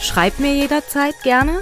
Schreib 0.00 0.38
mir 0.38 0.54
jederzeit 0.54 1.22
gerne. 1.22 1.60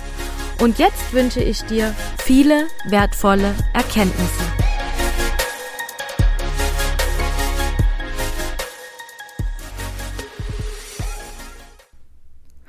Und 0.62 0.78
jetzt 0.78 1.12
wünsche 1.12 1.42
ich 1.42 1.62
dir 1.62 1.92
viele 2.18 2.68
wertvolle 2.88 3.52
Erkenntnisse. 3.74 4.44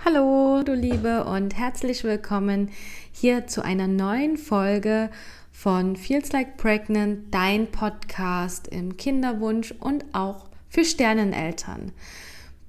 Hallo, 0.03 0.63
du 0.63 0.73
Liebe, 0.73 1.25
und 1.25 1.55
herzlich 1.55 2.03
willkommen 2.03 2.71
hier 3.11 3.45
zu 3.45 3.63
einer 3.63 3.87
neuen 3.87 4.37
Folge 4.37 5.11
von 5.51 5.95
Feels 5.95 6.31
Like 6.31 6.57
Pregnant, 6.57 7.31
dein 7.31 7.67
Podcast 7.67 8.67
im 8.67 8.97
Kinderwunsch 8.97 9.71
und 9.79 10.03
auch 10.13 10.47
für 10.67 10.83
Sterneneltern. 10.83 11.91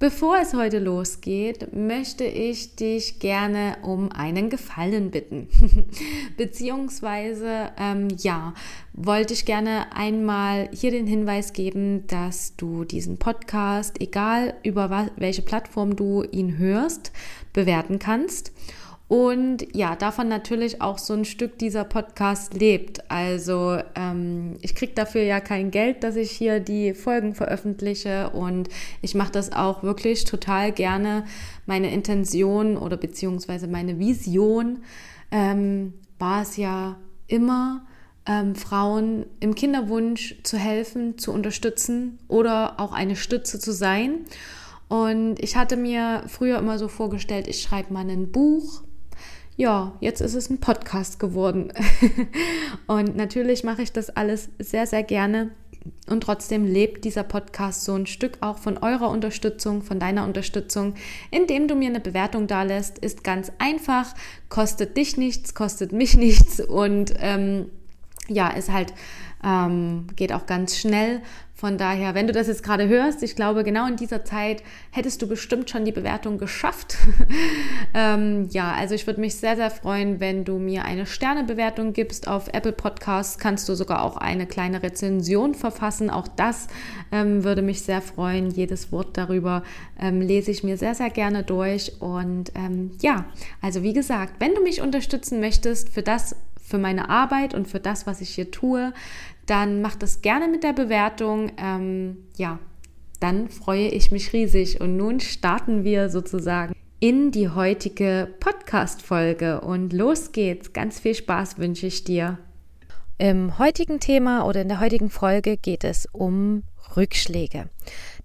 Bevor 0.01 0.39
es 0.41 0.55
heute 0.55 0.79
losgeht, 0.79 1.75
möchte 1.75 2.23
ich 2.23 2.75
dich 2.75 3.19
gerne 3.19 3.77
um 3.83 4.11
einen 4.11 4.49
Gefallen 4.49 5.11
bitten. 5.11 5.47
Beziehungsweise, 6.37 7.69
ähm, 7.77 8.07
ja, 8.17 8.55
wollte 8.93 9.35
ich 9.35 9.45
gerne 9.45 9.95
einmal 9.95 10.69
hier 10.71 10.89
den 10.89 11.05
Hinweis 11.05 11.53
geben, 11.53 12.07
dass 12.07 12.55
du 12.55 12.83
diesen 12.83 13.19
Podcast, 13.19 14.01
egal 14.01 14.55
über 14.63 15.11
welche 15.17 15.43
Plattform 15.43 15.95
du 15.95 16.23
ihn 16.23 16.57
hörst, 16.57 17.11
bewerten 17.53 17.99
kannst. 17.99 18.53
Und 19.11 19.75
ja, 19.75 19.97
davon 19.97 20.29
natürlich 20.29 20.81
auch 20.81 20.97
so 20.97 21.11
ein 21.11 21.25
Stück 21.25 21.59
dieser 21.59 21.83
Podcast 21.83 22.53
lebt. 22.53 23.11
Also 23.11 23.77
ähm, 23.93 24.55
ich 24.61 24.73
kriege 24.73 24.93
dafür 24.93 25.21
ja 25.21 25.41
kein 25.41 25.69
Geld, 25.69 26.05
dass 26.05 26.15
ich 26.15 26.31
hier 26.31 26.61
die 26.61 26.93
Folgen 26.93 27.35
veröffentliche. 27.35 28.29
Und 28.29 28.69
ich 29.01 29.13
mache 29.13 29.33
das 29.33 29.51
auch 29.51 29.83
wirklich 29.83 30.23
total 30.23 30.71
gerne. 30.71 31.25
Meine 31.65 31.91
Intention 31.91 32.77
oder 32.77 32.95
beziehungsweise 32.95 33.67
meine 33.67 33.99
Vision 33.99 34.79
ähm, 35.29 35.91
war 36.17 36.43
es 36.43 36.55
ja 36.55 36.95
immer, 37.27 37.85
ähm, 38.25 38.55
Frauen 38.55 39.25
im 39.41 39.55
Kinderwunsch 39.55 40.41
zu 40.43 40.57
helfen, 40.57 41.17
zu 41.17 41.33
unterstützen 41.33 42.17
oder 42.29 42.79
auch 42.79 42.93
eine 42.93 43.17
Stütze 43.17 43.59
zu 43.59 43.73
sein. 43.73 44.19
Und 44.87 45.35
ich 45.41 45.57
hatte 45.57 45.75
mir 45.75 46.23
früher 46.27 46.59
immer 46.59 46.79
so 46.79 46.87
vorgestellt, 46.87 47.49
ich 47.49 47.61
schreibe 47.61 47.91
mal 47.91 48.09
ein 48.09 48.31
Buch 48.31 48.83
ja, 49.57 49.93
jetzt 49.99 50.21
ist 50.21 50.35
es 50.35 50.49
ein 50.49 50.59
Podcast 50.59 51.19
geworden. 51.19 51.71
und 52.87 53.15
natürlich 53.15 53.63
mache 53.63 53.81
ich 53.81 53.91
das 53.91 54.09
alles 54.09 54.49
sehr, 54.59 54.87
sehr 54.87 55.03
gerne. 55.03 55.51
Und 56.07 56.21
trotzdem 56.21 56.65
lebt 56.65 57.05
dieser 57.05 57.23
Podcast 57.23 57.85
so 57.85 57.95
ein 57.95 58.05
Stück 58.05 58.37
auch 58.41 58.59
von 58.59 58.77
eurer 58.77 59.09
Unterstützung, 59.09 59.81
von 59.81 59.99
deiner 59.99 60.25
Unterstützung, 60.25 60.93
indem 61.31 61.67
du 61.67 61.75
mir 61.75 61.89
eine 61.89 61.99
Bewertung 61.99 62.47
da 62.47 62.63
lässt. 62.63 62.99
Ist 62.99 63.23
ganz 63.23 63.51
einfach, 63.57 64.13
kostet 64.49 64.95
dich 64.95 65.17
nichts, 65.17 65.55
kostet 65.55 65.91
mich 65.91 66.17
nichts 66.17 66.59
und 66.59 67.13
ähm, 67.19 67.67
ja, 68.27 68.49
ist 68.49 68.71
halt 68.71 68.93
ähm, 69.43 70.07
geht 70.15 70.33
auch 70.33 70.45
ganz 70.45 70.77
schnell. 70.77 71.21
Von 71.61 71.77
daher, 71.77 72.15
wenn 72.15 72.25
du 72.25 72.33
das 72.33 72.47
jetzt 72.47 72.63
gerade 72.63 72.87
hörst, 72.87 73.21
ich 73.21 73.35
glaube, 73.35 73.63
genau 73.63 73.85
in 73.85 73.95
dieser 73.95 74.25
Zeit 74.25 74.63
hättest 74.89 75.21
du 75.21 75.27
bestimmt 75.27 75.69
schon 75.69 75.85
die 75.85 75.91
Bewertung 75.91 76.39
geschafft. 76.39 76.97
ähm, 77.93 78.49
ja, 78.49 78.73
also 78.73 78.95
ich 78.95 79.05
würde 79.05 79.21
mich 79.21 79.35
sehr, 79.35 79.55
sehr 79.55 79.69
freuen, 79.69 80.19
wenn 80.19 80.43
du 80.43 80.57
mir 80.57 80.85
eine 80.85 81.05
Sternebewertung 81.05 81.93
gibst. 81.93 82.27
Auf 82.27 82.47
Apple 82.51 82.71
Podcasts 82.71 83.37
kannst 83.37 83.69
du 83.69 83.75
sogar 83.75 84.01
auch 84.01 84.17
eine 84.17 84.47
kleine 84.47 84.81
Rezension 84.81 85.53
verfassen. 85.53 86.09
Auch 86.09 86.27
das 86.27 86.65
ähm, 87.11 87.43
würde 87.43 87.61
mich 87.61 87.83
sehr 87.83 88.01
freuen. 88.01 88.49
Jedes 88.49 88.91
Wort 88.91 89.15
darüber 89.15 89.61
ähm, 89.99 90.19
lese 90.19 90.49
ich 90.49 90.63
mir 90.63 90.77
sehr, 90.77 90.95
sehr 90.95 91.11
gerne 91.11 91.43
durch. 91.43 92.01
Und 92.01 92.51
ähm, 92.55 92.89
ja, 93.01 93.25
also 93.61 93.83
wie 93.83 93.93
gesagt, 93.93 94.33
wenn 94.39 94.55
du 94.55 94.63
mich 94.63 94.81
unterstützen 94.81 95.39
möchtest 95.39 95.89
für 95.89 96.01
das, 96.01 96.35
für 96.59 96.79
meine 96.79 97.09
Arbeit 97.09 97.53
und 97.53 97.67
für 97.67 97.79
das, 97.79 98.07
was 98.07 98.19
ich 98.19 98.31
hier 98.31 98.49
tue, 98.49 98.93
dann 99.51 99.81
mach 99.81 99.95
das 99.95 100.21
gerne 100.21 100.47
mit 100.47 100.63
der 100.63 100.71
Bewertung. 100.71 101.51
Ähm, 101.57 102.17
ja, 102.37 102.57
dann 103.19 103.49
freue 103.49 103.89
ich 103.89 104.09
mich 104.09 104.31
riesig. 104.31 104.79
Und 104.79 104.95
nun 104.95 105.19
starten 105.19 105.83
wir 105.83 106.09
sozusagen 106.09 106.73
in 107.01 107.31
die 107.31 107.49
heutige 107.49 108.33
Podcast-Folge. 108.39 109.59
Und 109.59 109.91
los 109.91 110.31
geht's. 110.31 110.71
Ganz 110.71 110.99
viel 110.99 111.15
Spaß 111.15 111.57
wünsche 111.57 111.87
ich 111.87 112.05
dir. 112.05 112.37
Im 113.17 113.59
heutigen 113.59 113.99
Thema 113.99 114.45
oder 114.45 114.61
in 114.61 114.69
der 114.69 114.79
heutigen 114.79 115.09
Folge 115.09 115.57
geht 115.57 115.83
es 115.83 116.07
um 116.13 116.63
Rückschläge. 116.95 117.69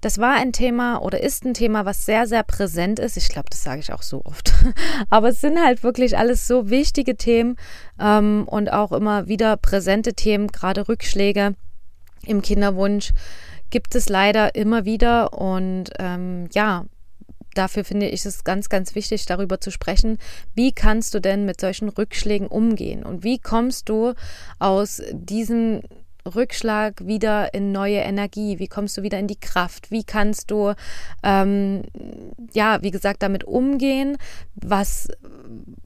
Das 0.00 0.18
war 0.18 0.34
ein 0.34 0.52
Thema 0.52 0.98
oder 1.02 1.22
ist 1.22 1.44
ein 1.44 1.54
Thema, 1.54 1.84
was 1.84 2.04
sehr, 2.04 2.26
sehr 2.26 2.42
präsent 2.42 2.98
ist. 2.98 3.16
Ich 3.16 3.28
glaube, 3.28 3.48
das 3.50 3.62
sage 3.62 3.80
ich 3.80 3.92
auch 3.92 4.02
so 4.02 4.22
oft. 4.24 4.52
Aber 5.10 5.28
es 5.28 5.40
sind 5.40 5.58
halt 5.62 5.82
wirklich 5.82 6.18
alles 6.18 6.46
so 6.46 6.70
wichtige 6.70 7.16
Themen 7.16 7.56
ähm, 7.98 8.46
und 8.46 8.72
auch 8.72 8.92
immer 8.92 9.28
wieder 9.28 9.56
präsente 9.56 10.14
Themen, 10.14 10.48
gerade 10.48 10.88
Rückschläge 10.88 11.54
im 12.24 12.42
Kinderwunsch 12.42 13.12
gibt 13.70 13.94
es 13.94 14.08
leider 14.08 14.54
immer 14.54 14.84
wieder. 14.84 15.32
Und 15.32 15.90
ähm, 15.98 16.48
ja, 16.52 16.84
dafür 17.54 17.84
finde 17.84 18.08
ich 18.08 18.24
es 18.26 18.44
ganz, 18.44 18.68
ganz 18.68 18.94
wichtig, 18.94 19.26
darüber 19.26 19.60
zu 19.60 19.70
sprechen, 19.70 20.18
wie 20.54 20.72
kannst 20.72 21.14
du 21.14 21.20
denn 21.20 21.44
mit 21.44 21.60
solchen 21.60 21.88
Rückschlägen 21.88 22.46
umgehen 22.48 23.04
und 23.04 23.24
wie 23.24 23.38
kommst 23.38 23.88
du 23.88 24.14
aus 24.58 25.02
diesem 25.12 25.82
Rückschlag 26.34 27.06
wieder 27.06 27.54
in 27.54 27.72
neue 27.72 27.98
Energie? 27.98 28.58
Wie 28.58 28.68
kommst 28.68 28.96
du 28.96 29.02
wieder 29.02 29.18
in 29.18 29.26
die 29.26 29.40
Kraft? 29.40 29.90
Wie 29.90 30.04
kannst 30.04 30.50
du, 30.50 30.74
ähm, 31.22 31.82
ja, 32.52 32.82
wie 32.82 32.90
gesagt, 32.90 33.22
damit 33.22 33.44
umgehen? 33.44 34.18
Was 34.54 35.08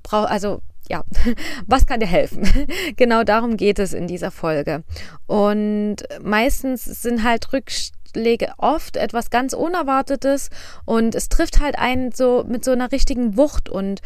braucht, 0.03 0.31
also 0.31 0.61
ja, 0.89 1.05
was 1.67 1.87
kann 1.87 2.01
dir 2.01 2.07
helfen? 2.07 2.49
genau 2.97 3.23
darum 3.23 3.57
geht 3.57 3.79
es 3.79 3.93
in 3.93 4.07
dieser 4.07 4.31
Folge. 4.31 4.83
Und 5.27 5.97
meistens 6.23 6.85
sind 6.85 7.23
halt 7.23 7.53
Rückschläge 7.53 8.53
oft 8.59 8.97
etwas 8.97 9.31
ganz 9.31 9.53
Unerwartetes 9.53 10.51
und 10.85 11.15
es 11.15 11.29
trifft 11.29 11.61
halt 11.61 11.79
einen 11.79 12.13
so 12.13 12.45
mit 12.47 12.65
so 12.65 12.73
einer 12.73 12.93
richtigen 12.93 13.37
Wucht 13.37 13.69
und 13.69 14.03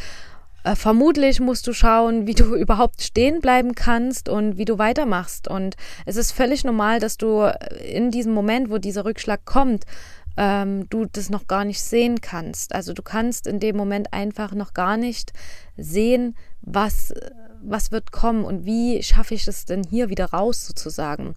äh, 0.64 0.74
vermutlich 0.74 1.40
musst 1.40 1.66
du 1.66 1.72
schauen, 1.72 2.26
wie 2.26 2.34
du 2.34 2.54
überhaupt 2.56 3.02
stehen 3.02 3.40
bleiben 3.40 3.74
kannst 3.74 4.28
und 4.28 4.56
wie 4.56 4.64
du 4.64 4.78
weitermachst. 4.78 5.46
Und 5.46 5.76
es 6.06 6.16
ist 6.16 6.32
völlig 6.32 6.64
normal, 6.64 6.98
dass 6.98 7.16
du 7.18 7.44
in 7.84 8.10
diesem 8.10 8.32
Moment, 8.32 8.70
wo 8.70 8.78
dieser 8.78 9.04
Rückschlag 9.04 9.44
kommt, 9.44 9.84
ähm, 10.36 10.88
du 10.88 11.04
das 11.04 11.30
noch 11.30 11.46
gar 11.46 11.64
nicht 11.64 11.82
sehen 11.82 12.20
kannst. 12.20 12.74
Also 12.74 12.92
du 12.92 13.02
kannst 13.02 13.46
in 13.46 13.60
dem 13.60 13.76
Moment 13.76 14.12
einfach 14.12 14.52
noch 14.54 14.74
gar 14.74 14.96
nicht 14.96 15.32
sehen, 15.76 16.34
was, 16.62 17.12
was 17.62 17.92
wird 17.92 18.10
kommen 18.10 18.44
und 18.44 18.64
wie 18.64 19.02
schaffe 19.02 19.34
ich 19.34 19.46
es 19.46 19.66
denn 19.66 19.84
hier 19.84 20.08
wieder 20.08 20.26
raus 20.26 20.66
sozusagen. 20.66 21.34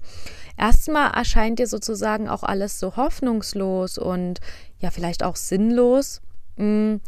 Erstmal 0.57 1.11
erscheint 1.11 1.59
dir 1.59 1.67
sozusagen 1.67 2.29
auch 2.29 2.43
alles 2.43 2.79
so 2.79 2.95
hoffnungslos 2.95 3.97
und 3.97 4.39
ja 4.79 4.89
vielleicht 4.89 5.21
auch 5.21 5.35
sinnlos. 5.35 6.22
Hm 6.55 7.02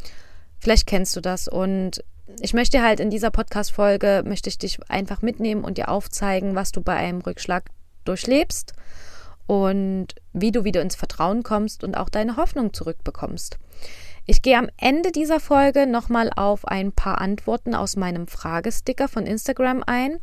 Vielleicht 0.59 0.87
kennst 0.87 1.15
du 1.15 1.21
das 1.21 1.47
und 1.47 2.03
ich 2.41 2.53
möchte 2.53 2.83
halt 2.83 2.99
in 2.99 3.09
dieser 3.09 3.31
Podcast-Folge, 3.31 4.23
möchte 4.25 4.49
ich 4.49 4.57
dich 4.57 4.79
einfach 4.89 5.21
mitnehmen 5.21 5.63
und 5.63 5.77
dir 5.77 5.89
aufzeigen, 5.89 6.55
was 6.55 6.71
du 6.71 6.81
bei 6.81 6.95
einem 6.95 7.21
Rückschlag 7.21 7.65
durchlebst 8.05 8.73
und 9.47 10.07
wie 10.31 10.51
du 10.51 10.63
wieder 10.63 10.81
ins 10.81 10.95
Vertrauen 10.95 11.43
kommst 11.43 11.83
und 11.83 11.95
auch 11.95 12.09
deine 12.09 12.37
Hoffnung 12.37 12.73
zurückbekommst. 12.73 13.57
Ich 14.25 14.43
gehe 14.43 14.57
am 14.57 14.69
Ende 14.77 15.11
dieser 15.11 15.39
Folge 15.39 15.87
nochmal 15.87 16.29
auf 16.35 16.67
ein 16.67 16.91
paar 16.91 17.19
Antworten 17.19 17.73
aus 17.73 17.95
meinem 17.95 18.27
Fragesticker 18.27 19.07
von 19.07 19.25
Instagram 19.25 19.83
ein, 19.87 20.19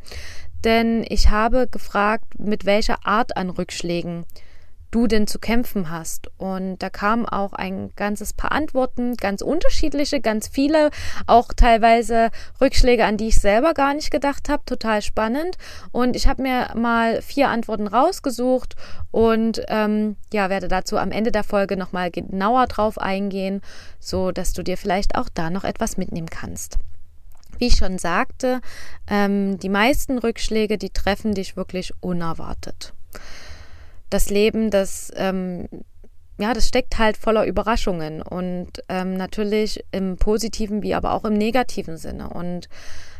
denn 0.63 1.05
ich 1.09 1.29
habe 1.29 1.67
gefragt, 1.67 2.39
mit 2.39 2.65
welcher 2.65 3.05
Art 3.05 3.35
an 3.35 3.49
Rückschlägen 3.49 4.25
du 4.91 5.07
denn 5.07 5.27
zu 5.27 5.39
kämpfen 5.39 5.89
hast. 5.89 6.29
Und 6.37 6.79
da 6.79 6.89
kamen 6.89 7.25
auch 7.25 7.53
ein 7.53 7.91
ganzes 7.95 8.33
paar 8.33 8.51
Antworten, 8.51 9.15
ganz 9.17 9.41
unterschiedliche, 9.41 10.21
ganz 10.21 10.47
viele, 10.47 10.91
auch 11.25 11.49
teilweise 11.55 12.29
Rückschläge, 12.61 13.05
an 13.05 13.17
die 13.17 13.27
ich 13.27 13.39
selber 13.39 13.73
gar 13.73 13.93
nicht 13.93 14.11
gedacht 14.11 14.49
habe, 14.49 14.63
total 14.65 15.01
spannend. 15.01 15.57
Und 15.91 16.15
ich 16.15 16.27
habe 16.27 16.41
mir 16.41 16.73
mal 16.75 17.21
vier 17.21 17.49
Antworten 17.49 17.87
rausgesucht 17.87 18.75
und 19.11 19.61
ähm, 19.67 20.15
ja, 20.31 20.49
werde 20.49 20.67
dazu 20.67 20.97
am 20.97 21.11
Ende 21.11 21.31
der 21.31 21.43
Folge 21.43 21.77
nochmal 21.77 22.11
genauer 22.11 22.67
drauf 22.67 22.97
eingehen, 22.97 23.61
so 23.99 24.31
dass 24.31 24.53
du 24.53 24.63
dir 24.63 24.77
vielleicht 24.77 25.15
auch 25.15 25.29
da 25.33 25.49
noch 25.49 25.63
etwas 25.63 25.97
mitnehmen 25.97 26.29
kannst. 26.29 26.77
Wie 27.57 27.67
ich 27.67 27.75
schon 27.75 27.97
sagte, 27.97 28.61
ähm, 29.09 29.57
die 29.57 29.69
meisten 29.69 30.19
Rückschläge, 30.19 30.77
die 30.77 30.91
treffen 30.91 31.33
dich 31.33 31.57
wirklich 31.57 31.91
unerwartet 32.01 32.93
das 34.09 34.29
Leben, 34.29 34.69
das, 34.71 35.11
ähm, 35.15 35.67
ja, 36.39 36.53
das 36.53 36.67
steckt 36.67 36.97
halt 36.97 37.17
voller 37.17 37.45
Überraschungen 37.45 38.21
und 38.21 38.71
ähm, 38.89 39.15
natürlich 39.15 39.83
im 39.91 40.17
positiven 40.17 40.83
wie 40.83 40.93
aber 40.93 41.13
auch 41.13 41.25
im 41.25 41.33
negativen 41.33 41.97
Sinne. 41.97 42.29
Und 42.29 42.69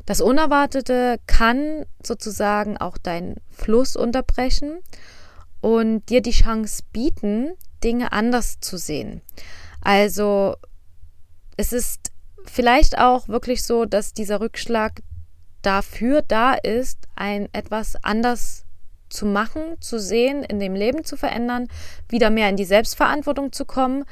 das 0.06 0.22
Unerwartete 0.22 1.18
kann 1.28 1.86
sozusagen 2.06 2.78
auch 2.78 2.98
deinen 2.98 3.36
Fluss 3.50 3.96
unterbrechen 3.96 4.80
und 5.62 6.10
dir 6.10 6.22
die 6.22 6.32
Chance 6.32 6.84
bieten, 6.94 7.52
Dinge 7.84 8.12
anders 8.12 8.60
zu 8.60 8.78
sehen. 8.78 9.22
Also 9.82 10.56
es 11.58 11.74
ist 11.74 12.12
vielleicht 12.46 12.98
auch 12.98 13.28
wirklich 13.28 13.64
so, 13.64 13.86
dass 13.86 14.14
dieser 14.14 14.40
Rückschlag 14.40 15.02
dafür 15.62 16.22
da 16.22 16.54
ist, 16.54 17.00
ein 17.16 17.50
etwas 17.52 17.96
anders 18.04 18.67
zu 19.10 19.26
machen, 19.26 19.78
zu 19.80 20.00
sehen, 20.00 20.44
in 20.44 20.60
dem 20.60 20.76
Leben 20.76 21.04
zu 21.04 21.18
verändern, 21.18 21.68
wieder 22.10 22.30
mehr 22.30 22.50
in 22.50 22.58
die 22.58 22.66
Selbstverantwortung 22.66 23.52
zu 23.52 23.66
kommen. 23.66 24.06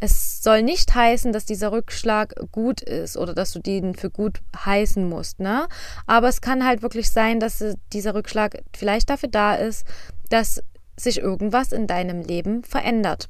Es 0.00 0.42
soll 0.42 0.62
nicht 0.62 0.94
heißen, 0.94 1.32
dass 1.32 1.44
dieser 1.44 1.70
Rückschlag 1.70 2.34
gut 2.50 2.80
ist 2.80 3.16
oder 3.16 3.34
dass 3.34 3.52
du 3.52 3.60
den 3.60 3.94
für 3.94 4.10
gut 4.10 4.40
heißen 4.64 5.08
musst, 5.08 5.38
ne? 5.38 5.68
Aber 6.06 6.28
es 6.28 6.40
kann 6.40 6.66
halt 6.66 6.82
wirklich 6.82 7.10
sein, 7.10 7.38
dass 7.38 7.64
dieser 7.92 8.14
Rückschlag 8.14 8.62
vielleicht 8.76 9.10
dafür 9.10 9.28
da 9.28 9.54
ist, 9.54 9.86
dass 10.28 10.60
sich 10.96 11.18
irgendwas 11.18 11.70
in 11.70 11.86
deinem 11.86 12.20
Leben 12.20 12.64
verändert. 12.64 13.28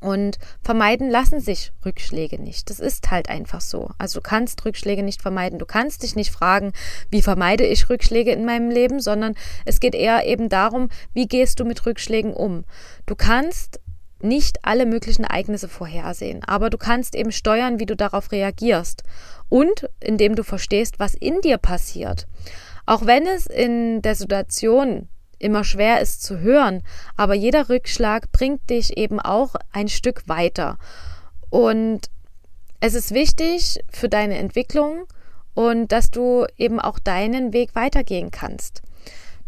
Und 0.00 0.38
vermeiden 0.62 1.10
lassen 1.10 1.40
sich 1.40 1.72
Rückschläge 1.84 2.40
nicht. 2.40 2.70
Das 2.70 2.80
ist 2.80 3.10
halt 3.10 3.28
einfach 3.28 3.60
so. 3.60 3.90
Also 3.98 4.20
du 4.20 4.22
kannst 4.22 4.64
Rückschläge 4.64 5.02
nicht 5.02 5.20
vermeiden. 5.20 5.58
Du 5.58 5.66
kannst 5.66 6.02
dich 6.02 6.16
nicht 6.16 6.30
fragen, 6.30 6.72
wie 7.10 7.20
vermeide 7.20 7.66
ich 7.66 7.90
Rückschläge 7.90 8.32
in 8.32 8.46
meinem 8.46 8.70
Leben, 8.70 9.00
sondern 9.00 9.34
es 9.66 9.78
geht 9.78 9.94
eher 9.94 10.26
eben 10.26 10.48
darum, 10.48 10.88
wie 11.12 11.28
gehst 11.28 11.60
du 11.60 11.64
mit 11.66 11.84
Rückschlägen 11.84 12.32
um. 12.32 12.64
Du 13.04 13.14
kannst 13.14 13.80
nicht 14.22 14.64
alle 14.64 14.86
möglichen 14.86 15.24
Ereignisse 15.24 15.68
vorhersehen, 15.68 16.42
aber 16.44 16.70
du 16.70 16.78
kannst 16.78 17.14
eben 17.14 17.32
steuern, 17.32 17.78
wie 17.78 17.86
du 17.86 17.96
darauf 17.96 18.32
reagierst 18.32 19.02
und 19.48 19.88
indem 20.00 20.34
du 20.34 20.44
verstehst, 20.44 20.98
was 20.98 21.14
in 21.14 21.40
dir 21.40 21.58
passiert. 21.58 22.26
Auch 22.86 23.06
wenn 23.06 23.26
es 23.26 23.46
in 23.46 24.02
der 24.02 24.14
Situation 24.14 25.08
immer 25.40 25.64
schwer 25.64 26.00
ist 26.00 26.22
zu 26.22 26.38
hören, 26.38 26.82
aber 27.16 27.34
jeder 27.34 27.68
Rückschlag 27.68 28.30
bringt 28.30 28.70
dich 28.70 28.96
eben 28.96 29.18
auch 29.18 29.56
ein 29.72 29.88
Stück 29.88 30.28
weiter. 30.28 30.78
Und 31.48 32.10
es 32.78 32.94
ist 32.94 33.12
wichtig 33.12 33.80
für 33.90 34.08
deine 34.08 34.38
Entwicklung 34.38 35.06
und 35.54 35.90
dass 35.92 36.10
du 36.10 36.46
eben 36.56 36.80
auch 36.80 36.98
deinen 36.98 37.52
Weg 37.52 37.74
weitergehen 37.74 38.30
kannst. 38.30 38.82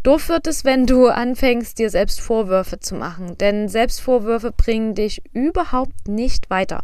Doof 0.03 0.27
wird 0.27 0.47
es, 0.47 0.65
wenn 0.65 0.85
du 0.85 1.07
anfängst, 1.07 1.79
dir 1.79 1.89
selbst 1.89 2.19
Vorwürfe 2.19 2.79
zu 2.79 2.95
machen, 2.95 3.37
denn 3.37 3.69
Selbstvorwürfe 3.69 4.51
bringen 4.51 4.95
dich 4.95 5.23
überhaupt 5.31 6.09
nicht 6.09 6.49
weiter 6.49 6.83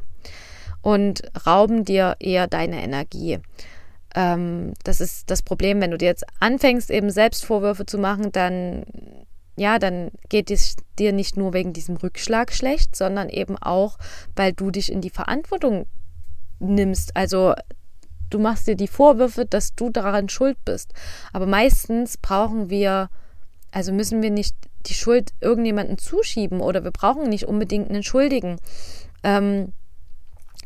und 0.81 1.23
rauben 1.45 1.83
dir 1.83 2.15
eher 2.19 2.47
deine 2.47 2.81
Energie. 2.81 3.39
Ähm, 4.19 4.73
das 4.83 4.99
ist 4.99 5.31
das 5.31 5.41
Problem, 5.41 5.79
wenn 5.79 5.91
du 5.91 5.97
dir 5.97 6.07
jetzt 6.07 6.25
anfängst, 6.41 6.91
eben 6.91 7.09
Selbstvorwürfe 7.09 7.85
zu 7.85 7.97
machen, 7.97 8.33
dann 8.33 8.83
ja, 9.55 9.77
dann 9.77 10.11
geht 10.29 10.51
es 10.51 10.75
dir 10.97 11.11
nicht 11.11 11.35
nur 11.35 11.53
wegen 11.53 11.73
diesem 11.73 11.97
Rückschlag 11.97 12.53
schlecht, 12.53 12.95
sondern 12.95 13.27
eben 13.27 13.57
auch, 13.57 13.97
weil 14.35 14.53
du 14.53 14.71
dich 14.71 14.89
in 14.89 15.01
die 15.01 15.09
Verantwortung 15.09 15.85
nimmst. 16.59 17.15
Also 17.15 17.53
du 18.29 18.39
machst 18.39 18.67
dir 18.67 18.75
die 18.75 18.87
Vorwürfe, 18.87 19.45
dass 19.45 19.75
du 19.75 19.89
daran 19.89 20.29
schuld 20.29 20.57
bist. 20.63 20.93
Aber 21.33 21.45
meistens 21.45 22.17
brauchen 22.17 22.69
wir, 22.69 23.09
also 23.71 23.91
müssen 23.91 24.21
wir 24.21 24.31
nicht 24.31 24.55
die 24.85 24.93
Schuld 24.93 25.31
irgendjemandem 25.41 25.97
zuschieben 25.97 26.61
oder 26.61 26.85
wir 26.85 26.91
brauchen 26.91 27.27
nicht 27.27 27.45
unbedingt 27.45 27.89
einen 27.89 28.03
Schuldigen. 28.03 28.61
Ähm, 29.23 29.73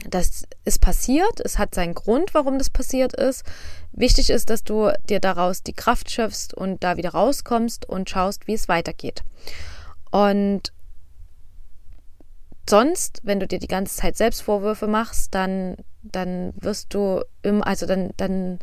das 0.10 0.44
ist 0.66 0.81
passiert, 0.81 1.40
es 1.44 1.57
hat 1.57 1.75
seinen 1.75 1.94
Grund, 1.94 2.34
warum 2.34 2.57
das 2.57 2.69
passiert 2.69 3.13
ist. 3.13 3.44
Wichtig 3.92 4.30
ist, 4.30 4.50
dass 4.50 4.63
du 4.63 4.92
dir 5.07 5.19
daraus 5.19 5.63
die 5.63 5.74
Kraft 5.74 6.12
schöpfst 6.12 6.54
und 6.54 6.84
da 6.84 6.98
wieder 6.98 7.12
rauskommst 7.12 7.88
und 7.88 8.10
schaust, 8.10 8.48
wie 8.48 8.54
es 8.54 8.68
weitergeht. 8.68 9.24
Und 10.12 10.74
sonst, 12.69 13.22
wenn 13.24 13.40
du 13.40 13.48
dir 13.48 13.60
die 13.60 13.68
ganze 13.68 13.95
Zeit 13.95 14.18
Selbstvorwürfe 14.18 14.88
machst, 14.88 15.34
dann, 15.36 15.78
dann 16.01 16.54
wirst 16.56 16.94
du 16.94 17.24
im, 17.42 17.63
also 17.63 17.86
dann, 17.86 18.12
dann 18.18 18.60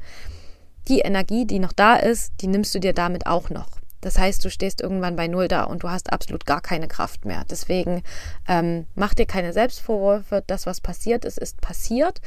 die 0.88 1.00
Energie, 1.00 1.46
die 1.46 1.58
noch 1.58 1.72
da 1.72 1.96
ist, 1.96 2.34
die 2.40 2.48
nimmst 2.48 2.74
du 2.74 2.80
dir 2.80 2.92
damit 2.92 3.26
auch 3.26 3.50
noch. 3.50 3.79
Das 4.00 4.18
heißt, 4.18 4.44
du 4.44 4.50
stehst 4.50 4.80
irgendwann 4.80 5.16
bei 5.16 5.28
Null 5.28 5.48
da 5.48 5.64
und 5.64 5.82
du 5.82 5.90
hast 5.90 6.12
absolut 6.12 6.46
gar 6.46 6.60
keine 6.60 6.88
Kraft 6.88 7.24
mehr. 7.24 7.44
Deswegen 7.50 8.02
ähm, 8.48 8.86
mach 8.94 9.14
dir 9.14 9.26
keine 9.26 9.52
Selbstvorwürfe. 9.52 10.42
Das, 10.46 10.66
was 10.66 10.80
passiert 10.80 11.24
ist, 11.24 11.38
ist 11.38 11.60
passiert. 11.60 12.20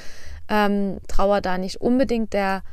Ähm, 0.50 1.00
trauer 1.08 1.42
da 1.42 1.58
nicht 1.58 1.82
unbedingt 1.82 2.34
der 2.34 2.64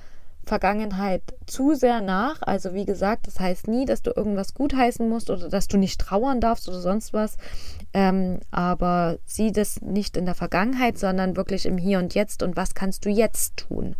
Vergangenheit 0.44 1.22
zu 1.46 1.74
sehr 1.74 2.00
nach. 2.00 2.42
Also 2.42 2.74
wie 2.74 2.84
gesagt, 2.84 3.26
das 3.26 3.38
heißt 3.38 3.68
nie, 3.68 3.84
dass 3.84 4.02
du 4.02 4.10
irgendwas 4.10 4.54
gutheißen 4.54 5.08
musst 5.08 5.30
oder 5.30 5.48
dass 5.48 5.68
du 5.68 5.76
nicht 5.76 6.00
trauern 6.00 6.40
darfst 6.40 6.68
oder 6.68 6.80
sonst 6.80 7.12
was. 7.12 7.36
Ähm, 7.92 8.40
aber 8.50 9.18
sieh 9.24 9.52
das 9.52 9.80
nicht 9.80 10.16
in 10.16 10.24
der 10.26 10.34
Vergangenheit, 10.34 10.98
sondern 10.98 11.36
wirklich 11.36 11.66
im 11.66 11.78
Hier 11.78 11.98
und 11.98 12.14
Jetzt 12.14 12.42
und 12.42 12.56
was 12.56 12.74
kannst 12.74 13.04
du 13.04 13.10
jetzt 13.10 13.58
tun. 13.58 13.96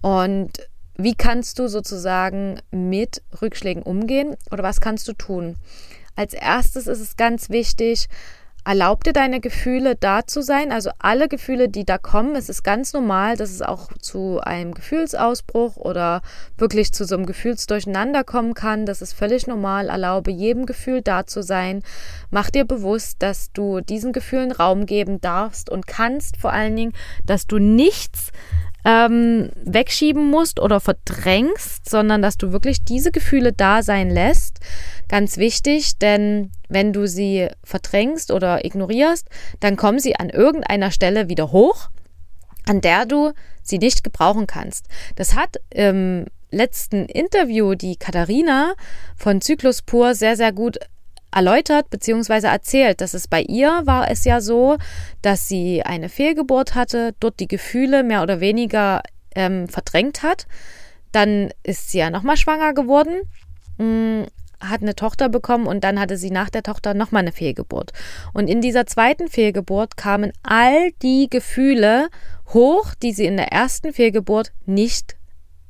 Und 0.00 0.68
wie 1.00 1.14
kannst 1.14 1.60
du 1.60 1.68
sozusagen 1.68 2.60
mit 2.72 3.22
Rückschlägen 3.40 3.84
umgehen 3.84 4.36
oder 4.50 4.64
was 4.64 4.80
kannst 4.80 5.06
du 5.06 5.12
tun? 5.12 5.56
Als 6.16 6.34
erstes 6.34 6.88
ist 6.88 6.98
es 6.98 7.16
ganz 7.16 7.50
wichtig, 7.50 8.08
erlaub 8.64 9.04
dir 9.04 9.12
deine 9.12 9.38
Gefühle 9.38 9.94
da 9.94 10.26
zu 10.26 10.42
sein. 10.42 10.72
Also 10.72 10.90
alle 10.98 11.28
Gefühle, 11.28 11.68
die 11.68 11.84
da 11.84 11.98
kommen, 11.98 12.34
es 12.34 12.48
ist 12.48 12.64
ganz 12.64 12.92
normal, 12.92 13.36
dass 13.36 13.50
es 13.50 13.62
auch 13.62 13.92
zu 14.00 14.40
einem 14.40 14.74
Gefühlsausbruch 14.74 15.76
oder 15.76 16.20
wirklich 16.56 16.92
zu 16.92 17.04
so 17.04 17.14
einem 17.14 17.26
Gefühlsdurcheinander 17.26 18.24
kommen 18.24 18.54
kann. 18.54 18.84
Das 18.84 19.00
ist 19.00 19.12
völlig 19.12 19.46
normal. 19.46 19.90
Erlaube 19.90 20.32
jedem 20.32 20.66
Gefühl 20.66 21.00
da 21.00 21.26
zu 21.26 21.44
sein. 21.44 21.84
Mach 22.30 22.50
dir 22.50 22.64
bewusst, 22.64 23.22
dass 23.22 23.52
du 23.52 23.80
diesen 23.80 24.12
Gefühlen 24.12 24.50
Raum 24.50 24.84
geben 24.84 25.20
darfst 25.20 25.70
und 25.70 25.86
kannst 25.86 26.38
vor 26.38 26.52
allen 26.52 26.74
Dingen, 26.74 26.92
dass 27.24 27.46
du 27.46 27.58
nichts 27.58 28.32
ähm, 28.88 29.50
wegschieben 29.64 30.30
musst 30.30 30.60
oder 30.60 30.80
verdrängst, 30.80 31.88
sondern 31.88 32.22
dass 32.22 32.38
du 32.38 32.52
wirklich 32.52 32.84
diese 32.84 33.12
Gefühle 33.12 33.52
da 33.52 33.82
sein 33.82 34.08
lässt. 34.08 34.60
Ganz 35.08 35.36
wichtig, 35.36 35.98
denn 35.98 36.52
wenn 36.70 36.94
du 36.94 37.06
sie 37.06 37.48
verdrängst 37.62 38.30
oder 38.30 38.64
ignorierst, 38.64 39.28
dann 39.60 39.76
kommen 39.76 39.98
sie 39.98 40.16
an 40.16 40.30
irgendeiner 40.30 40.90
Stelle 40.90 41.28
wieder 41.28 41.52
hoch, 41.52 41.90
an 42.66 42.80
der 42.80 43.04
du 43.04 43.32
sie 43.62 43.78
nicht 43.78 44.04
gebrauchen 44.04 44.46
kannst. 44.46 44.86
Das 45.16 45.34
hat 45.34 45.56
im 45.68 46.24
letzten 46.50 47.04
Interview 47.04 47.74
die 47.74 47.96
Katharina 47.96 48.72
von 49.16 49.42
Zyklus 49.42 49.82
Pur 49.82 50.14
sehr, 50.14 50.34
sehr 50.34 50.52
gut 50.52 50.78
erläutert 51.30 51.90
bzw. 51.90 52.46
erzählt, 52.46 53.00
dass 53.00 53.14
es 53.14 53.28
bei 53.28 53.42
ihr 53.42 53.82
war 53.84 54.10
es 54.10 54.24
ja 54.24 54.40
so, 54.40 54.76
dass 55.22 55.48
sie 55.48 55.82
eine 55.82 56.08
Fehlgeburt 56.08 56.74
hatte, 56.74 57.14
dort 57.20 57.40
die 57.40 57.48
Gefühle 57.48 58.02
mehr 58.02 58.22
oder 58.22 58.40
weniger 58.40 59.02
ähm, 59.34 59.68
verdrängt 59.68 60.22
hat. 60.22 60.46
Dann 61.12 61.50
ist 61.62 61.90
sie 61.90 61.98
ja 61.98 62.10
nochmal 62.10 62.36
schwanger 62.36 62.74
geworden, 62.74 63.22
mh, 63.78 63.84
mm, 63.84 64.26
hat 64.60 64.82
eine 64.82 64.96
Tochter 64.96 65.28
bekommen 65.28 65.66
und 65.66 65.84
dann 65.84 66.00
hatte 66.00 66.16
sie 66.16 66.30
nach 66.30 66.50
der 66.50 66.64
Tochter 66.64 66.92
nochmal 66.92 67.22
eine 67.22 67.32
Fehlgeburt. 67.32 67.92
Und 68.32 68.48
in 68.48 68.60
dieser 68.60 68.86
zweiten 68.86 69.28
Fehlgeburt 69.28 69.96
kamen 69.96 70.32
all 70.42 70.90
die 71.02 71.28
Gefühle 71.30 72.08
hoch, 72.52 72.94
die 72.94 73.12
sie 73.12 73.26
in 73.26 73.36
der 73.36 73.52
ersten 73.52 73.92
Fehlgeburt 73.92 74.52
nicht 74.66 75.16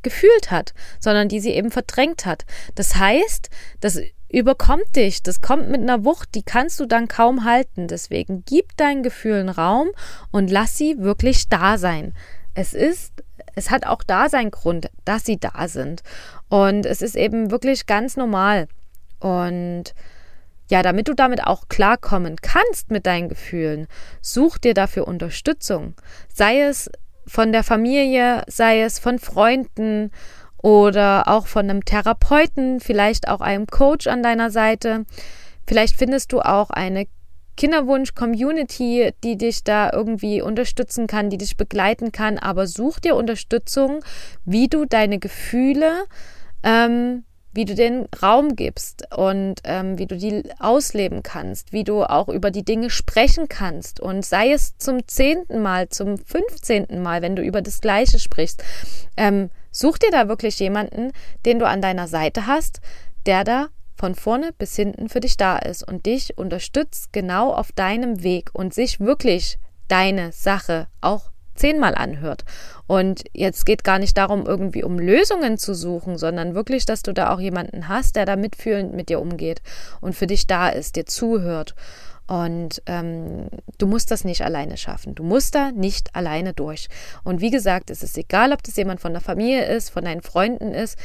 gefühlt 0.03 0.51
hat, 0.51 0.75
sondern 1.01 1.29
die 1.29 1.41
sie 1.41 1.51
eben 1.51 1.71
verdrängt 1.71 2.25
hat. 2.25 2.47
Das 2.77 2.97
heißt, 2.97 3.51
das 3.81 4.01
überkommt 4.29 4.97
dich. 4.97 5.23
Das 5.23 5.41
kommt 5.41 5.69
mit 5.69 5.81
einer 5.81 6.05
Wucht, 6.05 6.35
die 6.35 6.43
kannst 6.43 6.79
du 6.81 6.87
dann 6.87 7.09
kaum 7.09 7.45
halten. 7.45 7.89
Deswegen 7.89 8.45
gib 8.47 8.77
deinen 8.77 9.03
Gefühlen 9.03 9.49
Raum 9.49 9.89
und 10.31 10.51
lass 10.51 10.77
sie 10.77 10.99
wirklich 10.99 11.49
da 11.49 11.79
sein. 11.79 12.15
Es 12.55 12.75
ist, 12.75 13.13
es 13.55 13.71
hat 13.71 13.87
auch 13.87 14.03
da 14.03 14.29
seinen 14.29 14.51
Grund, 14.51 14.91
dass 15.05 15.25
sie 15.25 15.39
da 15.39 15.69
sind. 15.69 16.03
Und 16.49 16.87
es 16.87 17.03
ist 17.03 17.17
eben 17.17 17.51
wirklich 17.51 17.87
ganz 17.87 18.17
normal. 18.17 18.69
Und 19.21 19.95
ja, 20.71 20.83
damit 20.83 21.09
du 21.09 21.15
damit 21.15 21.45
auch 21.45 21.69
klarkommen 21.69 22.37
kannst 22.37 22.91
mit 22.91 23.07
deinen 23.07 23.29
Gefühlen, 23.29 23.87
such 24.21 24.59
dir 24.59 24.75
dafür 24.75 25.09
Unterstützung. 25.09 25.95
Sei 26.33 26.61
es 26.61 26.91
von 27.27 27.53
der 27.53 27.65
Familie, 27.65 28.43
sei 28.49 28.83
es 28.83 28.99
von 28.99 29.19
Freunden 29.19 30.11
oder 30.63 31.29
auch 31.29 31.47
von 31.47 31.71
einem 31.71 31.85
Therapeuten, 31.85 32.81
vielleicht 32.81 33.29
auch 33.29 33.41
einem 33.41 33.67
Coach 33.67 34.07
an 34.07 34.23
deiner 34.23 34.51
Seite. 34.51 35.05
Vielleicht 35.67 35.97
findest 35.97 36.33
du 36.33 36.41
auch 36.41 36.71
eine 36.71 37.07
Kinderwunsch-Community, 37.57 39.13
die 39.25 39.37
dich 39.37 39.65
da 39.65 39.91
irgendwie 39.93 40.43
unterstützen 40.43 41.07
kann, 41.07 41.31
die 41.31 41.39
dich 41.39 41.57
begleiten 41.57 42.13
kann. 42.13 42.39
Aber 42.39 42.67
such 42.67 43.01
dir 43.01 43.17
Unterstützung, 43.17 44.05
wie 44.45 44.69
du 44.69 44.85
deine 44.85 45.19
Gefühle 45.19 46.05
ähm, 46.63 47.25
wie 47.53 47.65
du 47.65 47.75
den 47.75 48.07
Raum 48.23 48.57
gibst 48.57 49.05
und 49.17 49.57
ähm, 49.65 49.99
wie 49.99 50.07
du 50.07 50.17
die 50.17 50.45
ausleben 50.59 51.23
kannst, 51.23 51.73
wie 51.73 51.83
du 51.83 52.05
auch 52.05 52.29
über 52.29 52.51
die 52.51 52.65
Dinge 52.65 52.91
sprechen 52.91 53.49
kannst 53.49 54.01
und 54.01 54.25
sei 54.25 54.53
es 54.53 54.77
zum 54.79 55.07
zehnten 55.09 55.61
Mal, 55.61 55.89
zum 55.89 56.19
fünfzehnten 56.19 57.03
Mal, 57.03 57.23
wenn 57.23 57.37
du 57.37 57.43
über 57.43 57.63
das 57.63 57.81
Gleiche 57.81 58.19
sprichst, 58.19 58.63
ähm, 59.17 59.51
such 59.79 59.99
dir 59.99 60.11
da 60.11 60.29
wirklich 60.29 60.59
jemanden, 60.59 61.13
den 61.47 61.59
du 61.59 61.67
an 61.67 61.81
deiner 61.81 62.09
Seite 62.09 62.47
hast, 62.47 62.81
der 63.27 63.45
da 63.45 63.69
von 63.97 64.15
vorne 64.15 64.53
bis 64.57 64.77
hinten 64.77 65.09
für 65.09 65.21
dich 65.21 65.37
da 65.37 65.59
ist 65.59 65.87
und 65.87 66.07
dich 66.07 66.39
unterstützt 66.39 67.13
genau 67.13 67.53
auf 67.53 67.73
deinem 67.73 68.23
Weg 68.23 68.51
und 68.53 68.73
sich 68.73 69.01
wirklich 69.01 69.59
deine 69.89 70.33
Sache 70.33 70.87
auch 71.01 71.31
zehnmal 71.55 71.95
anhört. 71.95 72.45
Und 72.87 73.25
jetzt 73.33 73.67
geht 73.67 73.83
gar 73.83 73.99
nicht 73.99 74.17
darum, 74.17 74.47
irgendwie 74.47 74.85
um 74.85 74.99
Lösungen 74.99 75.59
zu 75.59 75.75
suchen, 75.75 76.17
sondern 76.17 76.55
wirklich, 76.55 76.87
dass 76.87 77.03
du 77.03 77.13
da 77.13 77.35
auch 77.35 77.41
jemanden 77.41 77.89
hast, 77.89 78.17
der 78.17 78.25
da 78.25 78.37
mitfühlend 78.37 78.95
mit 78.95 79.09
dir 79.09 79.21
umgeht 79.21 79.61
und 80.01 80.15
für 80.15 80.29
dich 80.29 80.47
da 80.47 80.69
ist, 80.69 80.97
dir 80.97 81.07
zuhört. 81.07 81.75
Und 82.29 82.83
ähm, 82.85 83.49
du 83.79 83.87
musst 83.87 84.11
das 84.11 84.25
nicht 84.25 84.43
alleine 84.43 84.77
schaffen. 84.77 85.15
Du 85.15 85.23
musst 85.23 85.55
da 85.55 85.73
nicht 85.73 86.15
alleine 86.15 86.53
durch. 86.53 86.89
Und 87.25 87.41
wie 87.41 87.51
gesagt, 87.51 87.91
es 87.91 88.03
ist 88.03 88.19
egal, 88.19 88.53
ob 88.53 88.63
das 88.63 88.77
jemand 88.77 89.01
von 89.01 89.13
der 89.13 89.23
Familie 89.23 89.65
ist, 89.65 89.89
von 89.89 90.05
deinen 90.05 90.21
Freunden 90.21 90.73
ist 90.73 90.99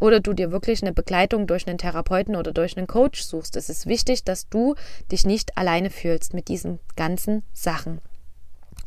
oder 0.00 0.20
du 0.20 0.32
dir 0.32 0.52
wirklich 0.52 0.80
eine 0.82 0.92
Begleitung 0.92 1.48
durch 1.48 1.66
einen 1.66 1.78
Therapeuten 1.78 2.36
oder 2.36 2.52
durch 2.52 2.76
einen 2.76 2.86
Coach 2.86 3.22
suchst. 3.22 3.56
Es 3.56 3.68
ist 3.68 3.86
wichtig, 3.86 4.22
dass 4.22 4.48
du 4.48 4.76
dich 5.10 5.26
nicht 5.26 5.58
alleine 5.58 5.90
fühlst 5.90 6.32
mit 6.32 6.46
diesen 6.46 6.78
ganzen 6.94 7.42
Sachen. 7.52 8.00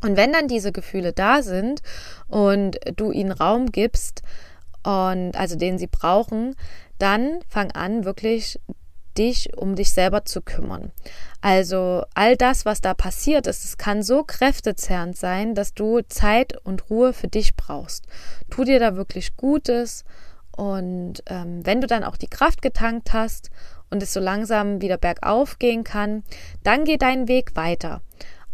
Und 0.00 0.16
wenn 0.16 0.32
dann 0.32 0.48
diese 0.48 0.72
Gefühle 0.72 1.12
da 1.12 1.42
sind 1.42 1.82
und 2.28 2.78
du 2.96 3.12
ihnen 3.12 3.32
Raum 3.32 3.70
gibst 3.70 4.22
und 4.82 5.36
also 5.36 5.56
den 5.56 5.78
sie 5.78 5.86
brauchen, 5.86 6.56
dann 6.98 7.40
fang 7.48 7.70
an 7.72 8.04
wirklich 8.04 8.58
dich 9.14 9.56
um 9.56 9.74
dich 9.74 9.92
selber 9.92 10.24
zu 10.24 10.42
kümmern. 10.42 10.92
Also 11.40 12.04
all 12.14 12.36
das, 12.36 12.64
was 12.64 12.80
da 12.80 12.94
passiert 12.94 13.46
ist, 13.46 13.64
es 13.64 13.76
kann 13.76 14.02
so 14.02 14.24
kräftezerrend 14.24 15.16
sein, 15.16 15.54
dass 15.54 15.74
du 15.74 16.00
Zeit 16.08 16.56
und 16.64 16.90
Ruhe 16.90 17.12
für 17.12 17.28
dich 17.28 17.56
brauchst. 17.56 18.06
Tu 18.50 18.64
dir 18.64 18.78
da 18.78 18.96
wirklich 18.96 19.36
Gutes 19.36 20.04
und 20.56 21.22
ähm, 21.26 21.64
wenn 21.64 21.80
du 21.80 21.86
dann 21.86 22.04
auch 22.04 22.16
die 22.16 22.28
Kraft 22.28 22.62
getankt 22.62 23.12
hast 23.12 23.50
und 23.90 24.02
es 24.02 24.12
so 24.12 24.20
langsam 24.20 24.80
wieder 24.80 24.98
bergauf 24.98 25.58
gehen 25.58 25.84
kann, 25.84 26.24
dann 26.62 26.84
geh 26.84 26.96
deinen 26.96 27.28
Weg 27.28 27.56
weiter 27.56 28.02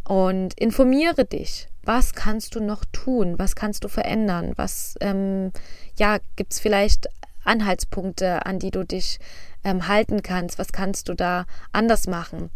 und 0.05 0.55
informiere 0.55 1.25
dich. 1.25 1.69
Was 1.83 2.15
kannst 2.15 2.55
du 2.55 2.61
noch 2.61 2.85
tun? 2.93 3.39
Was 3.39 3.55
kannst 3.55 3.85
du 3.85 3.89
verändern? 3.89 4.53
Was, 4.57 4.97
ähm, 5.01 5.53
ja, 5.97 6.19
gibt 6.37 6.53
es 6.53 6.61
vielleicht 6.61 7.09
Anhaltspunkte, 7.45 8.45
an 8.45 8.59
die 8.59 8.71
du 8.71 8.85
dich 8.85 9.19
ähm, 9.65 9.89
halten 9.89 10.23
kannst? 10.23 10.59
Was 10.59 10.73
kannst 10.73 11.09
du 11.09 11.15
da 11.15 11.47
anders 11.73 12.07
machen? 12.07 12.51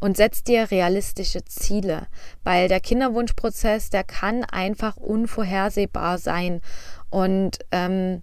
Und 0.00 0.16
setz 0.16 0.44
dir 0.44 0.70
realistische 0.70 1.44
Ziele, 1.44 2.06
weil 2.44 2.68
der 2.68 2.80
Kinderwunschprozess, 2.80 3.90
der 3.90 4.04
kann 4.04 4.44
einfach 4.44 4.96
unvorhersehbar 4.96 6.18
sein. 6.18 6.60
Und 7.10 7.58
ähm, 7.72 8.22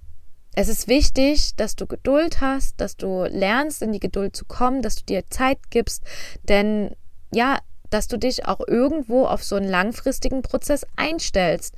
es 0.56 0.70
ist 0.70 0.88
wichtig, 0.88 1.56
dass 1.58 1.76
du 1.76 1.86
Geduld 1.86 2.40
hast, 2.40 2.80
dass 2.80 2.96
du 2.96 3.26
lernst, 3.26 3.82
in 3.82 3.92
die 3.92 4.00
Geduld 4.00 4.36
zu 4.36 4.46
kommen, 4.46 4.82
dass 4.82 4.96
du 4.96 5.04
dir 5.04 5.28
Zeit 5.30 5.60
gibst, 5.70 6.04
denn 6.44 6.96
ja, 7.34 7.60
dass 7.90 8.08
du 8.08 8.18
dich 8.18 8.46
auch 8.46 8.62
irgendwo 8.66 9.26
auf 9.26 9.44
so 9.44 9.58
einen 9.58 9.70
langfristigen 9.70 10.42
Prozess 10.42 10.86
einstellst. 10.96 11.76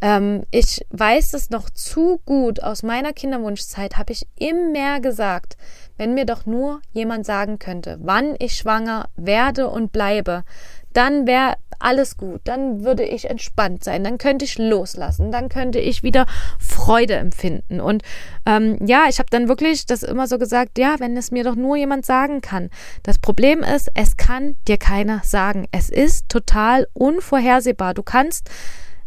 Ähm, 0.00 0.44
ich 0.50 0.84
weiß 0.90 1.34
es 1.34 1.50
noch 1.50 1.70
zu 1.70 2.20
gut. 2.24 2.62
Aus 2.62 2.82
meiner 2.82 3.12
Kinderwunschzeit 3.12 3.98
habe 3.98 4.12
ich 4.12 4.26
immer 4.36 5.00
gesagt, 5.00 5.56
wenn 5.96 6.14
mir 6.14 6.24
doch 6.24 6.46
nur 6.46 6.80
jemand 6.92 7.26
sagen 7.26 7.58
könnte, 7.58 7.98
wann 8.00 8.34
ich 8.38 8.54
schwanger 8.54 9.08
werde 9.16 9.68
und 9.68 9.92
bleibe, 9.92 10.44
dann 10.92 11.26
wäre 11.26 11.54
alles 11.78 12.16
gut, 12.16 12.42
dann 12.44 12.84
würde 12.84 13.04
ich 13.04 13.30
entspannt 13.30 13.84
sein, 13.84 14.04
dann 14.04 14.18
könnte 14.18 14.44
ich 14.44 14.58
loslassen, 14.58 15.32
dann 15.32 15.48
könnte 15.48 15.78
ich 15.78 16.02
wieder 16.02 16.26
Freude 16.58 17.14
empfinden. 17.14 17.80
Und 17.80 18.02
ähm, 18.44 18.78
ja, 18.84 19.04
ich 19.08 19.18
habe 19.18 19.30
dann 19.30 19.48
wirklich 19.48 19.86
das 19.86 20.02
immer 20.02 20.26
so 20.26 20.38
gesagt, 20.38 20.78
ja, 20.78 20.96
wenn 20.98 21.16
es 21.16 21.30
mir 21.30 21.44
doch 21.44 21.54
nur 21.54 21.76
jemand 21.76 22.04
sagen 22.04 22.40
kann. 22.40 22.70
Das 23.02 23.18
Problem 23.18 23.62
ist, 23.62 23.90
es 23.94 24.16
kann 24.16 24.56
dir 24.68 24.76
keiner 24.76 25.22
sagen. 25.24 25.66
Es 25.72 25.88
ist 25.88 26.28
total 26.28 26.86
unvorhersehbar. 26.92 27.94
Du 27.94 28.02
kannst 28.02 28.50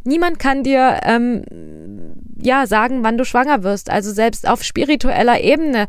Niemand 0.04 0.40
kann 0.40 0.64
dir 0.64 1.00
ähm, 1.04 1.44
ja 2.38 2.68
sagen, 2.68 3.04
wann 3.04 3.18
du 3.18 3.26
schwanger 3.26 3.64
wirst. 3.64 3.90
Also 3.90 4.12
selbst 4.12 4.48
auf 4.48 4.64
spiritueller 4.64 5.42
Ebene 5.42 5.88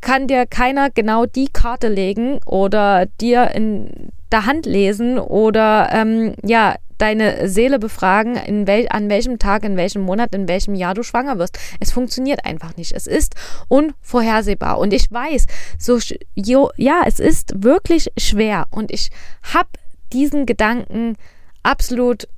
kann 0.00 0.28
dir 0.28 0.46
keiner 0.46 0.90
genau 0.90 1.26
die 1.26 1.48
Karte 1.48 1.88
legen 1.88 2.40
oder 2.46 3.06
dir 3.20 3.50
in 3.54 4.10
der 4.30 4.46
Hand 4.46 4.66
lesen 4.66 5.18
oder 5.18 5.88
ähm, 5.92 6.34
ja 6.44 6.76
deine 6.98 7.48
Seele 7.48 7.78
befragen, 7.78 8.36
in 8.36 8.66
wel 8.66 8.88
an 8.90 9.08
welchem 9.08 9.38
Tag, 9.38 9.64
in 9.64 9.76
welchem 9.76 10.02
Monat, 10.02 10.34
in 10.34 10.48
welchem 10.48 10.74
Jahr 10.74 10.94
du 10.94 11.02
schwanger 11.04 11.38
wirst. 11.38 11.58
Es 11.80 11.92
funktioniert 11.92 12.44
einfach 12.44 12.76
nicht. 12.76 12.92
Es 12.92 13.06
ist 13.06 13.34
unvorhersehbar. 13.68 14.78
Und 14.78 14.92
ich 14.92 15.10
weiß, 15.10 15.46
so 15.78 15.98
jo, 16.34 16.70
ja, 16.76 17.02
es 17.06 17.20
ist 17.20 17.62
wirklich 17.62 18.10
schwer. 18.18 18.66
Und 18.70 18.90
ich 18.90 19.10
habe 19.54 19.68
diesen 20.12 20.44
Gedanken 20.44 21.16
absolut 21.62 22.28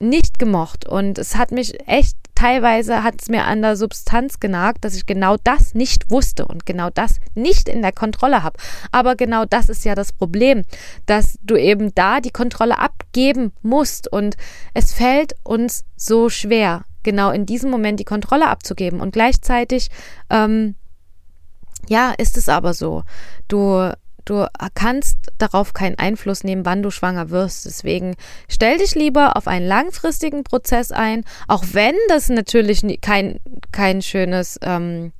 nicht 0.00 0.38
gemocht. 0.38 0.86
Und 0.88 1.18
es 1.18 1.36
hat 1.36 1.52
mich 1.52 1.86
echt 1.86 2.16
teilweise 2.40 3.02
hat 3.02 3.16
es 3.20 3.28
mir 3.28 3.44
an 3.44 3.60
der 3.60 3.76
Substanz 3.76 4.40
genagt, 4.40 4.82
dass 4.86 4.96
ich 4.96 5.04
genau 5.04 5.36
das 5.44 5.74
nicht 5.74 6.10
wusste 6.10 6.46
und 6.46 6.64
genau 6.64 6.88
das 6.88 7.20
nicht 7.34 7.68
in 7.68 7.82
der 7.82 7.92
Kontrolle 7.92 8.42
habe. 8.42 8.58
Aber 8.92 9.14
genau 9.14 9.44
das 9.44 9.68
ist 9.68 9.84
ja 9.84 9.94
das 9.94 10.14
Problem, 10.14 10.62
dass 11.04 11.38
du 11.42 11.56
eben 11.56 11.94
da 11.94 12.20
die 12.20 12.30
Kontrolle 12.30 12.78
abgeben 12.78 13.52
musst 13.60 14.10
und 14.10 14.36
es 14.72 14.94
fällt 14.94 15.34
uns 15.44 15.84
so 15.96 16.30
schwer, 16.30 16.84
genau 17.02 17.30
in 17.30 17.44
diesem 17.44 17.70
Moment 17.70 18.00
die 18.00 18.04
Kontrolle 18.04 18.48
abzugeben 18.48 19.02
und 19.02 19.12
gleichzeitig 19.12 19.90
ähm, 20.30 20.76
ja, 21.88 22.14
ist 22.16 22.38
es 22.38 22.48
aber 22.48 22.72
so. 22.72 23.02
Du 23.48 23.92
Du 24.24 24.46
kannst 24.74 25.18
darauf 25.38 25.72
keinen 25.72 25.98
Einfluss 25.98 26.44
nehmen, 26.44 26.64
wann 26.64 26.82
du 26.82 26.90
schwanger 26.90 27.30
wirst. 27.30 27.66
Deswegen 27.66 28.16
stell 28.48 28.78
dich 28.78 28.94
lieber 28.94 29.36
auf 29.36 29.46
einen 29.46 29.66
langfristigen 29.66 30.44
Prozess 30.44 30.92
ein, 30.92 31.24
auch 31.48 31.64
wenn 31.72 31.94
das 32.08 32.28
natürlich 32.28 32.82
kein, 33.00 33.40
kein 33.72 34.02
schönes 34.02 34.58
ähm, 34.62 35.12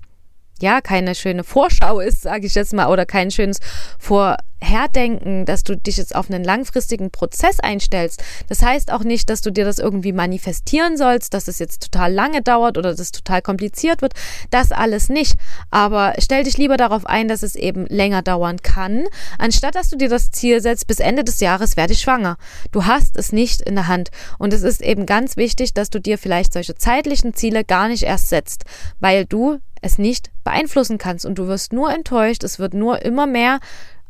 ja 0.62 0.80
keine 0.80 1.14
schöne 1.14 1.44
Vorschau 1.44 2.00
ist, 2.00 2.22
sage 2.22 2.46
ich 2.46 2.54
jetzt 2.54 2.72
mal, 2.72 2.88
oder 2.88 3.06
kein 3.06 3.30
schönes 3.30 3.58
Vorherdenken, 3.98 5.44
dass 5.44 5.62
du 5.62 5.76
dich 5.76 5.96
jetzt 5.96 6.14
auf 6.14 6.30
einen 6.30 6.44
langfristigen 6.44 7.10
Prozess 7.10 7.60
einstellst. 7.60 8.22
Das 8.48 8.62
heißt 8.62 8.92
auch 8.92 9.04
nicht, 9.04 9.30
dass 9.30 9.40
du 9.40 9.50
dir 9.50 9.64
das 9.64 9.78
irgendwie 9.78 10.12
manifestieren 10.12 10.96
sollst, 10.96 11.34
dass 11.34 11.48
es 11.48 11.58
jetzt 11.58 11.90
total 11.90 12.12
lange 12.12 12.42
dauert 12.42 12.78
oder 12.78 12.90
dass 12.90 13.00
es 13.00 13.12
total 13.12 13.42
kompliziert 13.42 14.02
wird. 14.02 14.14
Das 14.50 14.72
alles 14.72 15.08
nicht. 15.08 15.36
Aber 15.70 16.14
stell 16.18 16.44
dich 16.44 16.58
lieber 16.58 16.76
darauf 16.76 17.06
ein, 17.06 17.28
dass 17.28 17.42
es 17.42 17.54
eben 17.54 17.86
länger 17.86 18.22
dauern 18.22 18.62
kann, 18.62 19.04
anstatt 19.38 19.74
dass 19.74 19.88
du 19.88 19.96
dir 19.96 20.08
das 20.08 20.30
Ziel 20.30 20.60
setzt, 20.60 20.86
bis 20.86 21.00
Ende 21.00 21.24
des 21.24 21.40
Jahres 21.40 21.76
werde 21.76 21.92
ich 21.92 22.00
schwanger. 22.00 22.36
Du 22.72 22.86
hast 22.86 23.16
es 23.16 23.32
nicht 23.32 23.62
in 23.62 23.74
der 23.74 23.88
Hand. 23.88 24.10
Und 24.38 24.52
es 24.52 24.62
ist 24.62 24.82
eben 24.82 25.06
ganz 25.06 25.36
wichtig, 25.36 25.74
dass 25.74 25.90
du 25.90 26.00
dir 26.00 26.18
vielleicht 26.18 26.52
solche 26.52 26.74
zeitlichen 26.74 27.34
Ziele 27.34 27.64
gar 27.64 27.88
nicht 27.88 28.02
erst 28.02 28.28
setzt, 28.28 28.64
weil 29.00 29.24
du 29.24 29.58
es 29.80 29.98
nicht 29.98 30.30
beeinflussen 30.44 30.98
kannst 30.98 31.26
und 31.26 31.38
du 31.38 31.46
wirst 31.46 31.72
nur 31.72 31.92
enttäuscht, 31.92 32.44
es 32.44 32.58
wird 32.58 32.74
nur 32.74 33.02
immer 33.02 33.26
mehr 33.26 33.60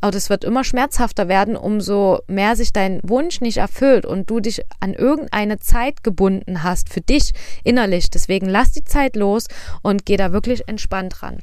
oder 0.02 0.16
es 0.16 0.30
wird 0.30 0.44
immer 0.44 0.64
schmerzhafter 0.64 1.28
werden, 1.28 1.56
umso 1.56 2.20
mehr 2.26 2.56
sich 2.56 2.72
dein 2.72 3.00
Wunsch 3.02 3.40
nicht 3.40 3.58
erfüllt 3.58 4.06
und 4.06 4.30
du 4.30 4.40
dich 4.40 4.62
an 4.80 4.94
irgendeine 4.94 5.58
Zeit 5.58 6.02
gebunden 6.02 6.62
hast 6.62 6.88
für 6.88 7.02
dich 7.02 7.32
innerlich. 7.64 8.08
Deswegen 8.08 8.48
lass 8.48 8.72
die 8.72 8.84
Zeit 8.84 9.14
los 9.14 9.46
und 9.82 10.06
geh 10.06 10.16
da 10.16 10.32
wirklich 10.32 10.66
entspannt 10.68 11.22
ran. 11.22 11.38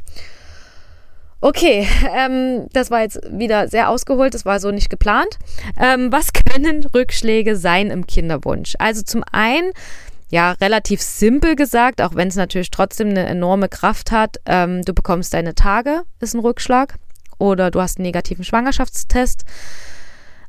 Okay, 1.39 1.88
ähm, 2.15 2.67
das 2.74 2.89
war 2.89 3.01
jetzt 3.01 3.19
wieder 3.31 3.67
sehr 3.67 3.89
ausgeholt, 3.89 4.34
das 4.34 4.46
war 4.46 4.60
so 4.60 4.72
nicht 4.72 4.89
geplant. 4.89 5.38
Ähm, 5.79 6.12
was 6.12 6.29
können 6.34 6.84
Rückschläge 6.84 7.55
sein 7.55 7.91
im 7.91 8.07
Kinderwunsch? 8.07 8.75
Also 8.79 9.03
zum 9.03 9.24
einen 9.31 9.72
ja, 10.29 10.51
relativ 10.53 11.01
simpel 11.01 11.55
gesagt, 11.55 12.01
auch 12.01 12.15
wenn 12.15 12.27
es 12.27 12.36
natürlich 12.36 12.72
trotzdem 12.72 13.10
eine 13.10 13.25
enorme 13.25 13.69
Kraft 13.69 14.12
hat. 14.12 14.38
Ähm, 14.46 14.84
du 14.84 14.93
bekommst 14.93 15.34
deine 15.34 15.55
Tage, 15.55 16.03
ist 16.19 16.34
ein 16.34 16.41
Rückschlag. 16.41 16.96
oder 17.39 17.69
du 17.69 17.81
hast 17.81 17.98
einen 17.98 18.05
negativen 18.05 18.43
Schwangerschaftstest. 18.43 19.46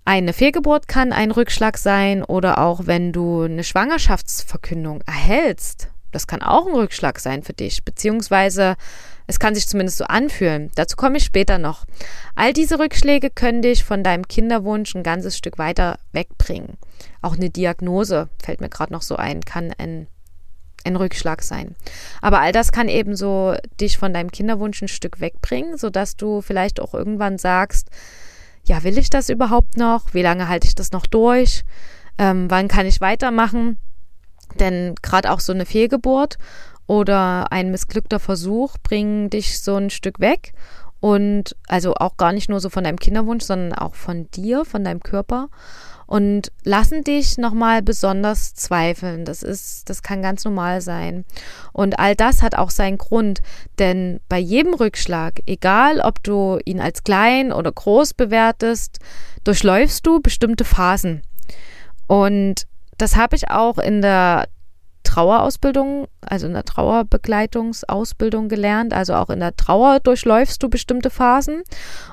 Eine 0.07 0.33
Fehlgeburt 0.33 0.89
kann 0.89 1.13
ein 1.13 1.31
Rückschlag 1.31 1.77
sein 1.77 2.25
oder 2.25 2.59
auch 2.59 2.87
wenn 2.87 3.13
du 3.13 3.43
eine 3.43 3.63
Schwangerschaftsverkündung 3.63 5.03
erhältst. 5.03 5.91
Das 6.13 6.27
kann 6.27 6.41
auch 6.41 6.67
ein 6.67 6.75
Rückschlag 6.75 7.19
sein 7.19 7.43
für 7.43 7.53
dich, 7.53 7.85
beziehungsweise 7.85 8.77
es 9.29 9.39
kann 9.39 9.55
sich 9.55 9.69
zumindest 9.69 9.99
so 9.99 10.05
anfühlen. 10.05 10.71
Dazu 10.75 10.97
komme 10.97 11.19
ich 11.19 11.25
später 11.25 11.59
noch. 11.59 11.85
All 12.35 12.55
diese 12.55 12.79
Rückschläge 12.79 13.29
können 13.29 13.61
dich 13.61 13.85
von 13.85 14.03
deinem 14.03 14.27
Kinderwunsch 14.27 14.95
ein 14.95 15.03
ganzes 15.03 15.37
Stück 15.37 15.59
weiter 15.59 15.99
wegbringen. 16.13 16.79
Auch 17.21 17.37
eine 17.37 17.51
Diagnose, 17.51 18.31
fällt 18.43 18.63
mir 18.63 18.71
gerade 18.71 18.93
noch 18.93 19.03
so 19.03 19.17
ein, 19.17 19.43
kann 19.43 19.75
ein, 19.77 20.07
ein 20.85 20.97
Rückschlag 20.97 21.43
sein. 21.43 21.77
Aber 22.23 22.41
all 22.41 22.53
das 22.53 22.73
kann 22.73 22.89
eben 22.89 23.17
so 23.17 23.55
dich 23.79 23.99
von 23.99 24.15
deinem 24.15 24.33
Kinderwunsch 24.33 24.81
ein 24.81 24.89
Stück 24.89 25.21
wegbringen, 25.21 25.77
sodass 25.77 26.17
du 26.17 26.41
vielleicht 26.41 26.81
auch 26.81 26.95
irgendwann 26.95 27.37
sagst, 27.37 27.91
ja, 28.65 28.83
will 28.83 28.97
ich 28.97 29.11
das 29.11 29.29
überhaupt 29.29 29.77
noch? 29.77 30.15
Wie 30.15 30.23
lange 30.23 30.49
halte 30.49 30.67
ich 30.67 30.75
das 30.75 30.91
noch 30.91 31.07
durch? 31.07 31.65
Ähm, 32.17 32.51
wann 32.51 32.69
kann 32.69 32.87
ich 32.87 33.03
weitermachen? 33.03 33.79
Denn 34.59 34.95
gerade 35.03 35.31
auch 35.31 35.41
so 35.41 35.53
eine 35.53 35.67
Fehlgeburt 35.67 36.39
oder 36.89 37.53
ein 37.53 37.71
missglückter 37.71 38.19
Versuch 38.19 38.77
bringen 38.83 39.31
dich 39.31 39.61
so 39.61 39.77
ein 39.77 39.91
Stück 39.91 40.19
weg. 40.19 40.55
Und 41.01 41.55
also 41.69 41.95
auch 41.95 42.17
gar 42.17 42.33
nicht 42.33 42.49
nur 42.49 42.59
so 42.59 42.71
von 42.71 42.83
deinem 42.83 42.99
Kinderwunsch, 42.99 43.45
sondern 43.45 43.79
auch 43.79 43.95
von 43.95 44.29
dir, 44.33 44.65
von 44.65 44.83
deinem 44.83 45.01
Körper. 45.01 45.49
Und 46.07 46.51
lassen 46.65 47.05
dich 47.05 47.37
nochmal 47.37 47.83
besonders 47.83 48.55
zweifeln. 48.55 49.27
Das 49.27 49.43
ist, 49.43 49.91
das 49.91 50.03
kann 50.03 50.23
ganz 50.23 50.45
normal 50.47 50.81
sein. 50.81 51.27
Und 51.73 51.99
all 51.99 52.17
das 52.17 52.43
hat 52.43 52.57
auch 52.57 52.71
seinen 52.71 52.97
Grund. 52.97 53.43
Denn 53.79 54.19
bei 54.31 54.39
jedem 54.39 54.73
Rückschlag, 54.73 55.43
egal 55.47 56.01
ob 56.01 56.23
du 56.23 56.59
ihn 56.65 56.81
als 56.81 57.05
klein 57.05 57.53
oder 57.53 57.71
groß 57.71 58.15
bewertest, 58.15 58.99
durchläufst 59.45 60.07
du 60.07 60.21
bestimmte 60.21 60.65
Phasen. 60.65 61.23
Und 62.07 62.67
das 62.97 63.17
habe 63.17 63.37
ich 63.37 63.51
auch 63.51 63.77
in 63.77 64.01
der 64.01 64.49
Trauerausbildung, 65.09 66.07
also 66.21 66.47
in 66.47 66.53
der 66.53 66.65
Trauerbegleitungsausbildung 66.65 68.49
gelernt. 68.49 68.93
Also 68.93 69.15
auch 69.15 69.31
in 69.31 69.41
der 69.41 69.57
Trauer 69.57 70.01
durchläufst 70.01 70.63
du 70.63 70.69
bestimmte 70.69 71.09
Phasen 71.09 71.63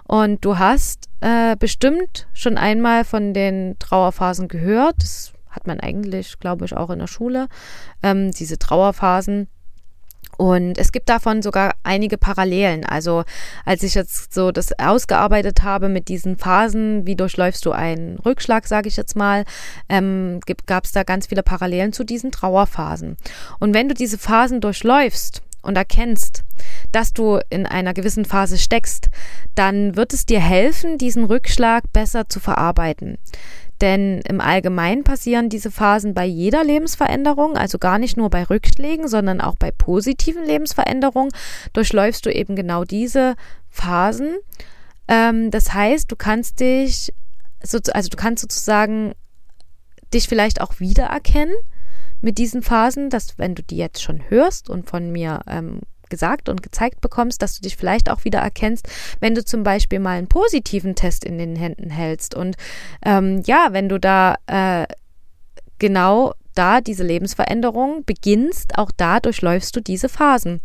und 0.08 0.46
du 0.46 0.58
hast 0.58 1.10
äh, 1.20 1.58
bestimmt 1.58 2.28
schon 2.34 2.58
einmal 2.58 3.04
von 3.04 3.34
den 3.34 3.76
Trauerphasen 3.80 4.48
gehört. 4.48 4.96
Das 5.00 5.34
hat 5.50 5.68
man 5.68 5.82
eigentlich, 5.82 6.40
glaube 6.40 6.64
ich, 6.64 6.76
auch 6.76 6.90
in 6.90 7.00
der 7.00 7.08
Schule. 7.08 7.48
Ähm, 8.02 8.32
diese 8.32 8.58
Trauerphasen 8.58 9.50
und 10.38 10.78
es 10.78 10.92
gibt 10.92 11.10
davon 11.10 11.42
sogar 11.42 11.74
einige 11.84 12.18
Parallelen. 12.18 12.86
Also 12.86 13.24
als 13.66 13.84
ich 13.84 13.96
jetzt 13.96 14.34
so 14.34 14.52
das 14.52 14.78
ausgearbeitet 14.78 15.64
habe 15.64 15.90
mit 15.90 16.08
diesen 16.08 16.38
Phasen, 16.38 17.06
wie 17.06 17.16
durchläufst 17.16 17.66
du 17.66 17.72
einen 17.72 18.18
Rückschlag, 18.20 18.68
sage 18.68 18.88
ich 18.88 18.98
jetzt 18.98 19.16
mal, 19.16 19.46
ähm, 19.90 20.40
gab 20.66 20.86
es 20.86 20.92
da 20.92 21.04
ganz 21.04 21.28
viele 21.28 21.44
Parallelen 21.44 21.94
zu 21.94 22.04
diesen 22.04 22.32
Trauerphasen. 22.32 23.18
Und 23.60 23.74
wenn 23.74 23.90
du 23.90 23.94
diese 23.94 24.18
Phasen 24.18 24.62
durchläufst 24.62 25.42
und 25.66 25.76
erkennst, 25.76 26.44
dass 26.92 27.14
du 27.14 27.40
in 27.50 27.66
einer 27.66 27.94
gewissen 27.94 28.26
Phase 28.26 28.58
steckst, 28.58 29.10
dann 29.56 29.96
wird 29.96 30.14
es 30.14 30.26
dir 30.26 30.40
helfen, 30.40 30.98
diesen 30.98 31.26
Rückschlag 31.26 31.92
besser 31.92 32.30
zu 32.30 32.40
verarbeiten. 32.40 33.18
Denn 33.82 34.22
im 34.22 34.40
Allgemeinen 34.40 35.04
passieren 35.04 35.50
diese 35.50 35.70
Phasen 35.70 36.14
bei 36.14 36.26
jeder 36.26 36.64
Lebensveränderung, 36.64 37.58
also 37.58 37.78
gar 37.78 38.00
nicht 38.00 38.16
nur 38.16 38.30
bei 38.30 38.44
Rückschlägen, 38.44 39.10
sondern 39.10 39.42
auch 39.42 39.56
bei 39.56 39.72
positiven 39.72 40.46
Lebensveränderungen, 40.46 41.32
durchläufst 41.74 42.26
du 42.26 42.32
eben 42.32 42.56
genau 42.56 42.86
diese 42.86 43.36
Phasen. 43.70 44.38
Ähm, 45.10 45.52
das 45.52 45.74
heißt, 45.74 46.10
du 46.10 46.16
kannst 46.16 46.62
dich, 46.62 47.14
also 47.62 48.10
du 48.10 48.18
kannst 48.18 48.42
sozusagen 48.42 49.14
dich 50.14 50.30
vielleicht 50.30 50.62
auch 50.62 50.80
wiedererkennen 50.80 51.56
mit 52.26 52.40
diesen 52.40 52.64
Phasen, 52.64 53.12
dass 53.12 53.38
wenn 53.38 53.54
du 53.54 53.62
die 53.62 53.78
jetzt 53.78 54.02
schon 54.02 54.30
hörst 54.30 54.68
und 54.68 54.90
von 54.90 55.12
mir 55.12 55.42
ähm, 55.48 55.82
gesagt 56.10 56.50
und 56.50 56.64
gezeigt 56.64 57.00
bekommst, 57.00 57.40
dass 57.44 57.56
du 57.56 57.62
dich 57.62 57.78
vielleicht 57.78 58.10
auch 58.10 58.26
wieder 58.26 58.40
erkennst, 58.40 58.90
wenn 59.20 59.36
du 59.36 59.46
zum 59.46 59.62
Beispiel 59.62 60.00
mal 60.00 60.18
einen 60.18 60.28
positiven 60.28 60.96
Test 60.96 61.24
in 61.24 61.38
den 61.38 61.56
Händen 61.56 61.92
hältst. 61.92 62.34
Und 62.34 62.56
ähm, 63.06 63.44
ja, 63.46 63.68
wenn 63.72 63.90
du 63.90 64.00
da 64.00 64.38
äh, 64.48 64.88
genau 65.78 66.34
da 66.56 66.82
diese 66.82 67.04
Lebensveränderung 67.04 68.06
beginnst, 68.06 68.76
auch 68.76 68.90
da 68.98 69.20
durchläufst 69.20 69.76
du 69.76 69.82
diese 69.82 70.10
Phasen. 70.10 70.62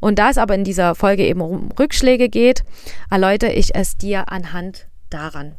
Und 0.00 0.18
da 0.18 0.28
es 0.28 0.36
aber 0.36 0.54
in 0.54 0.64
dieser 0.64 0.94
Folge 0.94 1.24
eben 1.26 1.40
um 1.40 1.70
Rückschläge 1.78 2.28
geht, 2.28 2.64
erläutere 3.10 3.52
ich 3.52 3.74
es 3.74 3.96
dir 3.96 4.30
anhand 4.30 4.88
daran. 5.08 5.54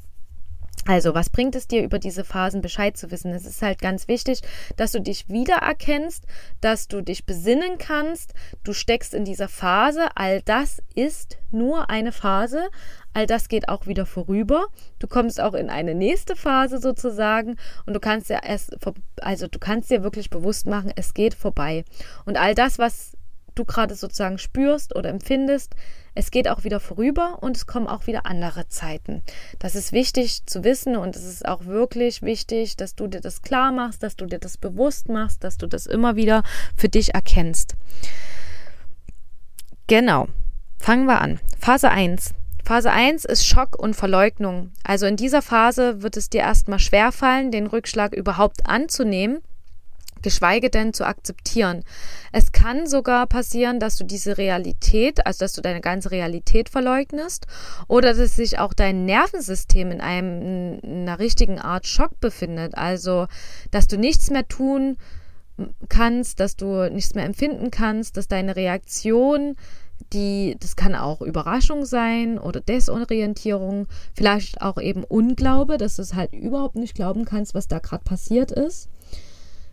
Also, 0.90 1.14
was 1.14 1.30
bringt 1.30 1.56
es 1.56 1.68
dir, 1.68 1.84
über 1.84 2.00
diese 2.00 2.24
Phasen 2.24 2.62
Bescheid 2.62 2.98
zu 2.98 3.12
wissen? 3.12 3.32
Es 3.32 3.46
ist 3.46 3.62
halt 3.62 3.80
ganz 3.80 4.08
wichtig, 4.08 4.42
dass 4.76 4.92
du 4.92 5.00
dich 5.00 5.30
wiedererkennst, 5.30 6.26
dass 6.62 6.88
du 6.88 7.02
dich 7.02 7.28
besinnen 7.28 7.78
kannst. 7.78 8.34
Du 8.64 8.74
steckst 8.74 9.14
in 9.14 9.24
dieser 9.24 9.50
Phase. 9.50 10.08
All 10.16 10.42
das 10.42 10.82
ist 10.96 11.38
nur 11.52 11.92
eine 11.92 12.12
Phase. 12.12 12.70
All 13.14 13.28
das 13.28 13.50
geht 13.50 13.70
auch 13.70 13.86
wieder 13.86 14.08
vorüber. 14.08 14.66
Du 14.98 15.06
kommst 15.06 15.40
auch 15.40 15.54
in 15.54 15.70
eine 15.70 15.94
nächste 15.94 16.36
Phase 16.36 16.80
sozusagen 16.80 17.58
und 17.86 17.94
du 17.94 18.00
kannst 18.00 18.32
ja 18.32 18.40
erst, 18.44 18.76
also 19.22 19.48
du 19.48 19.60
kannst 19.60 19.92
dir 19.92 20.02
wirklich 20.02 20.32
bewusst 20.32 20.66
machen, 20.66 20.92
es 20.96 21.14
geht 21.14 21.36
vorbei. 21.36 21.86
Und 22.26 22.36
all 22.36 22.56
das, 22.56 22.80
was 22.80 23.16
du 23.54 23.64
gerade 23.64 23.94
sozusagen 23.94 24.40
spürst 24.40 24.96
oder 24.96 25.10
empfindest, 25.10 25.76
es 26.16 26.32
geht 26.32 26.48
auch 26.48 26.64
wieder 26.64 26.80
vorüber 26.80 27.38
und 27.42 27.56
es 27.56 27.68
kommen 27.68 27.88
auch 27.88 28.08
wieder 28.08 28.26
andere 28.26 28.68
Zeiten. 28.68 29.22
Das 29.60 29.76
ist 29.76 29.92
wichtig 29.92 30.46
zu 30.46 30.64
wissen 30.64 30.96
und 30.96 31.16
es 31.16 31.26
ist 31.26 31.48
auch 31.48 31.66
wirklich 31.66 32.22
wichtig, 32.22 32.78
dass 32.78 32.96
du 32.96 33.08
dir 33.08 33.22
das 33.22 33.42
klar 33.42 33.72
machst, 33.72 34.04
dass 34.04 34.16
du 34.16 34.26
dir 34.26 34.40
das 34.40 34.58
bewusst 34.58 35.10
machst, 35.10 35.44
dass 35.44 35.58
du 35.58 35.68
das 35.68 35.86
immer 35.86 36.16
wieder 36.16 36.44
für 36.76 36.90
dich 36.90 37.14
erkennst. 37.14 37.76
Genau. 39.88 40.28
Fangen 40.78 41.06
wir 41.06 41.20
an. 41.20 41.40
Phase 41.60 41.90
1. 41.90 42.34
Phase 42.64 42.92
1 42.92 43.26
ist 43.26 43.46
Schock 43.46 43.78
und 43.78 43.96
Verleugnung. 43.96 44.72
Also 44.84 45.08
in 45.08 45.16
dieser 45.16 45.42
Phase 45.42 46.04
wird 46.04 46.16
es 46.18 46.30
dir 46.30 46.42
erstmal 46.42 46.80
schwerfallen, 46.80 47.52
den 47.52 47.68
Rückschlag 47.68 48.14
überhaupt 48.14 48.68
anzunehmen 48.68 49.42
geschweige 50.22 50.70
denn 50.70 50.94
zu 50.94 51.06
akzeptieren. 51.06 51.84
Es 52.32 52.52
kann 52.52 52.88
sogar 52.88 53.28
passieren, 53.28 53.80
dass 53.80 53.98
du 53.98 54.04
diese 54.04 54.38
Realität, 54.38 55.26
also 55.26 55.40
dass 55.40 55.54
du 55.54 55.62
deine 55.62 55.82
ganze 55.82 56.12
Realität 56.12 56.70
verleugnest 56.70 57.48
oder 57.88 58.14
dass 58.14 58.36
sich 58.36 58.60
auch 58.60 58.74
dein 58.74 59.06
Nervensystem 59.06 59.92
in 59.92 60.02
einem 60.02 60.80
in 60.80 61.02
einer 61.02 61.20
richtigen 61.20 61.60
Art 61.60 61.88
Schock 61.88 62.20
befindet, 62.20 62.76
also 62.76 63.28
dass 63.72 63.88
du 63.88 63.98
nichts 63.98 64.30
mehr 64.30 64.48
tun 64.48 64.98
kannst, 65.90 66.40
dass 66.40 66.56
du 66.56 66.90
nichts 66.90 67.16
mehr 67.16 67.26
empfinden 67.26 67.72
kannst, 67.72 68.18
dass 68.18 68.28
deine 68.28 68.56
Reaktion 68.56 69.56
die, 70.14 70.56
das 70.60 70.76
kann 70.76 70.96
auch 70.96 71.22
Überraschung 71.22 71.86
sein 71.86 72.40
oder 72.40 72.62
Desorientierung, 72.62 73.88
vielleicht 74.14 74.62
auch 74.62 74.78
eben 74.80 75.04
Unglaube, 75.04 75.78
dass 75.78 75.98
du 75.98 76.02
es 76.02 76.14
halt 76.14 76.34
überhaupt 76.34 76.76
nicht 76.76 76.96
glauben 76.96 77.26
kannst, 77.26 77.54
was 77.54 77.68
da 77.68 77.80
gerade 77.80 78.04
passiert 78.04 78.52
ist. 78.52 78.90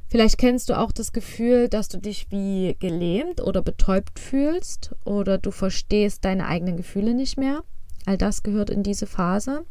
Vielleicht 0.09 0.38
kennst 0.38 0.69
du 0.69 0.79
auch 0.79 0.92
das 0.92 1.12
Gefühl, 1.12 1.69
dass 1.69 1.88
du 1.88 1.99
dich 1.99 2.31
wie 2.31 2.77
gelähmt 2.79 3.40
oder 3.40 3.61
betäubt 3.61 4.19
fühlst 4.19 4.95
oder 5.05 5.37
du 5.38 5.51
verstehst 5.51 6.25
deine 6.25 6.47
eigenen 6.47 6.77
Gefühle 6.77 7.12
nicht 7.12 7.37
mehr. 7.37 7.64
All 8.05 8.16
das 8.16 8.45
gehört 8.45 8.71
in 8.71 8.85
diese 8.85 9.07
Phase. 9.07 9.64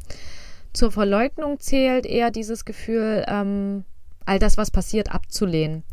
Zur 0.74 0.91
Verleugnung 0.91 1.60
zählt 1.60 2.06
eher 2.06 2.32
dieses 2.32 2.65
Gefühl, 2.65 3.24
ähm, 3.30 3.86
all 4.26 4.39
das, 4.39 4.58
was 4.58 4.71
passiert, 4.71 5.13
abzulehnen. 5.13 5.84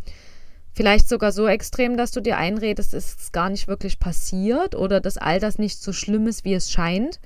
Vielleicht 0.74 1.08
sogar 1.08 1.30
so 1.32 1.46
extrem, 1.46 1.96
dass 1.96 2.10
du 2.10 2.20
dir 2.20 2.38
einredest, 2.38 2.94
es 2.94 3.14
ist 3.14 3.32
gar 3.32 3.50
nicht 3.50 3.68
wirklich 3.68 4.00
passiert 4.00 4.74
oder 4.74 5.00
dass 5.00 5.18
all 5.18 5.38
das 5.38 5.58
nicht 5.58 5.80
so 5.80 5.92
schlimm 5.92 6.26
ist, 6.26 6.44
wie 6.44 6.54
es 6.54 6.70
scheint. 6.70 7.20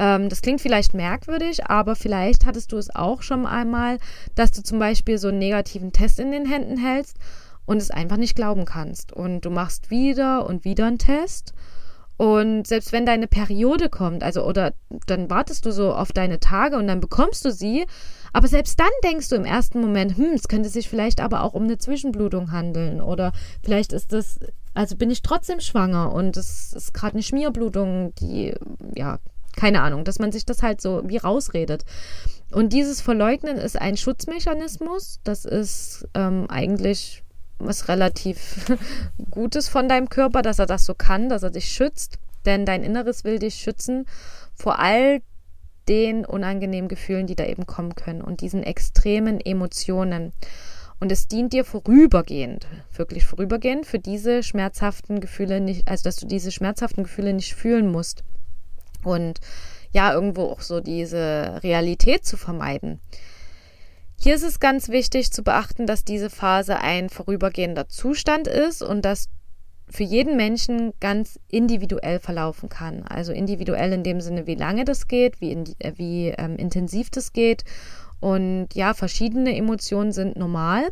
Ähm, 0.00 0.30
das 0.30 0.40
klingt 0.40 0.62
vielleicht 0.62 0.94
merkwürdig, 0.94 1.66
aber 1.66 1.94
vielleicht 1.94 2.46
hattest 2.46 2.72
du 2.72 2.78
es 2.78 2.92
auch 2.94 3.20
schon 3.20 3.46
einmal, 3.46 3.98
dass 4.34 4.50
du 4.50 4.62
zum 4.62 4.78
Beispiel 4.78 5.18
so 5.18 5.28
einen 5.28 5.38
negativen 5.38 5.92
Test 5.92 6.18
in 6.18 6.32
den 6.32 6.46
Händen 6.46 6.78
hältst 6.78 7.18
und 7.66 7.76
es 7.76 7.90
einfach 7.90 8.16
nicht 8.16 8.34
glauben 8.34 8.64
kannst. 8.64 9.12
Und 9.12 9.42
du 9.42 9.50
machst 9.50 9.90
wieder 9.90 10.46
und 10.46 10.64
wieder 10.64 10.86
einen 10.86 10.98
Test. 10.98 11.52
Und 12.16 12.66
selbst 12.66 12.92
wenn 12.92 13.04
deine 13.04 13.26
Periode 13.26 13.90
kommt, 13.90 14.22
also 14.22 14.44
oder 14.44 14.72
dann 15.06 15.28
wartest 15.28 15.66
du 15.66 15.70
so 15.70 15.92
auf 15.92 16.12
deine 16.12 16.40
Tage 16.40 16.76
und 16.76 16.86
dann 16.86 17.00
bekommst 17.00 17.44
du 17.44 17.52
sie, 17.52 17.86
aber 18.32 18.48
selbst 18.48 18.80
dann 18.80 18.90
denkst 19.04 19.28
du 19.28 19.36
im 19.36 19.44
ersten 19.44 19.80
Moment, 19.80 20.16
hm, 20.16 20.32
es 20.34 20.48
könnte 20.48 20.68
sich 20.70 20.88
vielleicht 20.88 21.20
aber 21.20 21.42
auch 21.44 21.52
um 21.54 21.64
eine 21.64 21.78
Zwischenblutung 21.78 22.52
handeln 22.52 23.00
oder 23.00 23.32
vielleicht 23.62 23.92
ist 23.92 24.12
das, 24.12 24.38
also 24.74 24.96
bin 24.96 25.10
ich 25.10 25.22
trotzdem 25.22 25.60
schwanger 25.60 26.12
und 26.12 26.36
es 26.36 26.74
ist 26.74 26.92
gerade 26.92 27.14
eine 27.14 27.22
Schmierblutung, 27.22 28.14
die 28.16 28.54
ja 28.94 29.18
keine 29.56 29.82
Ahnung, 29.82 30.04
dass 30.04 30.18
man 30.18 30.32
sich 30.32 30.44
das 30.44 30.62
halt 30.62 30.80
so 30.80 31.02
wie 31.04 31.16
rausredet. 31.16 31.84
Und 32.52 32.72
dieses 32.72 33.00
Verleugnen 33.00 33.58
ist 33.58 33.80
ein 33.80 33.96
Schutzmechanismus. 33.96 35.20
Das 35.24 35.44
ist 35.44 36.08
ähm, 36.14 36.46
eigentlich 36.48 37.22
was 37.58 37.88
relativ 37.88 38.66
Gutes 39.30 39.68
von 39.68 39.88
deinem 39.88 40.08
Körper, 40.08 40.42
dass 40.42 40.58
er 40.58 40.66
das 40.66 40.84
so 40.84 40.94
kann, 40.94 41.28
dass 41.28 41.42
er 41.42 41.50
dich 41.50 41.66
schützt. 41.66 42.18
Denn 42.46 42.64
dein 42.64 42.82
Inneres 42.82 43.24
will 43.24 43.38
dich 43.38 43.56
schützen 43.56 44.06
vor 44.54 44.78
all 44.78 45.20
den 45.88 46.24
unangenehmen 46.24 46.88
Gefühlen, 46.88 47.26
die 47.26 47.34
da 47.34 47.44
eben 47.44 47.66
kommen 47.66 47.94
können 47.94 48.22
und 48.22 48.40
diesen 48.40 48.62
extremen 48.62 49.40
Emotionen. 49.40 50.32
Und 51.00 51.10
es 51.10 51.28
dient 51.28 51.52
dir 51.52 51.64
vorübergehend, 51.64 52.66
wirklich 52.94 53.26
vorübergehend, 53.26 53.86
für 53.86 53.98
diese 53.98 54.42
schmerzhaften 54.42 55.20
Gefühle 55.20 55.60
nicht, 55.60 55.88
also 55.88 56.04
dass 56.04 56.16
du 56.16 56.26
diese 56.26 56.52
schmerzhaften 56.52 57.04
Gefühle 57.04 57.32
nicht 57.32 57.54
fühlen 57.54 57.90
musst. 57.90 58.22
Und 59.04 59.40
ja, 59.92 60.12
irgendwo 60.12 60.44
auch 60.44 60.60
so 60.60 60.80
diese 60.80 61.60
Realität 61.62 62.24
zu 62.24 62.36
vermeiden. 62.36 63.00
Hier 64.18 64.34
ist 64.34 64.44
es 64.44 64.60
ganz 64.60 64.90
wichtig 64.90 65.32
zu 65.32 65.42
beachten, 65.42 65.86
dass 65.86 66.04
diese 66.04 66.30
Phase 66.30 66.78
ein 66.78 67.08
vorübergehender 67.08 67.88
Zustand 67.88 68.46
ist 68.46 68.82
und 68.82 69.04
dass 69.04 69.28
für 69.88 70.04
jeden 70.04 70.36
Menschen 70.36 70.92
ganz 71.00 71.40
individuell 71.48 72.20
verlaufen 72.20 72.68
kann. 72.68 73.02
Also 73.02 73.32
individuell 73.32 73.92
in 73.92 74.04
dem 74.04 74.20
Sinne, 74.20 74.46
wie 74.46 74.54
lange 74.54 74.84
das 74.84 75.08
geht, 75.08 75.40
wie, 75.40 75.50
in, 75.50 75.64
äh, 75.80 75.92
wie 75.96 76.28
ähm, 76.28 76.56
intensiv 76.56 77.10
das 77.10 77.32
geht. 77.32 77.64
Und 78.20 78.68
ja, 78.74 78.94
verschiedene 78.94 79.56
Emotionen 79.56 80.12
sind 80.12 80.36
normal. 80.36 80.90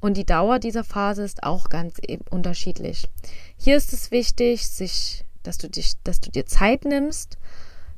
Und 0.00 0.16
die 0.16 0.26
Dauer 0.26 0.58
dieser 0.58 0.84
Phase 0.84 1.24
ist 1.24 1.42
auch 1.42 1.70
ganz 1.70 1.96
unterschiedlich. 2.30 3.08
Hier 3.56 3.76
ist 3.76 3.92
es 3.92 4.10
wichtig, 4.10 4.68
sich, 4.68 5.24
dass 5.42 5.58
du 5.58 5.68
dich, 5.68 5.94
dass 6.04 6.20
du 6.20 6.30
dir 6.30 6.46
Zeit 6.46 6.84
nimmst, 6.84 7.38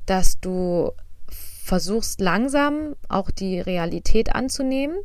dass 0.06 0.40
du 0.40 0.92
versuchst 1.28 2.20
langsam 2.20 2.96
auch 3.08 3.30
die 3.30 3.60
Realität 3.60 4.34
anzunehmen 4.34 4.96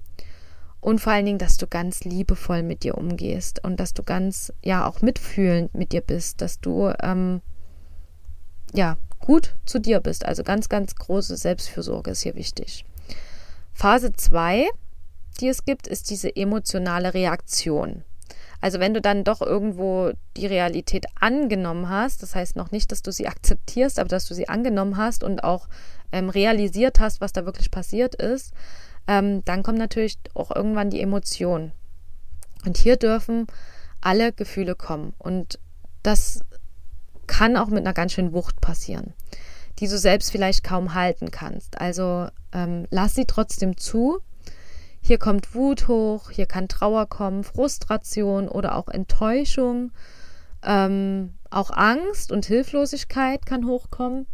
und 0.86 1.00
vor 1.02 1.14
allen 1.14 1.26
Dingen, 1.26 1.40
dass 1.40 1.58
du 1.58 1.66
ganz 1.66 2.04
liebevoll 2.04 2.62
mit 2.62 2.84
dir 2.84 2.96
umgehst 2.96 3.64
und 3.64 3.80
dass 3.80 3.94
du 3.94 4.04
ganz, 4.04 4.54
ja, 4.64 4.88
auch 4.88 5.02
mitfühlend 5.02 5.74
mit 5.74 5.92
dir 5.94 6.02
bist, 6.02 6.42
dass 6.42 6.60
du, 6.60 6.94
ähm, 7.02 7.42
ja, 8.74 8.98
gut 9.20 9.56
zu 9.66 9.80
dir 9.80 10.00
bist. 10.00 10.26
Also 10.26 10.44
ganz, 10.44 10.70
ganz 10.70 10.96
große 10.96 11.38
Selbstfürsorge 11.38 12.12
ist 12.12 12.22
hier 12.22 12.36
wichtig. 12.36 12.86
Phase 13.74 14.14
2, 14.14 14.68
die 15.40 15.48
es 15.48 15.66
gibt, 15.66 15.88
ist 15.88 16.10
diese 16.10 16.36
emotionale 16.36 17.14
Reaktion. 17.14 18.04
Also 18.62 18.80
wenn 18.80 18.94
du 18.94 19.02
dann 19.02 19.24
doch 19.24 19.42
irgendwo 19.42 20.12
die 20.38 20.48
Realität 20.48 21.06
angenommen 21.20 21.90
hast, 21.90 22.24
das 22.24 22.36
heißt 22.36 22.56
noch 22.56 22.72
nicht, 22.72 22.92
dass 22.92 23.02
du 23.02 23.12
sie 23.12 23.28
akzeptierst, 23.28 24.00
aber 24.00 24.10
dass 24.10 24.26
du 24.26 24.34
sie 24.34 24.50
angenommen 24.50 24.98
hast 24.98 25.24
und 25.24 25.44
auch 25.44 25.68
ähm, 26.12 26.30
realisiert 26.30 27.00
hast, 27.00 27.22
was 27.22 27.34
da 27.34 27.46
wirklich 27.46 27.72
passiert 27.72 28.16
ist, 28.16 28.54
ähm, 29.08 29.44
dann 29.46 29.64
kommt 29.64 29.78
natürlich 29.78 30.18
auch 30.34 30.56
irgendwann 30.56 30.90
die 30.90 31.02
Emotion. 31.02 31.72
Und 32.66 32.78
hier 32.78 32.98
dürfen 32.98 33.48
alle 34.02 34.32
Gefühle 34.32 34.76
kommen. 34.76 35.14
Und 35.18 35.60
das 36.04 36.40
kann 37.28 37.58
auch 37.58 37.68
mit 37.68 37.80
einer 37.80 37.94
ganz 37.94 38.14
schönen 38.14 38.34
Wucht 38.34 38.62
passieren, 38.62 39.14
die 39.80 39.88
du 39.88 39.98
selbst 39.98 40.32
vielleicht 40.32 40.64
kaum 40.64 40.94
halten 40.94 41.32
kannst. 41.32 41.80
Also 41.80 42.28
ähm, 42.54 42.86
lass 42.90 43.16
sie 43.16 43.26
trotzdem 43.26 43.78
zu. 43.78 44.20
Hier 45.08 45.20
kommt 45.20 45.54
Wut 45.54 45.88
hoch, 45.88 46.32
hier 46.32 46.48
kann 46.48 46.68
Trauer 46.68 47.06
kommen, 47.06 47.44
Frustration 47.44 48.48
oder 48.48 48.76
auch 48.76 48.88
Enttäuschung. 48.88 49.92
Ähm, 50.64 51.36
auch 51.52 51.70
Angst 51.70 52.32
und 52.32 52.48
Hilflosigkeit 52.48 53.46
kann 53.46 53.68
hochkommen. 53.68 54.26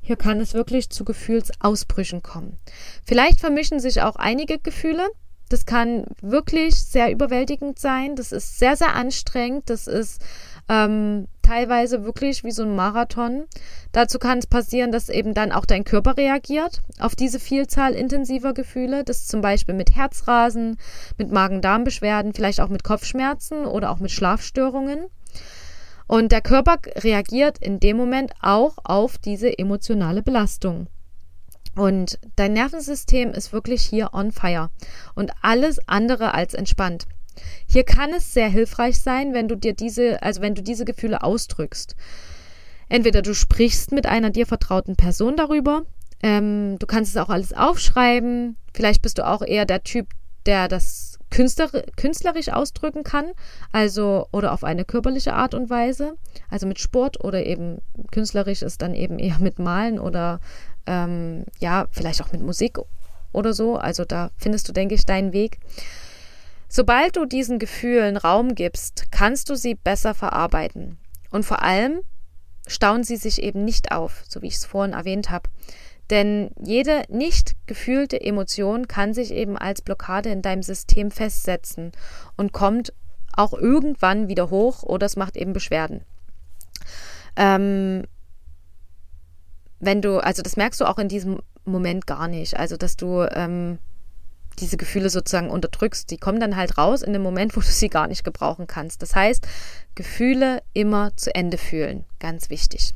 Hier 0.00 0.16
kann 0.16 0.40
es 0.40 0.54
wirklich 0.54 0.88
zu 0.88 1.04
Gefühlsausbrüchen 1.04 2.22
kommen. 2.22 2.58
Vielleicht 3.04 3.40
vermischen 3.40 3.78
sich 3.78 4.00
auch 4.00 4.16
einige 4.16 4.58
Gefühle. 4.58 5.06
Das 5.50 5.66
kann 5.66 6.06
wirklich 6.22 6.76
sehr 6.76 7.12
überwältigend 7.12 7.78
sein. 7.78 8.16
Das 8.16 8.32
ist 8.32 8.58
sehr, 8.58 8.74
sehr 8.74 8.94
anstrengend. 8.94 9.68
Das 9.68 9.86
ist 9.86 10.22
ähm, 10.68 11.28
teilweise 11.42 12.04
wirklich 12.04 12.44
wie 12.44 12.50
so 12.50 12.64
ein 12.64 12.74
Marathon. 12.74 13.44
Dazu 13.92 14.18
kann 14.18 14.38
es 14.38 14.46
passieren, 14.46 14.90
dass 14.92 15.08
eben 15.08 15.32
dann 15.32 15.52
auch 15.52 15.64
dein 15.64 15.84
Körper 15.84 16.16
reagiert 16.16 16.82
auf 16.98 17.14
diese 17.14 17.38
Vielzahl 17.38 17.92
intensiver 17.92 18.52
Gefühle. 18.52 19.04
Das 19.04 19.26
zum 19.26 19.40
Beispiel 19.40 19.74
mit 19.74 19.94
Herzrasen, 19.94 20.76
mit 21.18 21.30
Magen-Darm-Beschwerden, 21.30 22.34
vielleicht 22.34 22.60
auch 22.60 22.68
mit 22.68 22.84
Kopfschmerzen 22.84 23.64
oder 23.64 23.90
auch 23.90 24.00
mit 24.00 24.10
Schlafstörungen. 24.10 25.06
Und 26.08 26.32
der 26.32 26.40
Körper 26.40 26.78
reagiert 26.96 27.58
in 27.58 27.80
dem 27.80 27.96
Moment 27.96 28.32
auch 28.40 28.76
auf 28.84 29.18
diese 29.18 29.58
emotionale 29.58 30.22
Belastung. 30.22 30.88
Und 31.74 32.18
dein 32.36 32.54
Nervensystem 32.54 33.32
ist 33.32 33.52
wirklich 33.52 33.82
hier 33.82 34.14
on 34.14 34.32
fire 34.32 34.70
und 35.14 35.32
alles 35.42 35.78
andere 35.86 36.32
als 36.32 36.54
entspannt. 36.54 37.06
Hier 37.66 37.84
kann 37.84 38.10
es 38.12 38.32
sehr 38.32 38.48
hilfreich 38.48 39.00
sein, 39.00 39.34
wenn 39.34 39.48
du 39.48 39.56
dir 39.56 39.74
diese, 39.74 40.22
also 40.22 40.40
wenn 40.40 40.54
du 40.54 40.62
diese 40.62 40.84
Gefühle 40.84 41.22
ausdrückst. 41.22 41.96
Entweder 42.88 43.22
du 43.22 43.34
sprichst 43.34 43.92
mit 43.92 44.06
einer 44.06 44.30
dir 44.30 44.46
vertrauten 44.46 44.96
Person 44.96 45.36
darüber, 45.36 45.82
ähm, 46.22 46.78
du 46.78 46.86
kannst 46.86 47.14
es 47.14 47.22
auch 47.22 47.28
alles 47.28 47.52
aufschreiben. 47.52 48.56
Vielleicht 48.72 49.02
bist 49.02 49.18
du 49.18 49.26
auch 49.26 49.42
eher 49.42 49.66
der 49.66 49.82
Typ, 49.82 50.08
der 50.46 50.68
das 50.68 51.18
Künstler, 51.30 51.68
künstlerisch 51.96 52.48
ausdrücken 52.48 53.02
kann, 53.02 53.32
also 53.72 54.28
oder 54.32 54.52
auf 54.52 54.62
eine 54.62 54.84
körperliche 54.84 55.34
Art 55.34 55.54
und 55.54 55.68
Weise, 55.70 56.16
also 56.48 56.66
mit 56.66 56.78
Sport 56.78 57.22
oder 57.22 57.44
eben 57.44 57.78
künstlerisch 58.12 58.62
ist 58.62 58.80
dann 58.80 58.94
eben 58.94 59.18
eher 59.18 59.38
mit 59.40 59.58
Malen 59.58 59.98
oder 59.98 60.40
ähm, 60.86 61.44
ja, 61.58 61.86
vielleicht 61.90 62.22
auch 62.22 62.32
mit 62.32 62.42
Musik 62.42 62.78
oder 63.32 63.52
so. 63.52 63.76
Also 63.76 64.04
da 64.04 64.30
findest 64.36 64.68
du, 64.68 64.72
denke 64.72 64.94
ich, 64.94 65.04
deinen 65.04 65.32
Weg. 65.32 65.58
Sobald 66.76 67.16
du 67.16 67.24
diesen 67.24 67.58
Gefühlen 67.58 68.18
Raum 68.18 68.54
gibst, 68.54 69.10
kannst 69.10 69.48
du 69.48 69.54
sie 69.54 69.74
besser 69.74 70.12
verarbeiten. 70.12 70.98
Und 71.30 71.42
vor 71.46 71.62
allem 71.62 72.02
stauen 72.66 73.02
sie 73.02 73.16
sich 73.16 73.42
eben 73.42 73.64
nicht 73.64 73.92
auf, 73.92 74.24
so 74.28 74.42
wie 74.42 74.48
ich 74.48 74.56
es 74.56 74.66
vorhin 74.66 74.92
erwähnt 74.92 75.30
habe. 75.30 75.48
Denn 76.10 76.50
jede 76.62 77.04
nicht 77.08 77.54
gefühlte 77.64 78.20
Emotion 78.20 78.88
kann 78.88 79.14
sich 79.14 79.32
eben 79.32 79.56
als 79.56 79.80
Blockade 79.80 80.28
in 80.28 80.42
deinem 80.42 80.62
System 80.62 81.10
festsetzen 81.10 81.92
und 82.36 82.52
kommt 82.52 82.92
auch 83.32 83.54
irgendwann 83.54 84.28
wieder 84.28 84.50
hoch 84.50 84.82
oder 84.82 85.06
es 85.06 85.16
macht 85.16 85.38
eben 85.38 85.54
Beschwerden. 85.54 86.02
Ähm, 87.36 88.04
wenn 89.80 90.02
du, 90.02 90.22
also 90.22 90.42
das 90.42 90.58
merkst 90.58 90.82
du 90.82 90.84
auch 90.84 90.98
in 90.98 91.08
diesem 91.08 91.40
Moment 91.64 92.06
gar 92.06 92.28
nicht, 92.28 92.58
also 92.58 92.76
dass 92.76 92.98
du 92.98 93.22
ähm, 93.34 93.78
diese 94.58 94.76
Gefühle 94.76 95.10
sozusagen 95.10 95.50
unterdrückst, 95.50 96.10
die 96.10 96.18
kommen 96.18 96.40
dann 96.40 96.56
halt 96.56 96.78
raus 96.78 97.02
in 97.02 97.12
dem 97.12 97.22
Moment, 97.22 97.56
wo 97.56 97.60
du 97.60 97.66
sie 97.66 97.88
gar 97.88 98.06
nicht 98.06 98.24
gebrauchen 98.24 98.66
kannst. 98.66 99.02
Das 99.02 99.14
heißt, 99.14 99.46
Gefühle 99.94 100.62
immer 100.72 101.16
zu 101.16 101.34
Ende 101.34 101.58
fühlen, 101.58 102.04
ganz 102.18 102.50
wichtig. 102.50 102.94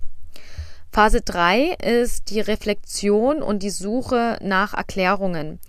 Phase 0.93 1.21
3 1.21 1.77
ist 1.83 2.31
die 2.31 2.41
Reflexion 2.41 3.43
und 3.43 3.63
die 3.63 3.71
Suche 3.71 4.39
nach 4.43 4.75
Erklärungen. 4.75 5.61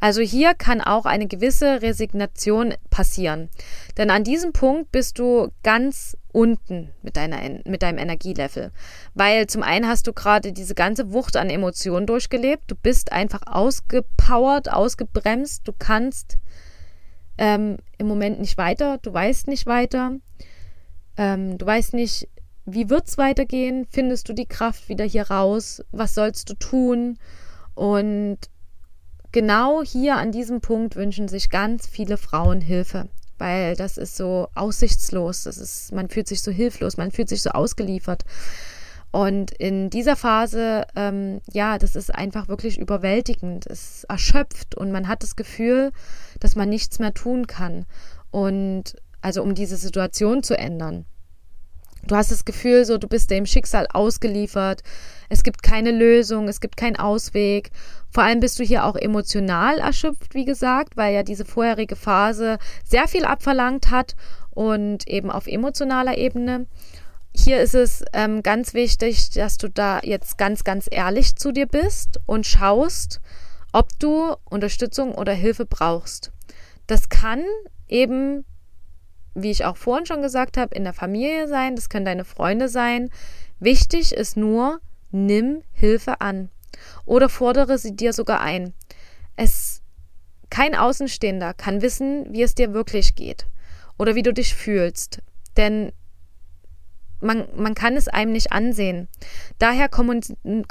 Also 0.00 0.22
hier 0.22 0.54
kann 0.54 0.80
auch 0.80 1.04
eine 1.04 1.26
gewisse 1.26 1.82
Resignation 1.82 2.74
passieren. 2.88 3.50
Denn 3.98 4.10
an 4.10 4.24
diesem 4.24 4.52
Punkt 4.52 4.90
bist 4.90 5.18
du 5.18 5.48
ganz 5.62 6.16
unten 6.32 6.90
mit, 7.02 7.16
deiner, 7.16 7.38
mit 7.66 7.82
deinem 7.82 7.98
Energielevel. 7.98 8.72
Weil 9.14 9.46
zum 9.48 9.62
einen 9.62 9.86
hast 9.86 10.06
du 10.06 10.14
gerade 10.14 10.52
diese 10.52 10.74
ganze 10.74 11.12
Wucht 11.12 11.36
an 11.36 11.50
Emotionen 11.50 12.06
durchgelebt. 12.06 12.64
Du 12.68 12.74
bist 12.74 13.12
einfach 13.12 13.42
ausgepowert, 13.44 14.72
ausgebremst. 14.72 15.68
Du 15.68 15.72
kannst 15.78 16.38
ähm, 17.36 17.76
im 17.98 18.06
Moment 18.06 18.40
nicht 18.40 18.56
weiter. 18.56 18.96
Du 19.02 19.12
weißt 19.12 19.46
nicht 19.48 19.66
weiter. 19.66 20.12
Ähm, 21.18 21.58
du 21.58 21.66
weißt 21.66 21.92
nicht, 21.92 22.28
wie 22.66 22.90
wird 22.90 23.08
es 23.08 23.18
weitergehen? 23.18 23.86
Findest 23.90 24.28
du 24.28 24.32
die 24.32 24.46
Kraft 24.46 24.88
wieder 24.88 25.04
hier 25.04 25.30
raus? 25.30 25.82
Was 25.92 26.14
sollst 26.14 26.50
du 26.50 26.54
tun? 26.54 27.18
Und 27.74 28.38
genau 29.32 29.82
hier 29.82 30.16
an 30.16 30.32
diesem 30.32 30.60
Punkt 30.60 30.96
wünschen 30.96 31.28
sich 31.28 31.50
ganz 31.50 31.86
viele 31.86 32.16
Frauen 32.16 32.60
Hilfe, 32.60 33.08
weil 33.38 33.76
das 33.76 33.96
ist 33.96 34.16
so 34.16 34.48
aussichtslos, 34.54 35.44
das 35.44 35.58
ist, 35.58 35.92
man 35.92 36.08
fühlt 36.08 36.28
sich 36.28 36.42
so 36.42 36.50
hilflos, 36.50 36.96
man 36.96 37.10
fühlt 37.10 37.28
sich 37.28 37.42
so 37.42 37.50
ausgeliefert. 37.50 38.24
Und 39.12 39.50
in 39.52 39.90
dieser 39.90 40.14
Phase, 40.14 40.86
ähm, 40.94 41.40
ja, 41.52 41.78
das 41.78 41.96
ist 41.96 42.14
einfach 42.14 42.46
wirklich 42.46 42.78
überwältigend. 42.78 43.66
Es 43.66 44.04
erschöpft 44.04 44.76
und 44.76 44.92
man 44.92 45.08
hat 45.08 45.24
das 45.24 45.34
Gefühl, 45.34 45.90
dass 46.38 46.54
man 46.54 46.68
nichts 46.68 47.00
mehr 47.00 47.12
tun 47.12 47.48
kann. 47.48 47.86
Und 48.30 48.94
also 49.20 49.42
um 49.42 49.54
diese 49.54 49.76
Situation 49.76 50.42
zu 50.44 50.56
ändern. 50.56 51.06
Du 52.06 52.16
hast 52.16 52.30
das 52.30 52.44
Gefühl, 52.44 52.84
so 52.84 52.98
du 52.98 53.08
bist 53.08 53.30
dem 53.30 53.46
Schicksal 53.46 53.86
ausgeliefert. 53.92 54.82
Es 55.28 55.42
gibt 55.42 55.62
keine 55.62 55.90
Lösung, 55.90 56.48
es 56.48 56.60
gibt 56.60 56.76
keinen 56.76 56.96
Ausweg. 56.96 57.70
Vor 58.10 58.24
allem 58.24 58.40
bist 58.40 58.58
du 58.58 58.64
hier 58.64 58.84
auch 58.84 58.96
emotional 58.96 59.78
erschöpft, 59.78 60.34
wie 60.34 60.44
gesagt, 60.44 60.96
weil 60.96 61.14
ja 61.14 61.22
diese 61.22 61.44
vorherige 61.44 61.96
Phase 61.96 62.58
sehr 62.84 63.06
viel 63.06 63.24
abverlangt 63.24 63.90
hat 63.90 64.16
und 64.50 65.06
eben 65.06 65.30
auf 65.30 65.46
emotionaler 65.46 66.18
Ebene. 66.18 66.66
Hier 67.32 67.60
ist 67.60 67.74
es 67.74 68.04
ähm, 68.12 68.42
ganz 68.42 68.74
wichtig, 68.74 69.30
dass 69.30 69.56
du 69.56 69.68
da 69.68 70.00
jetzt 70.02 70.36
ganz, 70.36 70.64
ganz 70.64 70.88
ehrlich 70.90 71.36
zu 71.36 71.52
dir 71.52 71.66
bist 71.66 72.18
und 72.26 72.46
schaust, 72.46 73.20
ob 73.72 73.96
du 74.00 74.34
Unterstützung 74.44 75.14
oder 75.14 75.32
Hilfe 75.32 75.64
brauchst. 75.64 76.32
Das 76.88 77.08
kann 77.08 77.44
eben 77.86 78.44
wie 79.34 79.50
ich 79.50 79.64
auch 79.64 79.76
vorhin 79.76 80.06
schon 80.06 80.22
gesagt 80.22 80.56
habe, 80.56 80.74
in 80.74 80.84
der 80.84 80.92
Familie 80.92 81.48
sein, 81.48 81.76
das 81.76 81.88
können 81.88 82.04
deine 82.04 82.24
Freunde 82.24 82.68
sein. 82.68 83.10
Wichtig 83.58 84.12
ist 84.12 84.36
nur, 84.36 84.80
nimm 85.10 85.62
Hilfe 85.72 86.20
an 86.20 86.50
oder 87.04 87.28
fordere 87.28 87.78
sie 87.78 87.94
dir 87.94 88.12
sogar 88.12 88.40
ein. 88.40 88.72
Es 89.36 89.82
kein 90.50 90.74
Außenstehender 90.74 91.54
kann 91.54 91.80
wissen, 91.80 92.26
wie 92.32 92.42
es 92.42 92.54
dir 92.54 92.74
wirklich 92.74 93.14
geht 93.14 93.46
oder 93.98 94.14
wie 94.14 94.22
du 94.22 94.32
dich 94.32 94.54
fühlst, 94.54 95.22
denn 95.56 95.92
man, 97.20 97.48
man 97.54 97.74
kann 97.74 97.96
es 97.96 98.08
einem 98.08 98.32
nicht 98.32 98.52
ansehen. 98.52 99.08
Daher 99.58 99.88
kommen, 99.88 100.20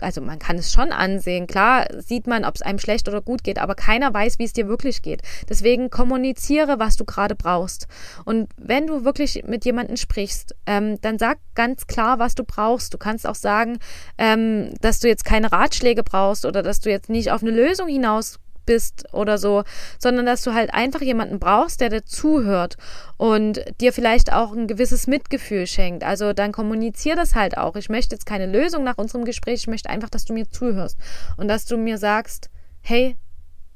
also 0.01 0.21
man 0.21 0.39
kann 0.39 0.57
es 0.57 0.71
schon 0.71 0.91
ansehen. 0.91 1.47
Klar 1.47 1.87
sieht 1.99 2.27
man, 2.27 2.45
ob 2.45 2.55
es 2.55 2.61
einem 2.61 2.79
schlecht 2.79 3.07
oder 3.07 3.21
gut 3.21 3.43
geht, 3.43 3.59
aber 3.59 3.75
keiner 3.75 4.13
weiß, 4.13 4.39
wie 4.39 4.45
es 4.45 4.53
dir 4.53 4.67
wirklich 4.67 5.01
geht. 5.01 5.21
Deswegen 5.47 5.89
kommuniziere, 5.89 6.79
was 6.79 6.95
du 6.95 7.05
gerade 7.05 7.35
brauchst. 7.35 7.87
Und 8.25 8.49
wenn 8.57 8.87
du 8.87 9.05
wirklich 9.05 9.43
mit 9.45 9.65
jemandem 9.65 9.97
sprichst, 9.97 10.55
ähm, 10.65 10.99
dann 11.01 11.19
sag 11.19 11.39
ganz 11.55 11.87
klar, 11.87 12.19
was 12.19 12.35
du 12.35 12.43
brauchst. 12.43 12.93
Du 12.93 12.97
kannst 12.97 13.27
auch 13.27 13.35
sagen, 13.35 13.77
ähm, 14.17 14.73
dass 14.81 14.99
du 14.99 15.07
jetzt 15.07 15.25
keine 15.25 15.51
Ratschläge 15.51 16.03
brauchst 16.03 16.45
oder 16.45 16.63
dass 16.63 16.79
du 16.79 16.89
jetzt 16.89 17.09
nicht 17.09 17.31
auf 17.31 17.41
eine 17.41 17.51
Lösung 17.51 17.87
hinaus 17.87 18.39
bist 18.65 19.13
oder 19.13 19.37
so, 19.37 19.63
sondern 19.97 20.25
dass 20.25 20.43
du 20.43 20.53
halt 20.53 20.73
einfach 20.73 21.01
jemanden 21.01 21.39
brauchst, 21.39 21.81
der 21.81 21.89
dir 21.89 22.05
zuhört 22.05 22.77
und 23.17 23.63
dir 23.81 23.93
vielleicht 23.93 24.31
auch 24.31 24.53
ein 24.53 24.67
gewisses 24.67 25.07
Mitgefühl 25.07 25.67
schenkt. 25.67 26.03
Also 26.03 26.33
dann 26.33 26.51
kommunizier 26.51 27.15
das 27.15 27.35
halt 27.35 27.57
auch. 27.57 27.75
Ich 27.75 27.89
möchte 27.89 28.15
jetzt 28.15 28.25
keine 28.25 28.45
Lösung 28.45 28.83
nach 28.83 28.97
unserem 28.97 29.25
Gespräch, 29.25 29.61
ich 29.61 29.67
möchte 29.67 29.89
einfach, 29.89 30.09
dass 30.09 30.25
du 30.25 30.33
mir 30.33 30.49
zuhörst 30.49 30.97
und 31.37 31.47
dass 31.47 31.65
du 31.65 31.77
mir 31.77 31.97
sagst, 31.97 32.49
hey, 32.81 33.17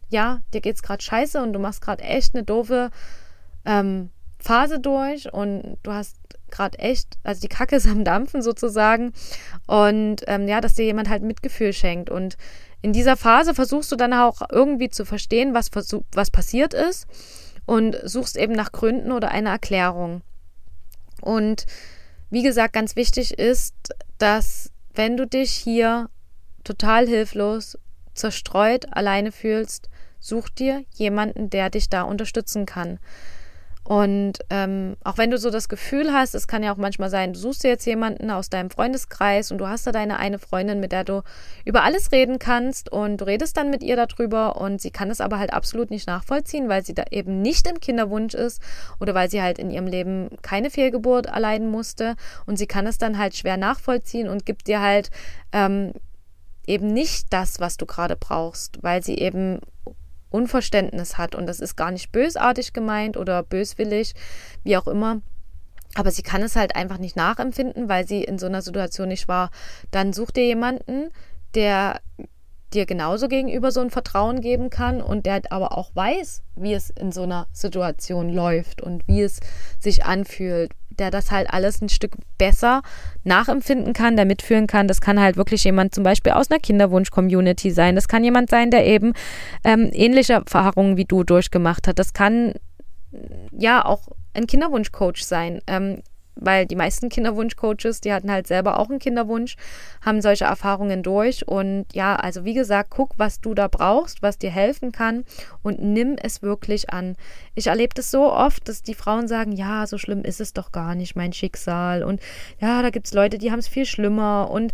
ja, 0.10 0.42
dir 0.54 0.62
geht's 0.62 0.84
gerade 0.84 1.04
scheiße 1.04 1.42
und 1.42 1.54
du 1.54 1.60
machst 1.60 1.82
gerade 1.82 2.04
echt 2.04 2.36
eine 2.36 2.44
doofe 2.44 2.92
ähm, 3.66 4.12
Phase 4.40 4.80
durch 4.80 5.34
und 5.34 5.78
du 5.84 5.92
hast 5.92 6.18
gerade 6.52 6.78
echt, 6.78 7.18
also 7.24 7.42
die 7.42 7.48
Kacke 7.48 7.76
ist 7.76 7.88
am 7.88 8.04
Dampfen 8.04 8.42
sozusagen. 8.42 9.14
Und 9.66 10.18
ähm, 10.28 10.48
ja, 10.48 10.62
dass 10.62 10.76
dir 10.76 10.86
jemand 10.86 11.10
halt 11.10 11.24
Mitgefühl 11.24 11.74
schenkt. 11.74 12.10
Und 12.10 12.38
in 12.84 12.92
dieser 12.92 13.16
Phase 13.16 13.56
versuchst 13.56 13.92
du 13.94 13.96
dann 13.96 14.14
auch 14.14 14.42
irgendwie 14.52 14.90
zu 14.90 15.06
verstehen, 15.06 15.54
was, 15.54 15.72
was 16.12 16.30
passiert 16.32 16.74
ist 16.74 17.08
und 17.66 17.98
suchst 18.04 18.36
eben 18.36 18.54
nach 18.54 18.74
Gründen 18.74 19.14
oder 19.14 19.32
einer 19.32 19.52
Erklärung. 19.52 20.22
Und 21.22 21.66
wie 22.30 22.44
gesagt, 22.44 22.74
ganz 22.74 22.98
wichtig 22.98 23.40
ist, 23.40 23.74
dass 24.18 24.70
wenn 24.94 25.16
du 25.16 25.26
dich 25.26 25.52
hier 25.52 26.10
total 26.66 27.08
hilflos, 27.08 27.78
zerstreut, 28.16 28.86
alleine 28.92 29.32
fühlst, 29.32 29.90
such 30.20 30.50
dir 30.50 30.84
jemanden, 30.94 31.50
der 31.50 31.70
dich 31.70 31.90
da 31.90 32.02
unterstützen 32.04 32.66
kann. 32.66 33.00
Und 33.84 34.40
ähm, 34.50 34.96
auch 35.04 35.18
wenn 35.18 35.30
du 35.30 35.38
so 35.38 35.50
das 35.50 35.68
Gefühl 35.68 36.14
hast, 36.14 36.36
es 36.36 36.48
kann 36.48 36.64
ja 36.64 36.72
auch 36.72 36.78
manchmal 36.78 37.10
sein, 37.10 37.34
du 37.34 37.40
suchst 37.40 37.64
dir 37.64 37.68
jetzt 37.68 37.86
jemanden 37.86 38.32
aus 38.32 38.50
deinem 38.50 38.70
Freundeskreis 38.70 39.52
und 39.52 39.58
du 39.58 39.68
hast 39.68 39.86
da 39.86 39.92
deine 39.92 40.20
eine 40.20 40.40
Freundin, 40.40 40.80
mit 40.80 40.94
der 40.94 41.04
du 41.04 41.22
über 41.66 41.84
alles 41.84 42.14
reden 42.14 42.40
kannst 42.40 42.90
und 42.90 43.20
du 43.20 43.26
redest 43.26 43.58
dann 43.58 43.70
mit 43.70 43.84
ihr 43.84 43.98
darüber 43.98 44.56
und 44.56 44.80
sie 44.82 44.92
kann 44.92 45.12
es 45.12 45.20
aber 45.20 45.38
halt 45.38 45.52
absolut 45.52 45.92
nicht 45.92 46.08
nachvollziehen, 46.08 46.70
weil 46.70 46.86
sie 46.86 46.94
da 46.94 47.04
eben 47.12 47.42
nicht 47.42 47.68
im 47.68 47.82
Kinderwunsch 47.82 48.34
ist 48.36 48.62
oder 49.02 49.14
weil 49.16 49.30
sie 49.30 49.42
halt 49.42 49.60
in 49.60 49.70
ihrem 49.70 49.88
Leben 49.88 50.30
keine 50.42 50.70
Fehlgeburt 50.70 51.26
erleiden 51.26 51.70
musste 51.70 52.16
und 52.46 52.58
sie 52.58 52.68
kann 52.68 52.88
es 52.88 52.98
dann 52.98 53.18
halt 53.18 53.36
schwer 53.36 53.58
nachvollziehen 53.58 54.30
und 54.30 54.46
gibt 54.46 54.68
dir 54.68 54.80
halt 54.80 55.10
ähm, 55.52 55.92
eben 56.66 56.88
nicht 56.88 57.34
das, 57.34 57.60
was 57.60 57.76
du 57.76 57.86
gerade 57.86 58.16
brauchst, 58.16 58.82
weil 58.82 59.04
sie 59.04 59.18
eben 59.18 59.60
Unverständnis 60.34 61.18
hat. 61.18 61.36
Und 61.36 61.48
das 61.48 61.60
ist 61.60 61.76
gar 61.76 61.92
nicht 61.92 62.12
bösartig 62.12 62.74
gemeint 62.74 63.18
oder 63.18 63.44
böswillig, 63.44 64.14
wie 64.64 64.78
auch 64.78 64.88
immer. 64.88 65.22
Aber 65.96 66.12
sie 66.12 66.24
kann 66.24 66.42
es 66.42 66.56
halt 66.56 66.76
einfach 66.76 66.98
nicht 66.98 67.16
nachempfinden, 67.16 67.88
weil 67.88 68.08
sie 68.08 68.24
in 68.24 68.40
so 68.40 68.48
einer 68.48 68.62
Situation 68.62 69.10
nicht 69.10 69.28
war. 69.28 69.52
Dann 69.92 70.12
such 70.12 70.32
dir 70.32 70.46
jemanden, 70.46 71.10
der 71.54 72.00
dir 72.74 72.86
genauso 72.88 73.28
gegenüber 73.28 73.72
so 73.72 73.82
ein 73.82 73.92
Vertrauen 73.92 74.42
geben 74.42 74.72
kann 74.72 75.02
und 75.02 75.26
der 75.28 75.42
aber 75.52 75.78
auch 75.78 75.96
weiß, 75.96 76.42
wie 76.56 76.74
es 76.74 76.90
in 76.90 77.12
so 77.12 77.24
einer 77.24 77.48
Situation 77.52 78.30
läuft 78.30 78.82
und 78.82 79.08
wie 79.08 79.22
es 79.22 79.40
sich 79.80 80.06
anfühlt, 80.06 80.72
der 81.00 81.12
das 81.12 81.32
halt 81.32 81.50
alles 81.52 81.82
ein 81.82 81.90
Stück 81.90 82.16
besser 82.38 82.82
nachempfinden 83.24 83.94
kann, 83.94 84.16
der 84.16 84.26
mitfühlen 84.26 84.68
kann. 84.68 84.88
Das 84.88 85.02
kann 85.02 85.20
halt 85.20 85.38
wirklich 85.38 85.64
jemand 85.64 85.94
zum 85.96 86.04
Beispiel 86.04 86.34
aus 86.34 86.50
einer 86.50 86.60
Kinderwunsch-Community 86.60 87.72
sein. 87.72 87.96
Das 87.96 88.08
kann 88.08 88.24
jemand 88.24 88.50
sein, 88.50 88.72
der 88.72 88.86
eben 88.86 89.14
ähm, 89.64 89.90
ähnliche 89.94 90.34
Erfahrungen 90.34 90.98
wie 90.98 91.06
du 91.06 91.24
durchgemacht 91.24 91.88
hat. 91.88 92.00
Das 92.00 92.14
kann 92.14 92.54
ja 93.52 93.86
auch 93.86 94.08
ein 94.34 94.48
Kinderwunsch-Coach 94.48 95.24
sein. 95.24 95.62
Ähm, 95.68 96.02
weil 96.36 96.66
die 96.66 96.76
meisten 96.76 97.10
Kinderwunsch-Coaches, 97.10 98.02
die 98.02 98.14
hatten 98.14 98.32
halt 98.32 98.48
selber 98.48 98.80
auch 98.80 98.90
einen 98.90 99.00
Kinderwunsch, 99.00 99.56
haben 100.02 100.22
solche 100.22 100.46
Erfahrungen 100.46 101.04
durch. 101.04 101.48
Und 101.48 101.86
ja, 101.94 102.16
also 102.16 102.46
wie 102.46 102.54
gesagt, 102.54 102.90
guck, 102.90 103.14
was 103.18 103.42
du 103.42 103.54
da 103.54 103.68
brauchst, 103.68 104.22
was 104.22 104.38
dir 104.38 104.52
helfen 104.52 104.92
kann 104.92 105.26
und 105.62 105.82
nimm 105.82 106.16
es 106.22 106.42
wirklich 106.42 106.90
an. 106.90 107.16
Ich 107.56 107.68
erlebe 107.68 107.94
das 107.94 108.12
so 108.12 108.32
oft, 108.32 108.68
dass 108.68 108.84
die 108.84 108.96
Frauen 108.96 109.28
sagen, 109.28 109.52
ja, 109.52 109.88
so 109.88 109.98
schlimm 109.98 110.24
ist 110.24 110.42
es 110.42 110.54
doch 110.54 110.72
gar 110.72 110.96
nicht, 110.96 111.16
mein 111.16 111.34
Schicksal. 111.34 112.04
Und 112.04 112.22
ja, 112.60 112.82
da 112.82 112.90
gibt 112.90 113.08
es 113.08 113.14
Leute, 113.14 113.38
die 113.38 113.52
haben 113.52 113.60
es 113.60 113.68
viel 113.68 113.86
schlimmer 113.86 114.50
und 114.52 114.72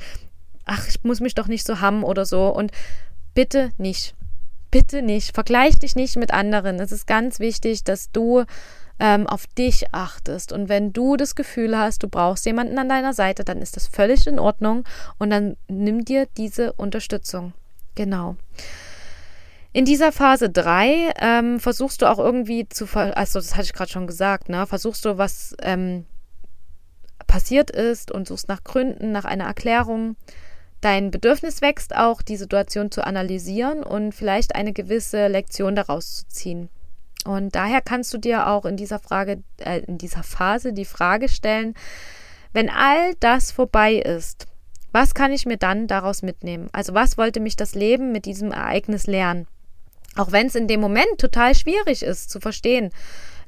ach, 0.66 0.88
ich 0.88 1.04
muss 1.04 1.20
mich 1.20 1.36
doch 1.36 1.48
nicht 1.48 1.66
so 1.66 1.82
haben 1.82 2.04
oder 2.04 2.26
so. 2.26 2.48
Und 2.48 2.72
bitte 3.34 3.72
nicht. 3.78 4.16
Bitte 4.72 5.02
nicht. 5.02 5.34
Vergleich 5.34 5.80
dich 5.80 5.96
nicht 5.96 6.16
mit 6.16 6.32
anderen. 6.32 6.80
Es 6.80 6.92
ist 6.92 7.08
ganz 7.08 7.40
wichtig, 7.40 7.84
dass 7.84 8.12
du 8.12 8.46
ähm, 9.00 9.28
auf 9.28 9.48
dich 9.48 9.94
achtest. 9.94 10.52
Und 10.52 10.70
wenn 10.70 10.94
du 10.94 11.16
das 11.16 11.36
Gefühl 11.36 11.78
hast, 11.78 12.04
du 12.04 12.08
brauchst 12.08 12.46
jemanden 12.46 12.78
an 12.78 12.90
deiner 12.90 13.14
Seite, 13.14 13.44
dann 13.44 13.62
ist 13.62 13.76
das 13.76 13.88
völlig 13.88 14.28
in 14.28 14.40
Ordnung 14.40 14.84
und 15.18 15.30
dann 15.30 15.56
nimm 15.68 16.06
dir 16.06 16.28
diese 16.38 16.74
Unterstützung. 16.74 17.54
Genau. 17.96 18.36
In 19.72 19.86
dieser 19.86 20.12
Phase 20.12 20.50
3 20.50 21.14
ähm, 21.20 21.60
versuchst 21.60 22.02
du 22.02 22.08
auch 22.08 22.18
irgendwie 22.18 22.68
zu, 22.68 22.88
also 22.96 23.40
das 23.40 23.56
hatte 23.56 23.66
ich 23.66 23.74
gerade 23.74 23.92
schon 23.92 24.08
gesagt, 24.08 24.50
ne, 24.50 24.66
versuchst 24.66 25.06
du, 25.06 25.18
was 25.18 25.56
ähm, 25.62 26.06
passiert 27.28 27.70
ist 27.70 28.12
und 28.12 28.28
suchst 28.28 28.50
nach 28.50 28.64
Gründen, 28.64 29.12
nach 29.12 29.26
einer 29.26 29.46
Erklärung. 29.46 30.16
Dein 30.82 31.12
Bedürfnis 31.12 31.62
wächst 31.62 31.96
auch, 31.96 32.22
die 32.22 32.38
Situation 32.38 32.90
zu 32.90 33.06
analysieren 33.06 33.84
und 33.84 34.14
vielleicht 34.14 34.56
eine 34.56 34.74
gewisse 34.74 35.28
Lektion 35.28 35.76
daraus 35.76 36.18
zu 36.18 36.28
ziehen. 36.30 36.70
Und 37.26 37.56
daher 37.56 37.82
kannst 37.82 38.14
du 38.14 38.18
dir 38.18 38.48
auch 38.48 38.66
in 38.66 38.78
dieser 38.78 39.00
Frage, 39.00 39.44
äh, 39.58 39.80
in 39.80 39.98
dieser 39.98 40.24
Phase 40.24 40.74
die 40.74 40.86
Frage 40.86 41.30
stellen, 41.30 41.74
wenn 42.54 42.70
all 42.70 43.14
das 43.20 43.52
vorbei 43.52 43.96
ist, 43.96 44.48
was 44.92 45.14
kann 45.14 45.32
ich 45.32 45.46
mir 45.46 45.58
dann 45.58 45.88
daraus 45.88 46.24
mitnehmen? 46.24 46.70
Also 46.72 46.94
was 46.94 47.18
wollte 47.18 47.40
mich 47.40 47.56
das 47.56 47.76
Leben 47.76 48.12
mit 48.12 48.26
diesem 48.26 48.52
Ereignis 48.52 49.06
lernen? 49.06 49.48
Auch 50.16 50.32
wenn 50.32 50.48
es 50.48 50.56
in 50.56 50.68
dem 50.68 50.82
Moment 50.82 51.20
total 51.20 51.54
schwierig 51.54 52.02
ist 52.02 52.32
zu 52.32 52.40
verstehen. 52.40 52.90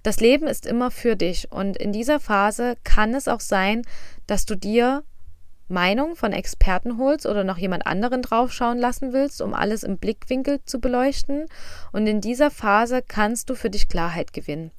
Das 0.04 0.20
Leben 0.20 0.48
ist 0.48 0.66
immer 0.66 0.92
für 0.92 1.16
dich 1.16 1.52
und 1.52 1.78
in 1.78 1.92
dieser 1.92 2.20
Phase 2.20 2.76
kann 2.84 3.14
es 3.14 3.28
auch 3.28 3.40
sein, 3.40 3.84
dass 4.28 4.46
du 4.46 4.56
dir 4.56 5.04
Meinung 5.72 6.16
von 6.16 6.34
Experten 6.34 6.98
holst 6.98 7.26
oder 7.26 7.44
noch 7.44 7.58
jemand 7.58 7.88
anderen 7.88 8.22
draufschauen 8.22 8.78
lassen 8.78 9.14
willst, 9.14 9.42
um 9.42 9.54
alles 9.54 9.84
im 9.84 9.98
Blickwinkel 9.98 10.64
zu 10.66 10.80
beleuchten. 10.80 11.48
Und 11.92 12.06
in 12.06 12.22
dieser 12.22 12.52
Phase 12.52 13.02
kannst 13.02 13.50
du 13.50 13.56
für 13.56 13.70
dich 13.70 13.88
Klarheit 13.88 14.34
gewinnen. 14.34 14.72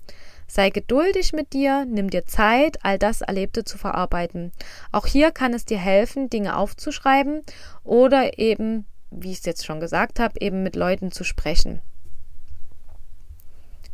Sei 0.46 0.70
geduldig 0.70 1.32
mit 1.32 1.54
dir, 1.54 1.86
nimm 1.86 2.10
dir 2.10 2.26
Zeit, 2.26 2.84
all 2.84 2.98
das 2.98 3.22
Erlebte 3.22 3.64
zu 3.64 3.78
verarbeiten. 3.78 4.52
Auch 4.92 5.06
hier 5.06 5.30
kann 5.30 5.54
es 5.54 5.64
dir 5.64 5.78
helfen, 5.78 6.28
Dinge 6.28 6.56
aufzuschreiben 6.56 7.40
oder 7.84 8.38
eben, 8.38 8.84
wie 9.10 9.32
ich 9.32 9.38
es 9.38 9.46
jetzt 9.46 9.64
schon 9.64 9.80
gesagt 9.80 10.20
habe, 10.20 10.34
eben 10.40 10.62
mit 10.62 10.76
Leuten 10.76 11.10
zu 11.10 11.24
sprechen. 11.24 11.80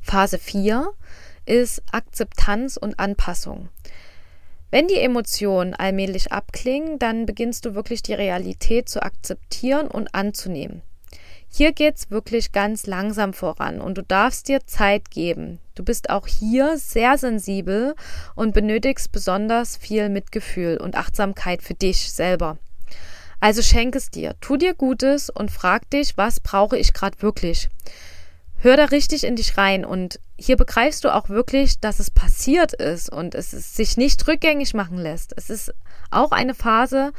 Phase 0.01 0.39
4 0.39 0.91
ist 1.47 1.83
Akzeptanz 1.93 2.77
und 2.77 2.99
Anpassung. 2.99 3.69
Wenn 4.71 4.87
die 4.87 4.99
Emotionen 4.99 5.75
allmählich 5.75 6.31
abklingen, 6.31 6.99
dann 6.99 7.25
beginnst 7.25 7.65
du 7.65 7.75
wirklich 7.75 8.03
die 8.03 8.13
Realität 8.13 8.89
zu 8.89 9.03
akzeptieren 9.03 9.89
und 9.89 10.15
anzunehmen. 10.15 10.83
Hier 11.51 11.73
geht's 11.73 12.11
wirklich 12.11 12.53
ganz 12.53 12.87
langsam 12.87 13.33
voran 13.33 13.81
und 13.81 13.97
du 13.97 14.03
darfst 14.03 14.49
dir 14.49 14.67
Zeit 14.67 15.11
geben. 15.11 15.59
Du 15.75 15.83
bist 15.83 16.11
auch 16.11 16.27
hier 16.27 16.77
sehr 16.77 17.17
sensibel 17.17 17.95
und 18.35 18.53
benötigst 18.53 19.11
besonders 19.11 19.79
viel 19.79 20.11
Mitgefühl 20.11 20.77
und 20.77 20.97
Achtsamkeit 20.97 21.63
für 21.63 21.75
dich 21.75 22.13
selber. 22.13 22.59
Also 23.41 23.63
schenk 23.63 23.97
es 23.97 24.11
dir, 24.11 24.35
tu 24.41 24.57
dir 24.57 24.75
Gutes 24.75 25.31
und 25.31 25.51
frag 25.51 25.89
dich, 25.91 26.17
was 26.19 26.41
brauche 26.41 26.77
ich 26.77 26.93
gerade 26.93 27.23
wirklich. 27.23 27.71
Hör 28.61 28.77
da 28.77 28.87
richtig 28.87 29.23
in 29.23 29.37
dich 29.37 29.57
rein 29.57 29.85
und 29.85 30.19
hier 30.37 30.57
begreifst 30.57 31.05
du 31.05 31.15
auch 31.15 31.29
wirklich, 31.29 31.79
dass 31.79 32.01
es 32.01 32.11
passiert 32.11 32.73
ist 32.73 33.09
und 33.09 33.37
es 33.37 33.53
sich 33.53 33.97
nicht 33.97 34.27
rückgängig 34.27 34.75
machen 34.75 34.99
lässt. 34.99 35.33
Es 35.37 35.49
ist 35.49 35.73
auch 36.11 36.33
eine 36.33 36.55
Phase 36.55 37.13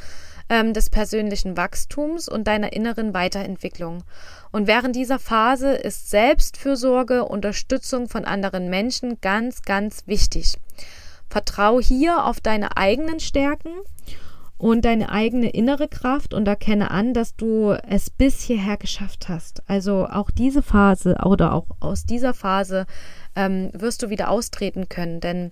ähm, 0.49 0.73
des 0.73 0.89
persönlichen 0.89 1.55
Wachstums 1.55 2.27
und 2.27 2.45
deiner 2.45 2.73
inneren 2.73 3.13
Weiterentwicklung. 3.13 4.03
Und 4.51 4.67
während 4.67 4.97
dieser 4.97 5.17
Phase 5.17 5.71
ist 5.71 6.09
Selbstfürsorge, 6.09 7.23
Unterstützung 7.23 8.09
von 8.09 8.25
anderen 8.25 8.69
Menschen 8.69 9.21
ganz, 9.21 9.61
ganz 9.61 10.07
wichtig. 10.07 10.57
Vertrau 11.29 11.79
hier 11.79 12.25
auf 12.25 12.41
deine 12.41 12.75
eigenen 12.75 13.21
Stärken 13.21 13.71
und 14.59 14.83
deine 14.83 15.09
eigene 15.09 15.49
innere 15.49 15.87
Kraft 15.87 16.33
und 16.33 16.47
erkenne 16.47 16.91
an, 16.91 17.13
dass 17.13 17.35
du 17.35 17.71
es 17.87 18.09
bis 18.09 18.41
hierher 18.41 18.77
geschafft 18.77 19.29
hast. 19.29 19.63
Also 19.67 20.05
auch 20.05 20.29
diese 20.29 20.61
Phase 20.61 21.15
oder 21.25 21.53
auch 21.53 21.65
aus 21.79 22.05
dieser 22.05 22.33
Phase 22.33 22.85
ähm, 23.35 23.71
wirst 23.73 24.03
du 24.03 24.09
wieder 24.09 24.29
austreten 24.29 24.89
können, 24.89 25.21
denn 25.21 25.51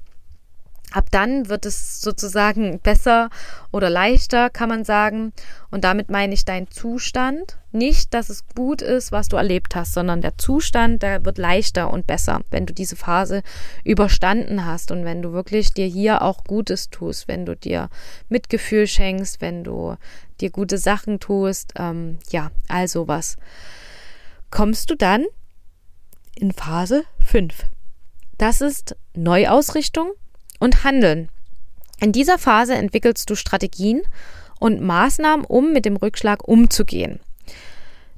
Ab 0.93 1.09
dann 1.11 1.49
wird 1.49 1.65
es 1.65 1.99
sozusagen 1.99 2.79
besser 2.79 3.29
oder 3.71 3.89
leichter, 3.89 4.49
kann 4.49 4.69
man 4.69 4.85
sagen. 4.85 5.33
Und 5.69 5.83
damit 5.83 6.09
meine 6.09 6.33
ich 6.33 6.45
deinen 6.45 6.71
Zustand. 6.71 7.57
Nicht, 7.73 8.13
dass 8.13 8.29
es 8.29 8.47
gut 8.55 8.81
ist, 8.81 9.11
was 9.11 9.27
du 9.27 9.35
erlebt 9.35 9.75
hast, 9.75 9.93
sondern 9.93 10.21
der 10.21 10.37
Zustand, 10.37 11.03
der 11.03 11.25
wird 11.25 11.37
leichter 11.37 11.91
und 11.91 12.07
besser, 12.07 12.39
wenn 12.51 12.65
du 12.65 12.73
diese 12.73 12.95
Phase 12.95 13.43
überstanden 13.83 14.65
hast 14.65 14.89
und 14.91 15.03
wenn 15.03 15.21
du 15.21 15.33
wirklich 15.33 15.73
dir 15.73 15.85
hier 15.85 16.21
auch 16.21 16.45
Gutes 16.45 16.89
tust, 16.89 17.27
wenn 17.27 17.45
du 17.45 17.57
dir 17.57 17.89
Mitgefühl 18.29 18.87
schenkst, 18.87 19.41
wenn 19.41 19.65
du 19.65 19.97
dir 20.39 20.51
gute 20.51 20.77
Sachen 20.77 21.19
tust. 21.19 21.73
Ähm, 21.77 22.19
ja, 22.29 22.51
also 22.69 23.09
was. 23.09 23.35
Kommst 24.51 24.89
du 24.89 24.95
dann 24.95 25.25
in 26.35 26.53
Phase 26.53 27.03
5. 27.25 27.65
Das 28.37 28.61
ist 28.61 28.95
Neuausrichtung 29.13 30.13
und 30.59 30.83
Handeln. 30.83 31.29
In 31.99 32.11
dieser 32.11 32.37
Phase 32.37 32.75
entwickelst 32.75 33.29
du 33.29 33.35
Strategien 33.35 34.01
und 34.59 34.81
Maßnahmen, 34.81 35.45
um 35.45 35.73
mit 35.73 35.85
dem 35.85 35.95
Rückschlag 35.95 36.47
umzugehen. 36.47 37.19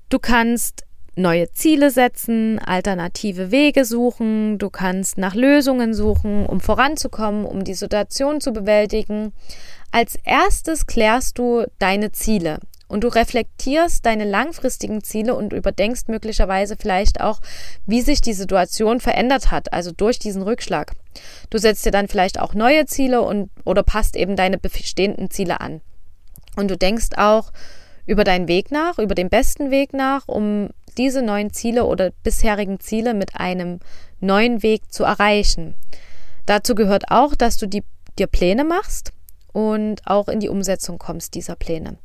Du 0.09 0.19
kannst 0.19 0.83
neue 1.15 1.51
Ziele 1.51 1.91
setzen, 1.91 2.59
alternative 2.59 3.51
Wege 3.51 3.85
suchen, 3.85 4.57
du 4.57 4.69
kannst 4.69 5.17
nach 5.17 5.35
Lösungen 5.35 5.93
suchen, 5.93 6.45
um 6.45 6.61
voranzukommen, 6.61 7.45
um 7.45 7.63
die 7.63 7.73
Situation 7.73 8.41
zu 8.41 8.51
bewältigen. 8.51 9.33
Als 9.91 10.17
erstes 10.23 10.87
klärst 10.87 11.37
du 11.37 11.65
deine 11.77 12.11
Ziele 12.11 12.59
und 12.87 13.03
du 13.03 13.07
reflektierst 13.07 14.05
deine 14.05 14.25
langfristigen 14.25 15.03
Ziele 15.03 15.35
und 15.35 15.53
überdenkst 15.53 16.07
möglicherweise 16.07 16.75
vielleicht 16.75 17.21
auch, 17.21 17.39
wie 17.85 18.01
sich 18.01 18.21
die 18.21 18.33
Situation 18.33 18.99
verändert 18.99 19.51
hat, 19.51 19.71
also 19.73 19.91
durch 19.91 20.19
diesen 20.19 20.41
Rückschlag. 20.41 20.93
Du 21.49 21.57
setzt 21.57 21.85
dir 21.85 21.91
dann 21.91 22.07
vielleicht 22.07 22.39
auch 22.39 22.53
neue 22.53 22.85
Ziele 22.85 23.21
und 23.21 23.49
oder 23.65 23.83
passt 23.83 24.15
eben 24.15 24.35
deine 24.35 24.57
bestehenden 24.57 25.29
Ziele 25.29 25.61
an. 25.61 25.81
Und 26.55 26.69
du 26.69 26.77
denkst 26.77 27.09
auch 27.17 27.51
über 28.05 28.23
deinen 28.23 28.47
Weg 28.47 28.71
nach, 28.71 28.97
über 28.97 29.15
den 29.15 29.29
besten 29.29 29.71
Weg 29.71 29.93
nach, 29.93 30.27
um 30.27 30.69
diese 30.97 31.21
neuen 31.21 31.53
Ziele 31.53 31.85
oder 31.85 32.11
bisherigen 32.23 32.79
Ziele 32.79 33.13
mit 33.13 33.35
einem 33.35 33.79
neuen 34.19 34.63
Weg 34.63 34.91
zu 34.91 35.03
erreichen. 35.03 35.75
Dazu 36.45 36.73
gehört 36.73 37.11
auch, 37.11 37.35
dass 37.35 37.57
du 37.57 37.67
die, 37.67 37.83
dir 38.17 38.27
Pläne 38.27 38.63
machst 38.63 39.13
und 39.53 40.01
auch 40.05 40.27
in 40.27 40.39
die 40.39 40.49
Umsetzung 40.49 40.97
kommst 40.97 41.35
dieser 41.35 41.55
Pläne. 41.55 41.97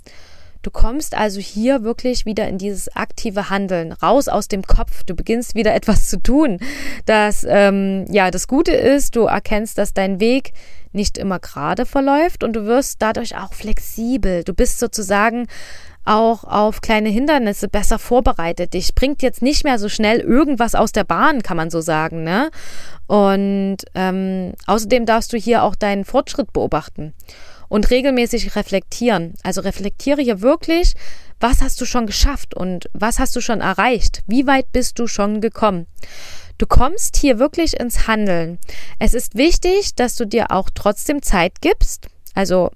Du 0.65 0.71
kommst 0.71 1.15
also 1.15 1.41
hier 1.41 1.85
wirklich 1.85 2.25
wieder 2.25 2.49
in 2.49 2.57
dieses 2.57 2.89
aktive 2.97 3.51
Handeln, 3.51 3.93
raus 3.93 4.29
aus 4.29 4.49
dem 4.49 4.63
Kopf. 4.63 5.05
Du 5.05 5.15
beginnst 5.15 5.55
wieder 5.55 5.75
etwas 5.75 6.09
zu 6.09 6.21
tun. 6.21 6.59
Das, 7.05 7.47
ähm, 7.49 8.07
ja, 8.09 8.31
das 8.31 8.49
Gute 8.49 8.73
ist, 8.73 9.15
du 9.15 9.25
erkennst, 9.25 9.77
dass 9.77 9.93
dein 9.93 10.21
Weg 10.21 10.53
nicht 10.93 11.19
immer 11.19 11.39
gerade 11.39 11.85
verläuft 11.85 12.43
und 12.43 12.55
du 12.55 12.65
wirst 12.65 13.03
dadurch 13.03 13.37
auch 13.37 13.53
flexibel. 13.53 14.43
Du 14.43 14.55
bist 14.55 14.79
sozusagen 14.79 15.49
auch 16.07 16.45
auf 16.45 16.81
kleine 16.81 17.11
Hindernisse 17.11 17.69
besser 17.69 17.99
vorbereitet. 17.99 18.73
Dich 18.73 18.95
bringt 18.95 19.23
jetzt 19.23 19.43
nicht 19.43 19.65
mehr 19.65 19.79
so 19.79 19.91
schnell 19.91 20.21
irgendwas 20.21 20.75
aus 20.75 20.93
der 20.93 21.05
Bahn, 21.05 21.43
kann 21.43 21.59
man 21.59 21.69
so 21.69 21.83
sagen. 21.83 22.25
Ne? 22.25 22.51
Und 23.07 23.79
ähm, 23.95 24.53
außerdem 24.67 25.05
darfst 25.05 25.33
du 25.33 25.37
hier 25.37 25.63
auch 25.63 25.75
deinen 25.75 26.05
Fortschritt 26.07 26.55
beobachten 26.55 27.13
und 27.69 27.91
regelmäßig 27.91 28.57
reflektieren. 28.57 29.35
Also 29.43 29.61
reflektiere 29.61 30.23
hier 30.23 30.41
wirklich, 30.41 30.95
was 31.41 31.63
hast 31.63 31.81
du 31.81 31.85
schon 31.85 32.07
geschafft 32.07 32.55
und 32.55 32.89
was 32.93 33.19
hast 33.19 33.35
du 33.37 33.41
schon 33.41 33.61
erreicht? 33.61 34.23
Wie 34.27 34.47
weit 34.47 34.73
bist 34.73 34.99
du 34.99 35.07
schon 35.07 35.41
gekommen? 35.41 35.87
Du 36.59 36.67
kommst 36.67 37.17
hier 37.17 37.39
wirklich 37.39 37.79
ins 37.79 38.07
Handeln. 38.07 38.59
Es 38.99 39.13
ist 39.13 39.35
wichtig, 39.35 39.95
dass 39.97 40.15
du 40.15 40.25
dir 40.25 40.53
auch 40.53 40.71
trotzdem 40.73 41.23
Zeit 41.23 41.61
gibst. 41.61 42.07
Also 42.35 42.71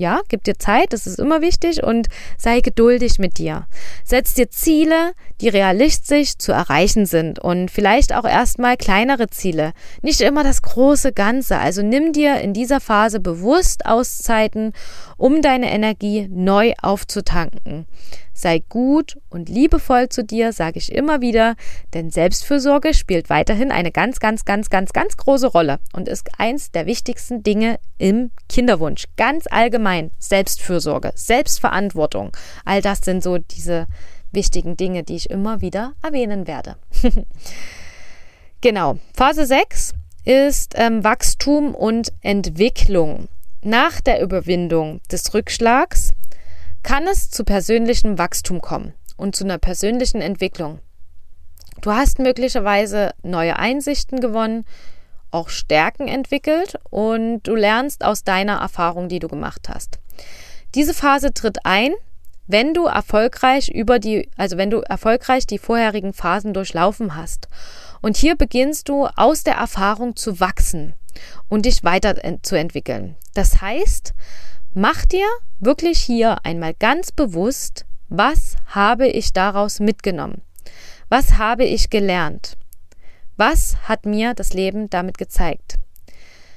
ja, 0.00 0.20
gib 0.28 0.44
dir 0.44 0.58
Zeit, 0.58 0.94
das 0.94 1.06
ist 1.06 1.18
immer 1.18 1.42
wichtig 1.42 1.82
und 1.84 2.08
sei 2.38 2.60
geduldig 2.60 3.18
mit 3.18 3.36
dir. 3.36 3.66
Setz 4.02 4.32
dir 4.32 4.48
Ziele, 4.48 5.12
die 5.42 5.48
realistisch 5.50 6.38
zu 6.38 6.52
erreichen 6.52 7.04
sind 7.04 7.38
und 7.38 7.70
vielleicht 7.70 8.14
auch 8.14 8.24
erstmal 8.24 8.78
kleinere 8.78 9.28
Ziele. 9.28 9.72
Nicht 10.00 10.22
immer 10.22 10.42
das 10.42 10.62
große 10.62 11.12
Ganze. 11.12 11.58
Also 11.58 11.82
nimm 11.82 12.14
dir 12.14 12.40
in 12.40 12.54
dieser 12.54 12.80
Phase 12.80 13.20
bewusst 13.20 13.84
Auszeiten, 13.84 14.72
um 15.20 15.42
deine 15.42 15.70
Energie 15.70 16.28
neu 16.30 16.72
aufzutanken. 16.80 17.86
Sei 18.32 18.62
gut 18.70 19.18
und 19.28 19.50
liebevoll 19.50 20.08
zu 20.08 20.24
dir, 20.24 20.54
sage 20.54 20.78
ich 20.78 20.92
immer 20.92 21.20
wieder, 21.20 21.56
denn 21.92 22.10
Selbstfürsorge 22.10 22.94
spielt 22.94 23.28
weiterhin 23.28 23.70
eine 23.70 23.92
ganz, 23.92 24.18
ganz, 24.18 24.46
ganz, 24.46 24.70
ganz, 24.70 24.94
ganz 24.94 25.18
große 25.18 25.48
Rolle 25.48 25.78
und 25.92 26.08
ist 26.08 26.30
eins 26.38 26.70
der 26.70 26.86
wichtigsten 26.86 27.42
Dinge 27.42 27.78
im 27.98 28.30
Kinderwunsch. 28.48 29.04
Ganz 29.18 29.44
allgemein 29.50 30.10
Selbstfürsorge, 30.18 31.12
Selbstverantwortung. 31.14 32.32
All 32.64 32.80
das 32.80 33.00
sind 33.02 33.22
so 33.22 33.36
diese 33.36 33.88
wichtigen 34.32 34.78
Dinge, 34.78 35.02
die 35.02 35.16
ich 35.16 35.28
immer 35.28 35.60
wieder 35.60 35.92
erwähnen 36.02 36.46
werde. 36.46 36.76
genau. 38.62 38.96
Phase 39.14 39.44
6 39.44 39.92
ist 40.24 40.76
ähm, 40.78 41.04
Wachstum 41.04 41.74
und 41.74 42.10
Entwicklung. 42.22 43.28
Nach 43.62 44.00
der 44.00 44.22
Überwindung 44.22 45.02
des 45.12 45.34
Rückschlags 45.34 46.12
kann 46.82 47.06
es 47.06 47.28
zu 47.28 47.44
persönlichem 47.44 48.16
Wachstum 48.16 48.62
kommen 48.62 48.94
und 49.18 49.36
zu 49.36 49.44
einer 49.44 49.58
persönlichen 49.58 50.22
Entwicklung. 50.22 50.78
Du 51.82 51.92
hast 51.92 52.18
möglicherweise 52.18 53.12
neue 53.22 53.58
Einsichten 53.58 54.20
gewonnen, 54.20 54.64
auch 55.30 55.50
Stärken 55.50 56.08
entwickelt 56.08 56.78
und 56.88 57.42
du 57.42 57.54
lernst 57.54 58.02
aus 58.02 58.24
deiner 58.24 58.60
Erfahrung, 58.60 59.10
die 59.10 59.18
du 59.18 59.28
gemacht 59.28 59.68
hast. 59.68 59.98
Diese 60.74 60.94
Phase 60.94 61.34
tritt 61.34 61.66
ein, 61.66 61.92
wenn 62.46 62.72
du 62.72 62.86
erfolgreich 62.86 63.68
über 63.68 63.98
die, 63.98 64.30
also 64.38 64.56
wenn 64.56 64.70
du 64.70 64.80
erfolgreich 64.80 65.46
die 65.46 65.58
vorherigen 65.58 66.14
Phasen 66.14 66.54
durchlaufen 66.54 67.14
hast. 67.14 67.48
Und 68.00 68.16
hier 68.16 68.36
beginnst 68.36 68.88
du 68.88 69.06
aus 69.16 69.44
der 69.44 69.56
Erfahrung 69.56 70.16
zu 70.16 70.40
wachsen 70.40 70.94
und 71.48 71.66
dich 71.66 71.84
weiterzuentwickeln. 71.84 73.16
Das 73.34 73.60
heißt, 73.60 74.14
Mach 74.74 75.04
dir 75.04 75.26
wirklich 75.58 75.98
hier 75.98 76.44
einmal 76.44 76.74
ganz 76.74 77.10
bewusst, 77.10 77.86
was 78.08 78.54
habe 78.66 79.08
ich 79.08 79.32
daraus 79.32 79.80
mitgenommen? 79.80 80.42
Was 81.08 81.38
habe 81.38 81.64
ich 81.64 81.90
gelernt? 81.90 82.56
Was 83.36 83.76
hat 83.88 84.06
mir 84.06 84.32
das 84.32 84.52
Leben 84.52 84.88
damit 84.88 85.18
gezeigt? 85.18 85.74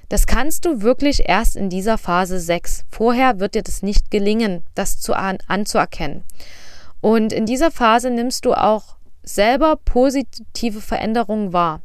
Das 0.09 0.27
kannst 0.27 0.65
du 0.65 0.83
wirklich 0.83 1.27
erst 1.27 1.55
in 1.55 1.71
dieser 1.71 1.97
Phase 1.97 2.39
6. 2.39 2.85
Vorher 2.91 3.39
wird 3.39 3.55
dir 3.55 3.63
das 3.63 3.81
nicht 3.81 4.11
gelingen, 4.11 4.61
das 4.75 4.99
zu 4.99 5.15
an, 5.15 5.39
anzuerkennen. 5.47 6.23
Und 7.01 7.33
in 7.33 7.47
dieser 7.47 7.71
Phase 7.71 8.11
nimmst 8.11 8.45
du 8.45 8.53
auch 8.53 8.97
selber 9.23 9.75
positive 9.75 10.81
Veränderungen 10.81 11.51
wahr. 11.51 11.81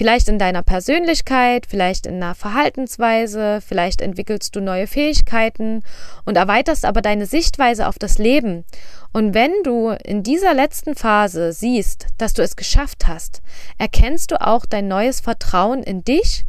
Vielleicht 0.00 0.30
in 0.30 0.38
deiner 0.38 0.62
Persönlichkeit, 0.62 1.66
vielleicht 1.68 2.06
in 2.06 2.14
einer 2.14 2.34
Verhaltensweise, 2.34 3.60
vielleicht 3.60 4.00
entwickelst 4.00 4.56
du 4.56 4.60
neue 4.62 4.86
Fähigkeiten 4.86 5.82
und 6.24 6.38
erweiterst 6.38 6.86
aber 6.86 7.02
deine 7.02 7.26
Sichtweise 7.26 7.86
auf 7.86 7.98
das 7.98 8.16
Leben. 8.16 8.64
Und 9.12 9.34
wenn 9.34 9.52
du 9.62 9.90
in 9.90 10.22
dieser 10.22 10.54
letzten 10.54 10.94
Phase 10.94 11.52
siehst, 11.52 12.06
dass 12.16 12.32
du 12.32 12.40
es 12.40 12.56
geschafft 12.56 13.08
hast, 13.08 13.42
erkennst 13.76 14.30
du 14.30 14.40
auch 14.40 14.64
dein 14.64 14.88
neues 14.88 15.20
Vertrauen 15.20 15.82
in 15.82 16.02
dich 16.02 16.46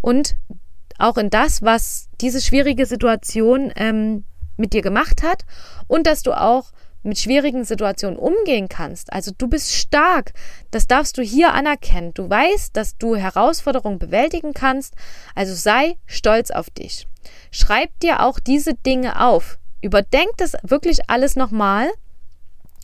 und 0.00 0.36
auch 0.96 1.16
in 1.16 1.30
das, 1.30 1.62
was 1.62 2.08
diese 2.20 2.40
schwierige 2.40 2.86
Situation 2.86 3.72
ähm, 3.74 4.22
mit 4.56 4.72
dir 4.72 4.82
gemacht 4.82 5.24
hat 5.24 5.44
und 5.88 6.06
dass 6.06 6.22
du 6.22 6.30
auch 6.32 6.70
mit 7.04 7.18
schwierigen 7.18 7.64
Situationen 7.64 8.18
umgehen 8.18 8.68
kannst. 8.68 9.12
Also 9.12 9.30
du 9.36 9.48
bist 9.48 9.72
stark. 9.72 10.32
Das 10.70 10.86
darfst 10.86 11.18
du 11.18 11.22
hier 11.22 11.52
anerkennen. 11.52 12.12
Du 12.14 12.28
weißt, 12.28 12.76
dass 12.76 12.96
du 12.96 13.16
Herausforderungen 13.16 13.98
bewältigen 13.98 14.54
kannst. 14.54 14.94
Also 15.34 15.54
sei 15.54 15.96
stolz 16.06 16.50
auf 16.50 16.70
dich. 16.70 17.06
Schreib 17.50 17.98
dir 18.00 18.22
auch 18.22 18.38
diese 18.40 18.74
Dinge 18.74 19.20
auf. 19.20 19.58
Überdenk 19.80 20.30
das 20.38 20.54
wirklich 20.62 21.10
alles 21.10 21.36
nochmal 21.36 21.90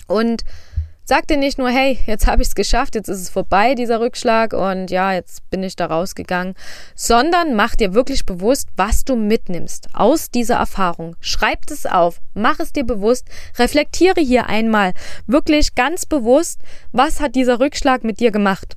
und 0.06 0.44
Sag 1.10 1.26
dir 1.26 1.38
nicht 1.38 1.58
nur, 1.58 1.70
hey, 1.70 1.98
jetzt 2.06 2.28
habe 2.28 2.40
ich 2.40 2.46
es 2.46 2.54
geschafft, 2.54 2.94
jetzt 2.94 3.08
ist 3.08 3.20
es 3.20 3.30
vorbei, 3.30 3.74
dieser 3.74 3.98
Rückschlag 3.98 4.52
und 4.52 4.92
ja, 4.92 5.12
jetzt 5.12 5.50
bin 5.50 5.64
ich 5.64 5.74
da 5.74 5.86
rausgegangen, 5.86 6.54
sondern 6.94 7.56
mach 7.56 7.74
dir 7.74 7.94
wirklich 7.94 8.26
bewusst, 8.26 8.68
was 8.76 9.04
du 9.04 9.16
mitnimmst 9.16 9.88
aus 9.92 10.30
dieser 10.30 10.54
Erfahrung. 10.54 11.16
Schreib 11.18 11.68
es 11.68 11.84
auf, 11.84 12.20
mach 12.34 12.60
es 12.60 12.72
dir 12.72 12.84
bewusst, 12.84 13.26
reflektiere 13.58 14.20
hier 14.20 14.46
einmal 14.46 14.92
wirklich 15.26 15.74
ganz 15.74 16.06
bewusst, 16.06 16.60
was 16.92 17.18
hat 17.18 17.34
dieser 17.34 17.58
Rückschlag 17.58 18.04
mit 18.04 18.20
dir 18.20 18.30
gemacht. 18.30 18.76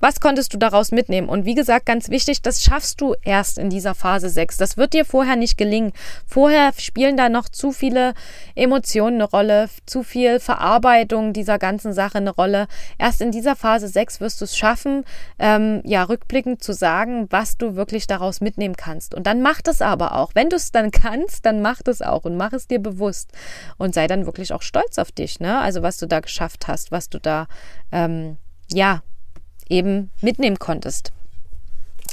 Was 0.00 0.20
konntest 0.20 0.54
du 0.54 0.58
daraus 0.58 0.92
mitnehmen? 0.92 1.28
Und 1.28 1.44
wie 1.44 1.54
gesagt, 1.54 1.86
ganz 1.86 2.08
wichtig, 2.08 2.40
das 2.40 2.62
schaffst 2.62 3.00
du 3.00 3.14
erst 3.22 3.58
in 3.58 3.68
dieser 3.68 3.94
Phase 3.94 4.30
6. 4.30 4.56
Das 4.56 4.76
wird 4.76 4.94
dir 4.94 5.04
vorher 5.04 5.36
nicht 5.36 5.58
gelingen. 5.58 5.92
Vorher 6.26 6.72
spielen 6.78 7.16
da 7.18 7.28
noch 7.28 7.48
zu 7.48 7.70
viele 7.70 8.14
Emotionen 8.54 9.16
eine 9.16 9.24
Rolle, 9.24 9.68
zu 9.84 10.02
viel 10.02 10.40
Verarbeitung 10.40 11.34
dieser 11.34 11.58
ganzen 11.58 11.92
Sache 11.92 12.18
eine 12.18 12.30
Rolle. 12.30 12.66
Erst 12.98 13.20
in 13.20 13.30
dieser 13.30 13.56
Phase 13.56 13.88
6 13.88 14.20
wirst 14.20 14.40
du 14.40 14.46
es 14.46 14.56
schaffen, 14.56 15.04
ähm, 15.38 15.82
ja, 15.84 16.02
rückblickend 16.04 16.64
zu 16.64 16.72
sagen, 16.72 17.26
was 17.30 17.58
du 17.58 17.76
wirklich 17.76 18.06
daraus 18.06 18.40
mitnehmen 18.40 18.76
kannst. 18.76 19.14
Und 19.14 19.26
dann 19.26 19.42
mach 19.42 19.60
das 19.60 19.82
aber 19.82 20.16
auch. 20.16 20.30
Wenn 20.34 20.48
du 20.48 20.56
es 20.56 20.72
dann 20.72 20.90
kannst, 20.90 21.44
dann 21.44 21.60
mach 21.60 21.82
das 21.82 22.00
auch 22.00 22.24
und 22.24 22.38
mach 22.38 22.54
es 22.54 22.66
dir 22.66 22.78
bewusst 22.78 23.32
und 23.76 23.94
sei 23.94 24.06
dann 24.06 24.24
wirklich 24.24 24.54
auch 24.54 24.62
stolz 24.62 24.98
auf 24.98 25.12
dich, 25.12 25.40
ne? 25.40 25.58
Also 25.58 25.82
was 25.82 25.98
du 25.98 26.06
da 26.06 26.20
geschafft 26.20 26.68
hast, 26.68 26.90
was 26.90 27.10
du 27.10 27.18
da, 27.18 27.46
ähm, 27.92 28.38
ja, 28.72 29.02
eben 29.70 30.10
mitnehmen 30.20 30.58
konntest. 30.58 31.12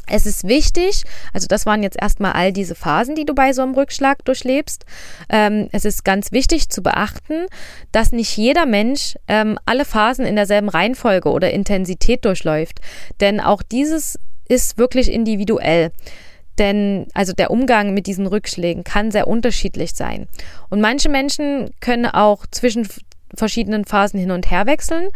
Es 0.10 0.26
ist 0.26 0.47
wichtig, 0.47 1.03
also 1.34 1.47
das 1.47 1.66
waren 1.66 1.84
jetzt 1.84 2.01
erstmal 2.01 2.32
all 2.32 2.53
diese 2.53 2.76
Phasen, 2.76 3.16
die 3.16 3.26
du 3.26 3.36
bei 3.36 3.51
so 3.51 3.62
einem 3.62 3.74
Rückschlag 3.74 4.24
durchlebst. 4.24 4.86
Ähm, 5.28 5.68
es 5.74 5.84
ist 5.84 6.05
ganz 6.05 6.32
wichtig 6.32 6.70
zu 6.70 6.82
beachten, 6.82 7.47
dass 7.91 8.14
nicht 8.14 8.38
jeder 8.38 8.66
Mensch 8.66 9.18
ähm, 9.28 9.60
alle 9.66 9.84
Phasen 9.84 10.26
in 10.26 10.38
derselben 10.38 10.70
Reihenfolge 10.70 11.30
oder 11.30 11.51
Intensität 11.51 12.24
durchläuft. 12.24 12.80
Denn 13.20 13.41
auch 13.41 13.62
dieses 13.62 14.18
ist 14.47 14.78
wirklich 14.78 15.12
individuell. 15.12 15.91
Denn 16.58 17.08
also 17.14 17.34
der 17.34 17.51
Umgang 17.51 17.93
mit 17.93 18.08
diesen 18.08 18.28
Rückschlägen 18.28 18.86
kann 18.86 19.12
sehr 19.12 19.28
unterschiedlich 19.28 19.93
sein. 19.93 20.30
Und 20.70 20.80
manche 20.80 21.10
Menschen 21.10 21.72
können 21.82 22.05
auch 22.05 22.45
zwischen 22.49 22.88
verschiedenen 23.36 23.84
Phasen 23.84 24.20
hin 24.20 24.32
und 24.32 24.49
her 24.49 24.66
wechseln 24.66 25.10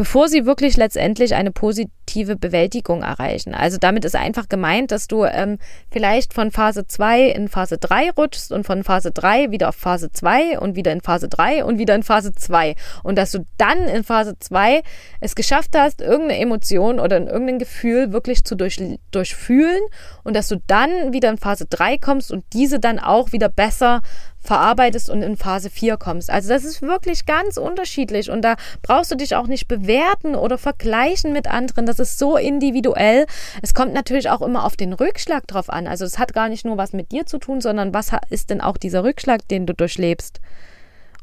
bevor 0.00 0.28
sie 0.28 0.46
wirklich 0.46 0.78
letztendlich 0.78 1.34
eine 1.34 1.50
positive 1.50 2.34
Bewältigung 2.34 3.02
erreichen. 3.02 3.52
Also 3.52 3.76
damit 3.78 4.06
ist 4.06 4.16
einfach 4.16 4.48
gemeint, 4.48 4.92
dass 4.92 5.08
du 5.08 5.26
ähm, 5.26 5.58
vielleicht 5.90 6.32
von 6.32 6.50
Phase 6.50 6.86
2 6.86 7.24
in 7.24 7.48
Phase 7.48 7.76
3 7.76 8.12
rutschst 8.12 8.50
und 8.50 8.64
von 8.64 8.82
Phase 8.82 9.10
3 9.10 9.50
wieder 9.50 9.68
auf 9.68 9.74
Phase 9.74 10.10
2 10.10 10.58
und 10.58 10.74
wieder 10.74 10.90
in 10.90 11.02
Phase 11.02 11.28
3 11.28 11.66
und 11.66 11.76
wieder 11.76 11.94
in 11.94 12.02
Phase 12.02 12.32
2. 12.32 12.76
Und 13.02 13.18
dass 13.18 13.30
du 13.30 13.44
dann 13.58 13.76
in 13.88 14.02
Phase 14.02 14.38
2 14.38 14.80
es 15.20 15.34
geschafft 15.34 15.72
hast, 15.76 16.00
irgendeine 16.00 16.40
Emotion 16.40 16.98
oder 16.98 17.18
irgendein 17.20 17.58
Gefühl 17.58 18.10
wirklich 18.10 18.42
zu 18.44 18.54
durch, 18.54 18.82
durchfühlen 19.10 19.82
und 20.24 20.34
dass 20.34 20.48
du 20.48 20.56
dann 20.66 21.12
wieder 21.12 21.28
in 21.28 21.36
Phase 21.36 21.66
3 21.68 21.98
kommst 21.98 22.32
und 22.32 22.46
diese 22.54 22.80
dann 22.80 23.00
auch 23.00 23.32
wieder 23.32 23.50
besser 23.50 24.00
verarbeitest 24.42 25.10
und 25.10 25.22
in 25.22 25.36
Phase 25.36 25.68
4 25.70 25.98
kommst. 25.98 26.30
Also 26.30 26.48
das 26.48 26.64
ist 26.64 26.80
wirklich 26.80 27.26
ganz 27.26 27.58
unterschiedlich 27.58 28.30
und 28.30 28.42
da 28.42 28.56
brauchst 28.82 29.10
du 29.10 29.16
dich 29.16 29.36
auch 29.36 29.46
nicht 29.46 29.68
bewerten 29.90 30.36
oder 30.36 30.56
vergleichen 30.56 31.32
mit 31.32 31.48
anderen. 31.48 31.86
Das 31.86 31.98
ist 31.98 32.18
so 32.18 32.36
individuell. 32.36 33.26
Es 33.62 33.74
kommt 33.74 33.92
natürlich 33.92 34.30
auch 34.30 34.40
immer 34.40 34.64
auf 34.64 34.76
den 34.76 34.92
Rückschlag 34.92 35.46
drauf 35.46 35.68
an. 35.68 35.86
Also 35.86 36.04
es 36.04 36.18
hat 36.18 36.32
gar 36.32 36.48
nicht 36.48 36.64
nur 36.64 36.76
was 36.76 36.92
mit 36.92 37.10
dir 37.12 37.26
zu 37.26 37.38
tun, 37.38 37.60
sondern 37.60 37.92
was 37.92 38.10
ist 38.30 38.50
denn 38.50 38.60
auch 38.60 38.76
dieser 38.76 39.02
Rückschlag, 39.02 39.46
den 39.48 39.66
du 39.66 39.74
durchlebst 39.74 40.40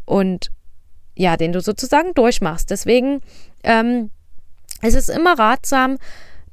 und 0.05 0.51
ja, 1.15 1.37
den 1.37 1.51
du 1.51 1.61
sozusagen 1.61 2.13
durchmachst. 2.13 2.69
Deswegen 2.69 3.21
ähm, 3.63 4.11
es 4.81 4.93
ist 4.93 5.09
immer 5.09 5.39
ratsam, 5.39 5.97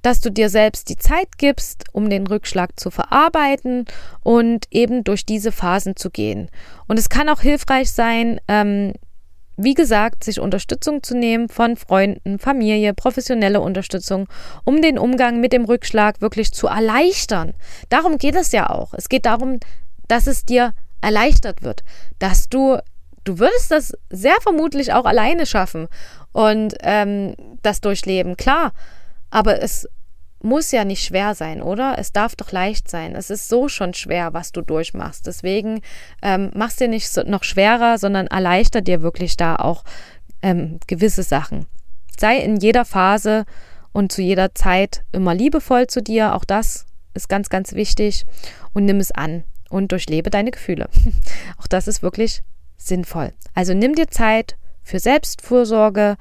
dass 0.02 0.20
du 0.20 0.30
dir 0.30 0.50
selbst 0.50 0.90
die 0.90 0.96
Zeit 0.96 1.38
gibst, 1.38 1.84
um 1.92 2.10
den 2.10 2.26
Rückschlag 2.26 2.78
zu 2.78 2.90
verarbeiten 2.90 3.86
und 4.22 4.66
eben 4.70 5.02
durch 5.02 5.24
diese 5.26 5.50
Phasen 5.50 5.96
zu 5.96 6.10
gehen. 6.10 6.50
Und 6.86 6.98
es 6.98 7.08
kann 7.08 7.28
auch 7.28 7.40
hilfreich 7.40 7.90
sein, 7.90 8.38
ähm, 8.46 8.92
wie 9.56 9.74
gesagt, 9.74 10.24
sich 10.24 10.40
Unterstützung 10.40 11.02
zu 11.02 11.16
nehmen 11.16 11.48
von 11.48 11.76
Freunden, 11.76 12.38
Familie, 12.38 12.94
professionelle 12.94 13.60
Unterstützung, 13.60 14.28
um 14.64 14.82
den 14.82 14.98
Umgang 14.98 15.40
mit 15.40 15.52
dem 15.52 15.64
Rückschlag 15.64 16.20
wirklich 16.20 16.52
zu 16.52 16.66
erleichtern. 16.66 17.54
Darum 17.88 18.18
geht 18.18 18.34
es 18.34 18.52
ja 18.52 18.70
auch. 18.70 18.94
Es 18.94 19.08
geht 19.08 19.26
darum, 19.26 19.60
dass 20.08 20.26
es 20.26 20.44
dir 20.44 20.72
erleichtert 21.00 21.62
wird, 21.62 21.84
dass 22.18 22.48
du, 22.48 22.78
du 23.24 23.38
würdest 23.38 23.70
das 23.70 23.92
sehr 24.10 24.36
vermutlich 24.40 24.92
auch 24.92 25.04
alleine 25.04 25.46
schaffen 25.46 25.88
und 26.32 26.74
ähm, 26.80 27.34
das 27.62 27.80
durchleben, 27.80 28.36
klar. 28.36 28.72
Aber 29.30 29.62
es 29.62 29.88
muss 30.44 30.70
ja 30.70 30.84
nicht 30.84 31.02
schwer 31.02 31.34
sein, 31.34 31.62
oder? 31.62 31.98
Es 31.98 32.12
darf 32.12 32.36
doch 32.36 32.52
leicht 32.52 32.90
sein. 32.90 33.16
Es 33.16 33.30
ist 33.30 33.48
so 33.48 33.68
schon 33.68 33.94
schwer, 33.94 34.34
was 34.34 34.52
du 34.52 34.60
durchmachst. 34.60 35.26
Deswegen 35.26 35.80
ähm, 36.22 36.50
machst 36.54 36.80
dir 36.80 36.88
nicht 36.88 37.08
so, 37.08 37.22
noch 37.22 37.44
schwerer, 37.44 37.98
sondern 37.98 38.26
erleichtert 38.26 38.86
dir 38.86 39.02
wirklich 39.02 39.36
da 39.36 39.56
auch 39.56 39.84
ähm, 40.42 40.78
gewisse 40.86 41.22
Sachen. 41.22 41.66
Sei 42.18 42.36
in 42.36 42.56
jeder 42.56 42.84
Phase 42.84 43.44
und 43.92 44.12
zu 44.12 44.20
jeder 44.20 44.54
Zeit 44.54 45.02
immer 45.12 45.34
liebevoll 45.34 45.86
zu 45.86 46.02
dir. 46.02 46.34
Auch 46.34 46.44
das 46.44 46.86
ist 47.14 47.28
ganz, 47.28 47.48
ganz 47.48 47.72
wichtig. 47.72 48.26
Und 48.74 48.84
nimm 48.84 49.00
es 49.00 49.12
an 49.12 49.44
und 49.70 49.92
durchlebe 49.92 50.28
deine 50.28 50.50
Gefühle. 50.50 50.90
auch 51.58 51.66
das 51.66 51.88
ist 51.88 52.02
wirklich 52.02 52.42
sinnvoll. 52.76 53.32
Also 53.54 53.72
nimm 53.72 53.94
dir 53.94 54.08
Zeit 54.08 54.56
für 54.82 54.98
Selbstfürsorge, 54.98 56.16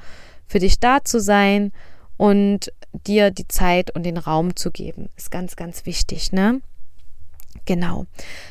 für 0.47 0.59
dich 0.59 0.79
da 0.79 1.03
zu 1.03 1.19
sein 1.19 1.73
und 2.15 2.71
dir 3.07 3.31
die 3.31 3.47
Zeit 3.47 3.91
und 3.91 4.03
den 4.03 4.17
Raum 4.17 4.55
zu 4.55 4.71
geben. 4.71 5.09
Ist 5.17 5.31
ganz, 5.31 5.55
ganz 5.55 5.85
wichtig, 5.85 6.31
ne? 6.31 6.61
Genau. 7.65 8.05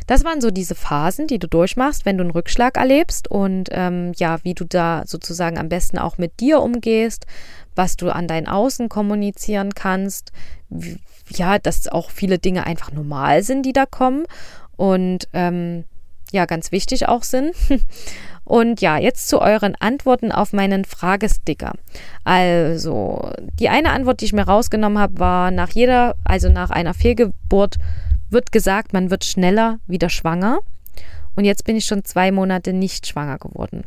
Das 0.07 0.24
waren 0.24 0.40
so 0.40 0.51
diese 0.51 0.74
Phasen, 0.74 1.26
die 1.26 1.38
du 1.38 1.47
durchmachst, 1.49 2.07
wenn 2.07 2.16
du 2.16 2.22
einen 2.22 2.30
Rückschlag 2.30 2.76
erlebst 2.76 3.30
und 3.30 3.68
ähm, 3.70 4.12
ja, 4.16 4.38
wie 4.45 4.55
du 4.55 4.64
da 4.64 5.03
sozusagen 5.07 5.59
am 5.59 5.68
besten 5.68 5.99
auch 5.99 6.18
mit 6.18 6.40
dir 6.40 6.61
umgehst, 6.61 7.26
was 7.74 7.97
du 7.97 8.11
an 8.11 8.28
dein 8.28 8.47
Außen 8.47 8.88
kommunizieren 8.88 9.74
kannst. 9.74 10.32
Wie, 10.68 10.99
ja, 11.28 11.59
dass 11.59 11.88
auch 11.88 12.11
viele 12.11 12.38
Dinge 12.38 12.64
einfach 12.64 12.93
normal 12.93 13.43
sind, 13.43 13.66
die 13.66 13.72
da 13.72 13.86
kommen 13.86 14.24
und 14.76 15.28
ähm, 15.32 15.84
ja, 16.33 16.47
ganz 16.47 16.72
wichtig 16.72 17.09
auch 17.09 17.22
sind. 17.22 17.55
Und 18.45 18.80
ja, 18.80 18.99
jetzt 18.99 19.28
zu 19.28 19.41
euren 19.41 19.76
Antworten 19.76 20.33
auf 20.33 20.53
meinen 20.53 20.85
Fragesticker. 20.85 21.74
Also, 22.24 23.30
die 23.59 23.68
eine 23.68 23.91
Antwort, 23.93 24.20
die 24.20 24.24
ich 24.24 24.33
mir 24.33 24.43
rausgenommen 24.43 24.99
habe, 24.99 25.20
war 25.20 25.51
nach 25.53 25.70
jeder, 25.70 26.16
also 26.24 26.49
nach 26.49 26.70
einer 26.70 26.93
Fehlgeburt 26.93 27.76
wird 28.30 28.51
gesagt, 28.51 28.93
man 28.93 29.11
wird 29.11 29.24
schneller 29.24 29.78
wieder 29.87 30.11
schwanger. 30.11 30.59
Und 31.37 31.45
jetzt 31.45 31.64
bin 31.64 31.76
ich 31.76 31.85
schon 31.85 32.05
zwei 32.05 32.33
Monate 32.33 32.72
nicht 32.72 33.07
schwanger 33.07 33.39
geworden. 33.39 33.85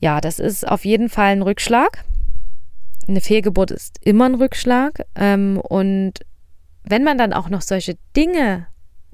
Ja, 0.00 0.20
das 0.20 0.38
ist 0.38 0.66
auf 0.66 0.84
jeden 0.84 1.08
Fall 1.08 1.32
ein 1.32 1.42
Rückschlag. 1.42 2.04
Eine 3.06 3.20
Fehlgeburt 3.20 3.70
ist 3.70 3.98
immer 4.02 4.26
ein 4.26 4.34
Rückschlag. 4.34 5.04
Ähm, 5.14 5.58
und 5.58 6.20
wenn 6.84 7.04
man 7.04 7.18
dann 7.18 7.32
auch 7.32 7.48
noch 7.48 7.62
solche 7.62 7.96
Dinge 8.16 8.66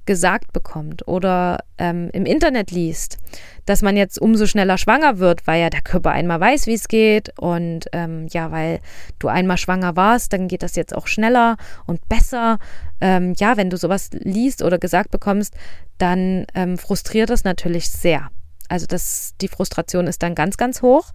gesagt 0.06 0.52
bekommt 0.52 1.06
oder 1.06 1.60
ähm, 1.78 2.10
im 2.12 2.26
Internet 2.26 2.70
liest, 2.70 3.18
dass 3.66 3.82
man 3.82 3.96
jetzt 3.96 4.20
umso 4.20 4.46
schneller 4.46 4.78
schwanger 4.78 5.18
wird, 5.18 5.46
weil 5.46 5.60
ja 5.60 5.70
der 5.70 5.82
Körper 5.82 6.10
einmal 6.10 6.40
weiß, 6.40 6.66
wie 6.66 6.74
es 6.74 6.88
geht 6.88 7.38
und 7.38 7.86
ähm, 7.92 8.26
ja, 8.30 8.50
weil 8.50 8.80
du 9.18 9.28
einmal 9.28 9.56
schwanger 9.56 9.96
warst, 9.96 10.32
dann 10.32 10.48
geht 10.48 10.62
das 10.62 10.76
jetzt 10.76 10.94
auch 10.94 11.06
schneller 11.06 11.56
und 11.86 12.08
besser. 12.08 12.58
Ähm, 13.00 13.34
ja, 13.38 13.56
wenn 13.56 13.70
du 13.70 13.76
sowas 13.76 14.10
liest 14.12 14.62
oder 14.62 14.78
gesagt 14.78 15.10
bekommst, 15.10 15.54
dann 15.98 16.46
ähm, 16.54 16.78
frustriert 16.78 17.30
das 17.30 17.44
natürlich 17.44 17.90
sehr. 17.90 18.30
Also 18.68 18.86
das, 18.86 19.34
die 19.40 19.48
Frustration 19.48 20.06
ist 20.06 20.22
dann 20.22 20.34
ganz, 20.34 20.56
ganz 20.56 20.80
hoch 20.80 21.10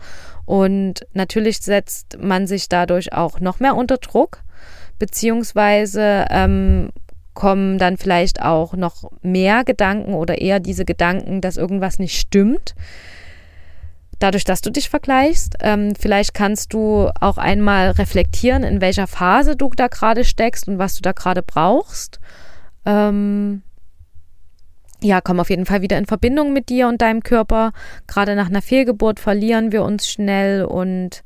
und 0.45 1.05
natürlich 1.13 1.59
setzt 1.59 2.17
man 2.21 2.47
sich 2.47 2.67
dadurch 2.67 3.13
auch 3.13 3.39
noch 3.39 3.61
mehr 3.61 3.75
unter 3.75 3.97
Druck, 3.97 4.43
beziehungsweise 4.99 6.25
ähm, 6.29 6.89
kommen 7.35 7.77
dann 7.77 7.97
vielleicht 7.97 8.41
auch 8.41 8.73
noch 8.73 9.11
mehr 9.21 9.63
Gedanken 9.63 10.15
oder 10.15 10.41
eher 10.41 10.59
diese 10.59 10.85
Gedanken, 10.85 11.41
dass 11.41 11.57
irgendwas 11.57 11.99
nicht 11.99 12.19
stimmt. 12.19 12.73
Dadurch, 14.19 14.45
dass 14.45 14.61
du 14.61 14.71
dich 14.71 14.89
vergleichst, 14.89 15.57
ähm, 15.59 15.93
vielleicht 15.99 16.33
kannst 16.33 16.73
du 16.73 17.09
auch 17.19 17.37
einmal 17.37 17.91
reflektieren, 17.91 18.63
in 18.63 18.81
welcher 18.81 19.07
Phase 19.07 19.55
du 19.55 19.69
da 19.75 19.87
gerade 19.87 20.23
steckst 20.23 20.67
und 20.67 20.79
was 20.79 20.95
du 20.95 21.01
da 21.01 21.11
gerade 21.11 21.43
brauchst. 21.43 22.19
Ähm, 22.85 23.61
ja, 25.01 25.19
komm 25.21 25.39
auf 25.39 25.49
jeden 25.49 25.65
Fall 25.65 25.81
wieder 25.81 25.97
in 25.97 26.05
Verbindung 26.05 26.53
mit 26.53 26.69
dir 26.69 26.87
und 26.87 27.01
deinem 27.01 27.21
Körper. 27.21 27.73
Gerade 28.07 28.35
nach 28.35 28.47
einer 28.47 28.61
Fehlgeburt 28.61 29.19
verlieren 29.19 29.71
wir 29.71 29.83
uns 29.83 30.09
schnell 30.09 30.63
und 30.63 31.23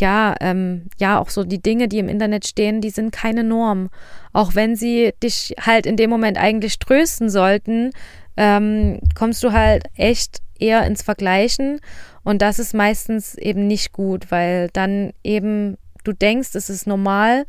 ja, 0.00 0.34
ähm, 0.40 0.86
ja, 0.98 1.18
auch 1.18 1.30
so 1.30 1.44
die 1.44 1.62
Dinge, 1.62 1.88
die 1.88 1.98
im 1.98 2.08
Internet 2.08 2.46
stehen, 2.46 2.80
die 2.80 2.90
sind 2.90 3.12
keine 3.12 3.44
Norm. 3.44 3.90
Auch 4.32 4.54
wenn 4.54 4.76
sie 4.76 5.12
dich 5.22 5.54
halt 5.60 5.86
in 5.86 5.96
dem 5.96 6.10
Moment 6.10 6.38
eigentlich 6.38 6.78
trösten 6.78 7.30
sollten, 7.30 7.90
ähm, 8.36 9.00
kommst 9.14 9.42
du 9.42 9.52
halt 9.52 9.84
echt 9.96 10.40
eher 10.58 10.86
ins 10.86 11.02
Vergleichen. 11.02 11.80
Und 12.22 12.42
das 12.42 12.58
ist 12.58 12.74
meistens 12.74 13.34
eben 13.36 13.66
nicht 13.66 13.92
gut, 13.92 14.30
weil 14.30 14.68
dann 14.72 15.12
eben 15.22 15.76
du 16.04 16.12
denkst, 16.12 16.54
es 16.54 16.70
ist 16.70 16.86
normal, 16.86 17.44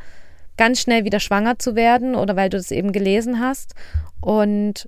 ganz 0.58 0.80
schnell 0.80 1.06
wieder 1.06 1.20
schwanger 1.20 1.60
zu 1.60 1.76
werden 1.76 2.16
oder 2.16 2.36
weil 2.36 2.50
du 2.50 2.58
es 2.58 2.72
eben 2.72 2.92
gelesen 2.92 3.40
hast. 3.40 3.74
Und 4.22 4.88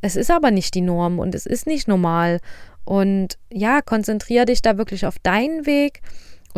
es 0.00 0.16
ist 0.16 0.30
aber 0.30 0.50
nicht 0.50 0.74
die 0.74 0.80
Norm 0.80 1.18
und 1.18 1.34
es 1.34 1.46
ist 1.46 1.66
nicht 1.66 1.88
normal. 1.88 2.40
Und 2.84 3.38
ja, 3.52 3.82
konzentriere 3.82 4.46
dich 4.46 4.62
da 4.62 4.78
wirklich 4.78 5.06
auf 5.06 5.18
deinen 5.18 5.66
Weg 5.66 6.00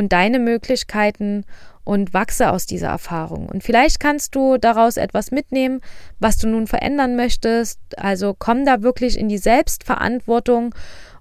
und 0.01 0.15
deine 0.15 0.39
Möglichkeiten 0.39 1.45
und 1.85 2.15
wachse 2.15 2.51
aus 2.51 2.65
dieser 2.65 2.89
Erfahrung. 2.89 3.51
Und 3.51 3.63
vielleicht 3.63 4.01
kannst 4.01 4.35
du 4.35 4.57
daraus 4.57 4.97
etwas 4.97 5.31
mitnehmen, 5.31 5.83
was 6.19 6.39
du 6.39 6.49
nun 6.49 6.67
verändern 6.67 7.17
möchtest. 7.17 7.79
Also 7.99 8.35
komm 8.37 8.65
da 8.65 8.81
wirklich 8.81 9.19
in 9.19 9.29
die 9.29 9.37
Selbstverantwortung 9.37 10.75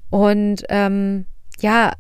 und 0.10 0.64
ähm, 0.70 1.26
ja, 1.60 1.92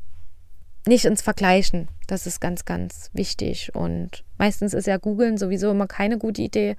nicht 0.88 1.03
ins 1.03 1.21
Vergleichen. 1.21 1.89
Das 2.07 2.25
ist 2.25 2.39
ganz, 2.39 2.63
ganz 2.63 3.09
wichtig. 3.11 3.75
Und 3.75 4.23
meistens 4.38 4.73
ist 4.73 4.88
ja 4.88 4.95
Googeln 4.95 5.38
sowieso 5.38 5.71
immer 5.71 5.88
keine 5.88 6.17
gute 6.17 6.41
Idee. 6.41 6.77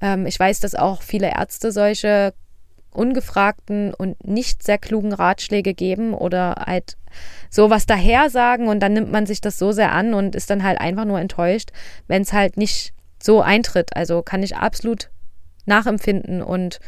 Ähm, 0.00 0.26
ich 0.26 0.40
weiß, 0.40 0.58
dass 0.58 0.74
auch 0.74 1.02
viele 1.02 1.28
Ärzte 1.28 1.70
solche 1.70 2.34
ungefragten 2.96 3.94
und 3.94 4.22
nicht 4.26 4.62
sehr 4.62 4.78
klugen 4.78 5.12
Ratschläge 5.12 5.74
geben 5.74 6.14
oder 6.14 6.64
halt 6.66 6.96
sowas 7.50 7.86
daher 7.86 8.30
sagen 8.30 8.68
und 8.68 8.80
dann 8.80 8.92
nimmt 8.92 9.12
man 9.12 9.26
sich 9.26 9.40
das 9.40 9.58
so 9.58 9.72
sehr 9.72 9.92
an 9.92 10.14
und 10.14 10.34
ist 10.34 10.50
dann 10.50 10.62
halt 10.62 10.80
einfach 10.80 11.04
nur 11.04 11.20
enttäuscht, 11.20 11.70
wenn 12.06 12.22
es 12.22 12.32
halt 12.32 12.56
nicht 12.56 12.92
so 13.22 13.42
eintritt. 13.42 13.96
Also 13.96 14.22
kann 14.22 14.42
ich 14.42 14.56
absolut 14.56 15.10
nachempfinden 15.64 16.42
und 16.42 16.78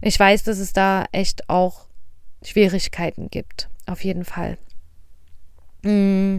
ich 0.00 0.18
weiß, 0.18 0.42
dass 0.44 0.58
es 0.58 0.72
da 0.72 1.06
echt 1.12 1.48
auch 1.48 1.86
Schwierigkeiten 2.42 3.28
gibt. 3.30 3.68
Auf 3.86 4.04
jeden 4.04 4.24
Fall. 4.24 4.58
Mm, 5.82 6.38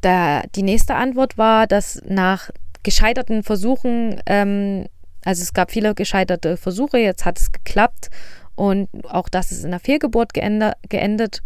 da, 0.00 0.42
die 0.54 0.62
nächste 0.62 0.94
Antwort 0.94 1.38
war, 1.38 1.66
dass 1.66 2.02
nach 2.06 2.50
gescheiterten 2.82 3.42
Versuchen 3.42 4.20
ähm, 4.26 4.86
also 5.24 5.42
es 5.42 5.52
gab 5.52 5.70
viele 5.70 5.94
gescheiterte 5.94 6.56
Versuche, 6.56 6.98
jetzt 6.98 7.24
hat 7.24 7.38
es 7.38 7.52
geklappt 7.52 8.08
und 8.54 8.88
auch 9.04 9.28
das 9.28 9.52
ist 9.52 9.64
in 9.64 9.68
einer 9.68 9.80
Fehlgeburt 9.80 10.32
geendet. 10.34 11.42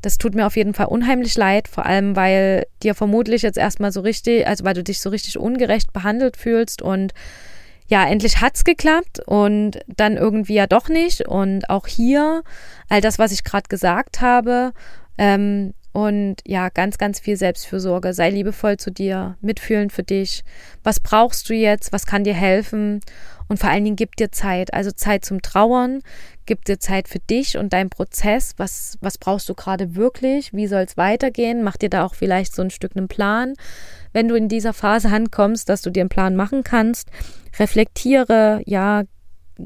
Das 0.00 0.18
tut 0.18 0.34
mir 0.34 0.46
auf 0.46 0.56
jeden 0.56 0.74
Fall 0.74 0.86
unheimlich 0.86 1.36
leid, 1.36 1.68
vor 1.68 1.86
allem 1.86 2.16
weil 2.16 2.66
dir 2.82 2.94
vermutlich 2.94 3.42
jetzt 3.42 3.58
erstmal 3.58 3.92
so 3.92 4.00
richtig, 4.00 4.46
also 4.46 4.64
weil 4.64 4.74
du 4.74 4.82
dich 4.82 5.00
so 5.00 5.10
richtig 5.10 5.38
ungerecht 5.38 5.92
behandelt 5.92 6.36
fühlst 6.36 6.82
und 6.82 7.14
ja, 7.88 8.06
endlich 8.08 8.40
hat 8.40 8.56
es 8.56 8.64
geklappt 8.64 9.20
und 9.26 9.80
dann 9.86 10.16
irgendwie 10.16 10.54
ja 10.54 10.66
doch 10.66 10.88
nicht. 10.88 11.28
Und 11.28 11.68
auch 11.68 11.86
hier, 11.86 12.42
all 12.88 13.02
das, 13.02 13.18
was 13.18 13.32
ich 13.32 13.44
gerade 13.44 13.68
gesagt 13.68 14.22
habe, 14.22 14.72
ähm, 15.18 15.74
und 15.92 16.36
ja, 16.46 16.70
ganz, 16.70 16.96
ganz 16.96 17.20
viel 17.20 17.36
Selbstfürsorge. 17.36 18.14
Sei 18.14 18.30
liebevoll 18.30 18.78
zu 18.78 18.90
dir, 18.90 19.36
mitfühlend 19.42 19.92
für 19.92 20.02
dich. 20.02 20.42
Was 20.82 21.00
brauchst 21.00 21.48
du 21.50 21.54
jetzt? 21.54 21.92
Was 21.92 22.06
kann 22.06 22.24
dir 22.24 22.34
helfen? 22.34 23.00
Und 23.48 23.58
vor 23.58 23.68
allen 23.68 23.84
Dingen 23.84 23.96
gib 23.96 24.16
dir 24.16 24.32
Zeit. 24.32 24.72
Also 24.72 24.90
Zeit 24.90 25.26
zum 25.26 25.42
Trauern, 25.42 26.00
gib 26.46 26.64
dir 26.64 26.78
Zeit 26.78 27.08
für 27.08 27.18
dich 27.18 27.58
und 27.58 27.74
deinen 27.74 27.90
Prozess. 27.90 28.54
Was, 28.56 28.96
was 29.02 29.18
brauchst 29.18 29.48
du 29.50 29.54
gerade 29.54 29.94
wirklich? 29.94 30.54
Wie 30.54 30.66
soll 30.66 30.82
es 30.82 30.96
weitergehen? 30.96 31.62
Mach 31.62 31.76
dir 31.76 31.90
da 31.90 32.06
auch 32.06 32.14
vielleicht 32.14 32.54
so 32.54 32.62
ein 32.62 32.70
Stück 32.70 32.96
einen 32.96 33.08
Plan. 33.08 33.52
Wenn 34.14 34.28
du 34.28 34.34
in 34.34 34.48
dieser 34.48 34.72
Phase 34.72 35.08
ankommst, 35.08 35.68
dass 35.68 35.82
du 35.82 35.90
dir 35.90 36.00
einen 36.00 36.08
Plan 36.08 36.34
machen 36.36 36.64
kannst, 36.64 37.10
reflektiere, 37.58 38.62
ja, 38.64 39.02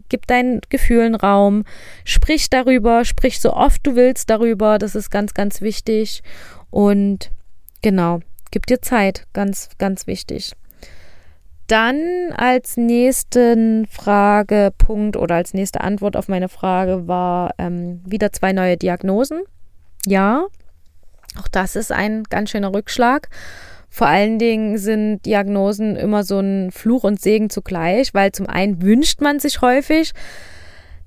gib 0.08 0.26
deinen 0.26 0.60
Gefühlen 0.68 1.14
Raum, 1.14 1.64
sprich 2.04 2.50
darüber, 2.50 3.04
sprich 3.04 3.40
so 3.40 3.52
oft 3.52 3.86
du 3.86 3.96
willst 3.96 4.30
darüber, 4.30 4.78
das 4.78 4.94
ist 4.94 5.10
ganz, 5.10 5.34
ganz 5.34 5.60
wichtig. 5.60 6.22
Und 6.70 7.30
genau, 7.82 8.20
gib 8.50 8.66
dir 8.66 8.80
Zeit, 8.80 9.26
ganz, 9.32 9.70
ganz 9.78 10.06
wichtig. 10.06 10.52
Dann 11.66 12.32
als 12.36 12.76
nächsten 12.76 13.86
Fragepunkt 13.86 15.16
oder 15.16 15.34
als 15.34 15.52
nächste 15.52 15.80
Antwort 15.80 16.16
auf 16.16 16.28
meine 16.28 16.48
Frage 16.48 17.08
war 17.08 17.54
ähm, 17.58 18.00
wieder 18.06 18.32
zwei 18.32 18.52
neue 18.52 18.76
Diagnosen. 18.76 19.42
Ja, 20.06 20.46
auch 21.40 21.48
das 21.48 21.74
ist 21.74 21.90
ein 21.90 22.22
ganz 22.24 22.50
schöner 22.50 22.72
Rückschlag. 22.72 23.28
Vor 23.96 24.08
allen 24.08 24.38
Dingen 24.38 24.76
sind 24.76 25.24
Diagnosen 25.24 25.96
immer 25.96 26.22
so 26.22 26.38
ein 26.38 26.70
Fluch 26.70 27.02
und 27.02 27.18
Segen 27.18 27.48
zugleich, 27.48 28.12
weil 28.12 28.30
zum 28.30 28.46
einen 28.46 28.82
wünscht 28.82 29.22
man 29.22 29.40
sich 29.40 29.62
häufig, 29.62 30.12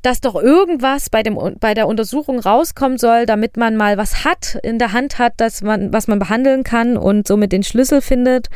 dass 0.02 0.22
doch 0.22 0.34
irgendwas 0.34 1.12
bei, 1.12 1.22
dem, 1.22 1.38
bei 1.60 1.76
der 1.76 1.88
Untersuchung 1.88 2.40
rauskommen 2.40 2.98
soll, 2.98 3.28
damit 3.28 3.58
man 3.58 3.78
mal 3.78 4.00
was 4.00 4.26
hat, 4.26 4.58
in 4.64 4.80
der 4.80 4.92
Hand 4.92 5.20
hat, 5.20 5.34
dass 5.38 5.62
man, 5.62 5.94
was 5.94 6.08
man 6.08 6.18
behandeln 6.18 6.64
kann 6.64 6.98
und 6.98 7.28
somit 7.28 7.52
den 7.52 7.62
Schlüssel 7.62 8.02
findet. 8.02 8.48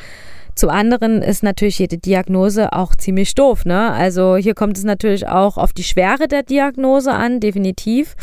Zum 0.55 0.71
anderen 0.71 1.21
ist 1.21 1.43
natürlich 1.43 1.77
jede 1.77 1.99
Diagnose 1.99 2.73
auch 2.73 2.95
ziemlich 2.95 3.35
doof, 3.35 3.65
ne? 3.65 3.91
Also 3.91 4.35
hier 4.35 4.55
kommt 4.55 4.79
es 4.79 4.83
natürlich 4.83 5.27
auch 5.27 5.59
auf 5.59 5.73
die 5.73 5.83
Schwere 5.83 6.27
der 6.27 6.41
Diagnose 6.41 7.11
an, 7.11 7.39
definitiv. 7.39 8.15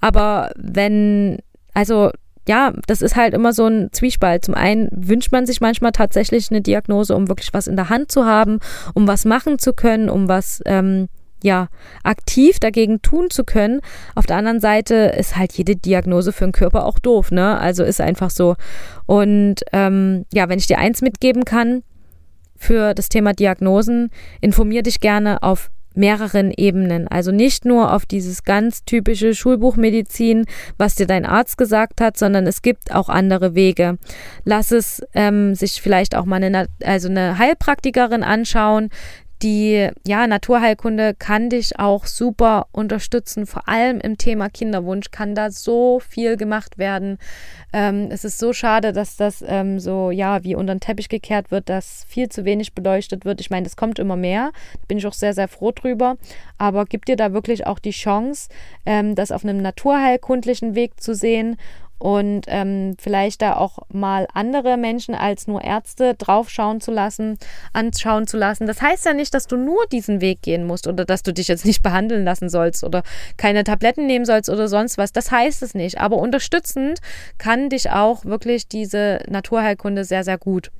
Aber 0.00 0.52
wenn, 0.54 1.38
also 1.74 2.12
ja, 2.48 2.72
das 2.86 3.02
ist 3.02 3.14
halt 3.14 3.34
immer 3.34 3.52
so 3.52 3.66
ein 3.66 3.90
Zwiespalt. 3.92 4.46
Zum 4.46 4.54
einen 4.54 4.88
wünscht 4.90 5.30
man 5.32 5.44
sich 5.44 5.60
manchmal 5.60 5.92
tatsächlich 5.92 6.50
eine 6.50 6.62
Diagnose, 6.62 7.14
um 7.14 7.28
wirklich 7.28 7.52
was 7.52 7.66
in 7.66 7.76
der 7.76 7.90
Hand 7.90 8.10
zu 8.10 8.24
haben, 8.24 8.58
um 8.94 9.06
was 9.06 9.26
machen 9.26 9.58
zu 9.58 9.74
können, 9.74 10.08
um 10.08 10.28
was 10.28 10.62
ähm, 10.64 11.08
ja 11.42 11.68
aktiv 12.04 12.58
dagegen 12.58 13.02
tun 13.02 13.28
zu 13.28 13.44
können. 13.44 13.80
Auf 14.14 14.24
der 14.24 14.38
anderen 14.38 14.60
Seite 14.60 14.94
ist 15.18 15.36
halt 15.36 15.52
jede 15.52 15.76
Diagnose 15.76 16.32
für 16.32 16.44
den 16.44 16.52
Körper 16.52 16.86
auch 16.86 16.98
doof, 16.98 17.30
ne? 17.30 17.58
Also 17.58 17.84
ist 17.84 18.00
einfach 18.00 18.30
so. 18.30 18.56
Und 19.04 19.56
ähm, 19.74 20.24
ja, 20.32 20.48
wenn 20.48 20.58
ich 20.58 20.66
dir 20.66 20.78
eins 20.78 21.02
mitgeben 21.02 21.44
kann 21.44 21.82
für 22.56 22.94
das 22.94 23.10
Thema 23.10 23.34
Diagnosen, 23.34 24.10
informier 24.40 24.82
dich 24.82 25.00
gerne 25.00 25.42
auf 25.42 25.70
mehreren 25.98 26.50
Ebenen. 26.56 27.08
Also 27.08 27.32
nicht 27.32 27.64
nur 27.64 27.92
auf 27.92 28.06
dieses 28.06 28.44
ganz 28.44 28.84
typische 28.84 29.34
Schulbuchmedizin, 29.34 30.46
was 30.78 30.94
dir 30.94 31.06
dein 31.06 31.26
Arzt 31.26 31.58
gesagt 31.58 32.00
hat, 32.00 32.16
sondern 32.16 32.46
es 32.46 32.62
gibt 32.62 32.94
auch 32.94 33.08
andere 33.08 33.54
Wege. 33.54 33.98
Lass 34.44 34.70
es 34.70 35.02
ähm, 35.14 35.54
sich 35.54 35.82
vielleicht 35.82 36.14
auch 36.16 36.24
mal 36.24 36.42
eine, 36.42 36.68
also 36.84 37.08
eine 37.08 37.38
Heilpraktikerin 37.38 38.22
anschauen, 38.22 38.88
die 39.42 39.88
ja, 40.06 40.26
Naturheilkunde 40.26 41.14
kann 41.14 41.48
dich 41.48 41.78
auch 41.78 42.06
super 42.06 42.66
unterstützen, 42.72 43.46
vor 43.46 43.68
allem 43.68 44.00
im 44.00 44.18
Thema 44.18 44.48
Kinderwunsch 44.48 45.10
kann 45.10 45.34
da 45.34 45.50
so 45.50 46.00
viel 46.00 46.36
gemacht 46.36 46.78
werden. 46.78 47.18
Ähm, 47.72 48.08
es 48.10 48.24
ist 48.24 48.38
so 48.38 48.52
schade, 48.52 48.92
dass 48.92 49.16
das 49.16 49.44
ähm, 49.46 49.78
so, 49.78 50.10
ja, 50.10 50.42
wie 50.42 50.54
unter 50.54 50.74
den 50.74 50.80
Teppich 50.80 51.08
gekehrt 51.08 51.50
wird, 51.50 51.68
dass 51.68 52.04
viel 52.08 52.28
zu 52.28 52.44
wenig 52.44 52.74
beleuchtet 52.74 53.24
wird. 53.24 53.40
Ich 53.40 53.50
meine, 53.50 53.64
das 53.64 53.76
kommt 53.76 53.98
immer 53.98 54.16
mehr, 54.16 54.50
bin 54.88 54.98
ich 54.98 55.06
auch 55.06 55.12
sehr, 55.12 55.34
sehr 55.34 55.48
froh 55.48 55.70
drüber, 55.72 56.16
aber 56.56 56.84
gib 56.84 57.04
dir 57.04 57.16
da 57.16 57.32
wirklich 57.32 57.66
auch 57.66 57.78
die 57.78 57.90
Chance, 57.90 58.48
ähm, 58.86 59.14
das 59.14 59.30
auf 59.30 59.44
einem 59.44 59.58
naturheilkundlichen 59.58 60.74
Weg 60.74 61.00
zu 61.00 61.14
sehen 61.14 61.56
und 61.98 62.42
ähm, 62.46 62.96
vielleicht 62.98 63.42
da 63.42 63.56
auch 63.56 63.78
mal 63.92 64.26
andere 64.32 64.76
Menschen 64.76 65.14
als 65.14 65.46
nur 65.46 65.62
Ärzte 65.62 66.14
draufschauen 66.14 66.80
zu 66.80 66.90
lassen, 66.90 67.38
anschauen 67.72 68.26
zu 68.26 68.36
lassen. 68.36 68.66
Das 68.66 68.80
heißt 68.80 69.04
ja 69.06 69.14
nicht, 69.14 69.34
dass 69.34 69.46
du 69.46 69.56
nur 69.56 69.86
diesen 69.86 70.20
Weg 70.20 70.42
gehen 70.42 70.66
musst 70.66 70.86
oder 70.86 71.04
dass 71.04 71.22
du 71.22 71.32
dich 71.32 71.48
jetzt 71.48 71.64
nicht 71.64 71.82
behandeln 71.82 72.24
lassen 72.24 72.48
sollst 72.48 72.84
oder 72.84 73.02
keine 73.36 73.64
Tabletten 73.64 74.06
nehmen 74.06 74.24
sollst 74.24 74.48
oder 74.48 74.68
sonst 74.68 74.98
was. 74.98 75.12
Das 75.12 75.30
heißt 75.30 75.62
es 75.62 75.74
nicht. 75.74 75.98
Aber 75.98 76.18
unterstützend 76.18 77.00
kann 77.38 77.68
dich 77.68 77.90
auch 77.90 78.24
wirklich 78.24 78.68
diese 78.68 79.20
Naturheilkunde 79.28 80.04
sehr, 80.04 80.24
sehr 80.24 80.38
gut. 80.38 80.70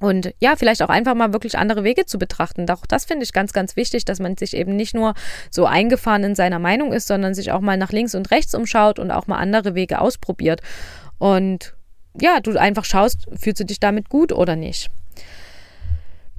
Und 0.00 0.34
ja, 0.40 0.56
vielleicht 0.56 0.82
auch 0.82 0.88
einfach 0.88 1.14
mal 1.14 1.32
wirklich 1.32 1.56
andere 1.56 1.84
Wege 1.84 2.04
zu 2.04 2.18
betrachten. 2.18 2.68
Auch 2.68 2.84
das 2.86 3.04
finde 3.04 3.24
ich 3.24 3.32
ganz, 3.32 3.52
ganz 3.52 3.76
wichtig, 3.76 4.04
dass 4.04 4.18
man 4.18 4.36
sich 4.36 4.56
eben 4.56 4.74
nicht 4.74 4.94
nur 4.94 5.14
so 5.50 5.66
eingefahren 5.66 6.24
in 6.24 6.34
seiner 6.34 6.58
Meinung 6.58 6.92
ist, 6.92 7.06
sondern 7.06 7.34
sich 7.34 7.52
auch 7.52 7.60
mal 7.60 7.76
nach 7.76 7.92
links 7.92 8.14
und 8.14 8.30
rechts 8.30 8.54
umschaut 8.54 8.98
und 8.98 9.10
auch 9.10 9.26
mal 9.28 9.38
andere 9.38 9.74
Wege 9.74 10.00
ausprobiert. 10.00 10.60
Und 11.18 11.74
ja, 12.20 12.40
du 12.40 12.58
einfach 12.58 12.84
schaust, 12.84 13.26
fühlst 13.40 13.60
du 13.60 13.64
dich 13.64 13.80
damit 13.80 14.08
gut 14.08 14.32
oder 14.32 14.56
nicht. 14.56 14.90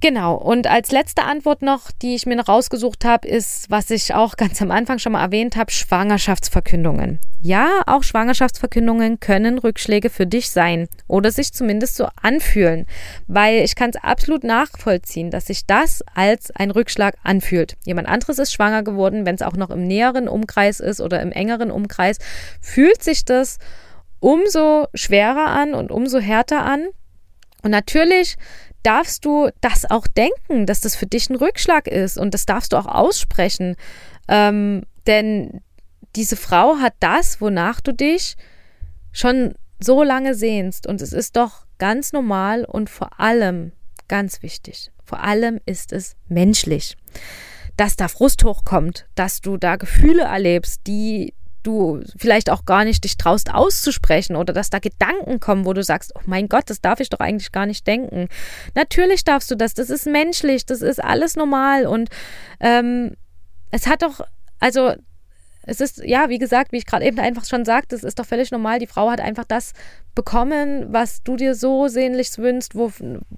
Genau, 0.06 0.36
und 0.36 0.68
als 0.68 0.91
letzte 0.91 1.24
Antwort 1.24 1.64
noch, 1.64 1.89
die 1.89 2.14
ich 2.14 2.28
mir 2.28 2.36
noch 2.36 2.47
rausgesucht 2.47 3.06
habe, 3.06 3.28
ist, 3.28 3.72
was 3.72 3.89
ich 3.89 4.14
auch 4.14 4.36
ganz 4.38 4.62
am 4.62 4.70
Anfang 4.70 4.99
schon 4.99 5.14
mal 5.14 5.24
erwähnt 5.24 5.56
habe, 5.56 5.72
Schwangerschaftsverkündungen. 5.72 7.18
Ja, 7.41 7.82
auch 7.88 8.03
Schwangerschaftsverkündungen 8.03 9.20
können 9.20 9.58
Rückschläge 9.58 10.12
für 10.12 10.28
dich 10.28 10.51
sein 10.51 10.89
oder 11.08 11.32
sich 11.32 11.53
zumindest 11.53 11.95
so 11.95 12.08
anfühlen, 12.22 12.86
weil 13.26 13.64
ich 13.64 13.74
kann 13.74 13.89
es 13.89 13.95
absolut 13.95 14.43
nachvollziehen, 14.43 15.32
dass 15.32 15.47
sich 15.47 15.66
das 15.66 16.03
als 16.14 16.51
ein 16.51 16.70
Rückschlag 16.70 17.16
anfühlt. 17.24 17.76
Jemand 17.84 18.08
anderes 18.08 18.38
ist 18.38 18.53
schwanger 18.53 18.84
geworden, 18.84 19.26
wenn 19.26 19.34
es 19.34 19.41
auch 19.41 19.56
noch 19.56 19.72
im 19.72 19.88
näheren 19.88 20.28
Umkreis 20.28 20.82
ist 20.82 21.01
oder 21.01 21.20
im 21.24 21.32
engeren 21.32 21.72
Umkreis, 21.72 22.20
fühlt 22.62 23.01
sich 23.01 23.26
das 23.26 23.58
umso 24.20 24.86
schwerer 24.93 25.47
an 25.47 25.74
und 25.74 25.89
umso 25.89 26.20
härter 26.20 26.64
an. 26.64 26.89
Und 27.64 27.72
natürlich 27.72 28.38
darfst 28.86 29.25
du 29.25 29.49
das 29.61 29.89
auch 29.89 30.07
denken, 30.07 30.65
dass 30.65 30.81
das 30.81 30.95
für 30.95 31.07
dich 31.07 31.29
ein 31.29 31.36
Rückschlag 31.36 31.88
ist 31.88 32.17
und 32.17 32.33
das 32.33 32.45
darfst 32.45 32.73
du 32.73 32.77
auch 32.77 32.86
aussprechen. 32.86 33.75
Ähm, 34.27 34.83
denn 35.07 35.61
diese 36.15 36.36
Frau 36.36 36.77
hat 36.77 36.93
das, 36.99 37.41
wonach 37.41 37.81
du 37.81 37.93
dich 37.93 38.36
schon 39.11 39.55
so 39.79 40.03
lange 40.03 40.36
sehnst. 40.36 40.88
Und 40.88 41.01
es 41.01 41.13
ist 41.13 41.36
doch 41.36 41.65
ganz 41.77 42.13
normal 42.13 42.65
und 42.65 42.89
vor 42.89 43.19
allem 43.19 43.71
ganz 44.07 44.41
wichtig. 44.41 44.91
Vor 45.03 45.21
allem 45.21 45.59
ist 45.65 45.91
es 45.91 46.15
menschlich, 46.27 46.95
dass 47.77 47.95
da 47.95 48.07
Frust 48.07 48.43
hochkommt, 48.43 49.07
dass 49.15 49.41
du 49.41 49.57
da 49.57 49.75
Gefühle 49.75 50.23
erlebst, 50.23 50.81
die 50.88 51.33
du 51.66 52.01
vielleicht 52.18 52.49
auch 52.49 52.66
gar 52.66 52.86
nicht 52.86 53.03
dich 53.03 53.18
traust 53.18 53.53
auszusprechen 53.53 54.36
oder 54.36 54.53
dass 54.53 54.70
da 54.70 54.80
Gedanken 54.80 55.39
kommen, 55.39 55.66
wo 55.66 55.74
du 55.74 55.84
sagst, 55.84 56.13
oh 56.16 56.22
mein 56.26 56.47
Gott, 56.49 56.70
das 56.70 56.82
darf 56.82 56.99
ich 56.99 57.09
doch 57.09 57.20
eigentlich 57.20 57.51
gar 57.51 57.66
nicht 57.66 57.86
denken. 57.88 58.28
Natürlich 58.76 59.24
darfst 59.24 59.49
du 59.51 59.55
das, 59.55 59.74
das 59.74 59.89
ist 59.89 60.05
menschlich, 60.05 60.66
das 60.66 60.82
ist 60.82 61.03
alles 61.03 61.36
normal 61.36 61.88
und 61.88 62.09
ähm, 62.59 63.16
es 63.72 63.88
hat 63.88 64.03
doch, 64.03 64.22
also 64.59 64.93
es 65.68 65.82
ist, 65.82 66.03
ja, 66.03 66.30
wie 66.30 66.38
gesagt, 66.38 66.72
wie 66.72 66.78
ich 66.78 66.86
gerade 66.86 67.05
eben 67.05 67.20
einfach 67.20 67.45
schon 67.45 67.66
sagte, 67.66 67.95
es 67.95 68.03
ist 68.03 68.20
doch 68.20 68.26
völlig 68.26 68.51
normal. 68.51 68.80
Die 68.80 68.88
Frau 68.88 69.09
hat 69.09 69.20
einfach 69.20 69.45
das 69.45 69.74
bekommen, 70.13 70.93
was 70.93 71.24
du 71.24 71.36
dir 71.36 71.55
so 71.55 71.88
sehnlichst 71.88 72.38
wünschst, 72.38 72.76
wo, 72.76 72.91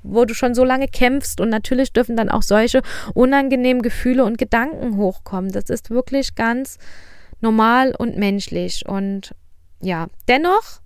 wo 0.04 0.26
du 0.26 0.34
schon 0.34 0.54
so 0.54 0.66
lange 0.66 0.88
kämpfst. 0.88 1.40
Und 1.40 1.50
natürlich 1.50 1.94
dürfen 1.94 2.18
dann 2.18 2.30
auch 2.30 2.42
solche 2.42 2.82
unangenehmen 3.14 3.82
Gefühle 3.82 4.26
und 4.26 4.38
Gedanken 4.38 4.98
hochkommen. 4.98 5.52
Das 5.52 5.70
ist 5.70 5.90
wirklich 5.90 6.36
ganz 6.36 6.78
normal 7.42 7.96
und 7.96 8.18
menschlich. 8.18 8.86
Und 8.88 9.34
ja, 9.82 10.08
dennoch 10.28 10.82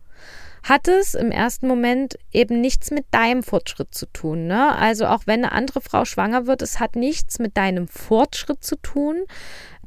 hat 0.63 0.87
es 0.87 1.15
im 1.15 1.31
ersten 1.31 1.67
Moment 1.67 2.17
eben 2.31 2.61
nichts 2.61 2.91
mit 2.91 3.05
deinem 3.11 3.41
Fortschritt 3.41 3.95
zu 3.95 4.05
tun. 4.07 4.47
Ne? 4.47 4.75
Also 4.75 5.07
auch 5.07 5.23
wenn 5.25 5.43
eine 5.43 5.51
andere 5.53 5.81
Frau 5.81 6.05
schwanger 6.05 6.45
wird, 6.45 6.61
es 6.61 6.79
hat 6.79 6.95
nichts 6.95 7.39
mit 7.39 7.57
deinem 7.57 7.87
Fortschritt 7.87 8.63
zu 8.63 8.75
tun. 8.75 9.23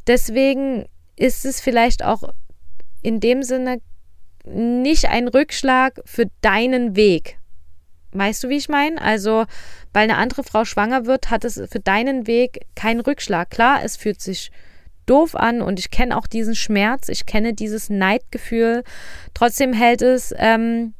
Deswegen 0.06 0.86
ist 1.16 1.44
es 1.44 1.60
vielleicht 1.60 2.04
auch 2.04 2.22
in 3.02 3.20
dem 3.20 3.42
Sinne 3.42 3.80
nicht 4.44 5.06
ein 5.08 5.28
Rückschlag 5.28 6.00
für 6.04 6.26
deinen 6.40 6.96
Weg. 6.96 7.38
Weißt 8.12 8.44
du, 8.44 8.48
wie 8.48 8.56
ich 8.56 8.68
meine? 8.68 9.00
Also, 9.00 9.44
weil 9.92 10.04
eine 10.04 10.16
andere 10.16 10.44
Frau 10.44 10.64
schwanger 10.64 11.06
wird, 11.06 11.30
hat 11.30 11.44
es 11.44 11.60
für 11.70 11.80
deinen 11.80 12.26
Weg 12.26 12.60
keinen 12.76 13.00
Rückschlag. 13.00 13.50
Klar, 13.50 13.82
es 13.82 13.96
fühlt 13.96 14.20
sich 14.20 14.50
doof 15.07 15.34
an 15.34 15.62
und 15.62 15.78
ich 15.78 15.90
kenne 15.90 16.16
auch 16.16 16.26
diesen 16.26 16.55
Schmerz, 16.55 17.09
ich 17.09 17.26
kenne 17.26 17.55
dieses 17.55 17.90
Neidgefühl. 17.90 18.84
Trotzdem 19.34 19.72
hält 19.72 20.02
es 20.02 20.34
ähm, 20.36 20.94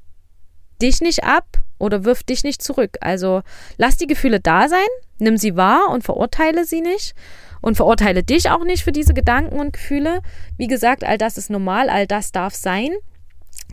dich 0.81 1.01
nicht 1.01 1.25
ab 1.25 1.47
oder 1.79 2.05
wirft 2.05 2.29
dich 2.29 2.45
nicht 2.45 2.63
zurück. 2.63 2.99
Also 3.01 3.43
lass 3.77 3.97
die 3.97 4.07
Gefühle 4.07 4.41
da 4.41 4.69
sein, 4.69 4.87
nimm 5.19 5.37
sie 5.37 5.57
wahr 5.57 5.91
und 5.91 6.05
verurteile 6.05 6.65
sie 6.65 6.81
nicht 6.81 7.15
und 7.61 7.77
verurteile 7.77 8.23
dich 8.23 8.51
auch 8.51 8.65
nicht 8.65 8.85
für 8.85 8.93
diese 8.93 9.15
Gedanken 9.15 9.59
und 9.59 9.73
Gefühle. 9.73 10.21
Wie 10.59 10.67
gesagt, 10.67 11.05
all 11.05 11.19
das 11.19 11.39
ist 11.39 11.51
normal, 11.51 11.89
all 11.89 12.07
das 12.07 12.33
darf 12.33 12.55
sein. 12.55 12.91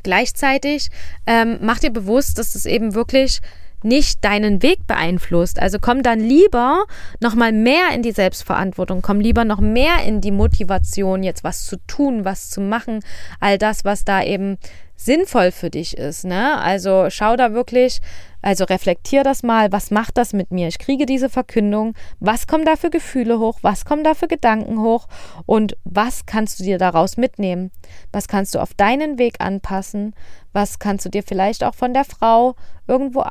Gleichzeitig 0.03 0.89
ähm, 1.27 1.59
mach 1.61 1.79
dir 1.79 1.91
bewusst, 1.91 2.37
dass 2.37 2.53
das 2.53 2.65
eben 2.65 2.95
wirklich 2.95 3.41
nicht 3.83 4.23
deinen 4.23 4.61
Weg 4.61 4.87
beeinflusst. 4.87 5.59
Also 5.59 5.77
komm 5.79 6.03
dann 6.03 6.19
lieber 6.19 6.85
noch 7.19 7.35
mal 7.35 7.51
mehr 7.51 7.93
in 7.93 8.01
die 8.01 8.11
Selbstverantwortung, 8.11 9.01
komm 9.01 9.19
lieber 9.19 9.45
noch 9.45 9.59
mehr 9.59 10.03
in 10.05 10.21
die 10.21 10.31
Motivation, 10.31 11.23
jetzt 11.23 11.43
was 11.43 11.65
zu 11.65 11.77
tun, 11.87 12.25
was 12.25 12.49
zu 12.49 12.61
machen, 12.61 12.99
all 13.39 13.57
das, 13.57 13.85
was 13.85 14.05
da 14.05 14.23
eben 14.23 14.57
sinnvoll 15.03 15.51
für 15.51 15.71
dich 15.71 15.97
ist. 15.97 16.25
Ne? 16.25 16.59
Also 16.59 17.07
schau 17.09 17.35
da 17.35 17.53
wirklich, 17.53 18.01
also 18.43 18.65
reflektier 18.65 19.23
das 19.23 19.41
mal, 19.41 19.71
was 19.71 19.89
macht 19.89 20.17
das 20.17 20.31
mit 20.31 20.51
mir? 20.51 20.67
Ich 20.67 20.77
kriege 20.77 21.07
diese 21.07 21.29
Verkündung, 21.29 21.95
was 22.19 22.45
kommen 22.45 22.65
da 22.65 22.75
für 22.75 22.91
Gefühle 22.91 23.39
hoch, 23.39 23.59
was 23.63 23.83
kommen 23.83 24.03
da 24.03 24.13
für 24.13 24.27
Gedanken 24.27 24.79
hoch 24.79 25.07
und 25.47 25.75
was 25.85 26.27
kannst 26.27 26.59
du 26.59 26.63
dir 26.63 26.77
daraus 26.77 27.17
mitnehmen? 27.17 27.71
Was 28.11 28.27
kannst 28.27 28.53
du 28.53 28.59
auf 28.59 28.75
deinen 28.75 29.17
Weg 29.17 29.35
anpassen? 29.39 30.13
Was 30.53 30.77
kannst 30.77 31.05
du 31.05 31.09
dir 31.09 31.23
vielleicht 31.23 31.63
auch 31.63 31.75
von 31.75 31.93
der 31.93 32.05
Frau 32.05 32.55
irgendwo 32.87 33.21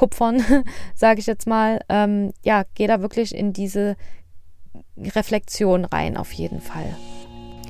abkupfern, 0.00 0.42
sage 0.94 1.20
ich 1.20 1.26
jetzt 1.26 1.46
mal? 1.46 1.80
Ähm, 1.88 2.32
ja, 2.42 2.64
geh 2.74 2.86
da 2.86 3.02
wirklich 3.02 3.34
in 3.34 3.52
diese 3.52 3.96
Reflexion 4.96 5.84
rein, 5.84 6.16
auf 6.16 6.32
jeden 6.32 6.60
Fall. 6.60 6.96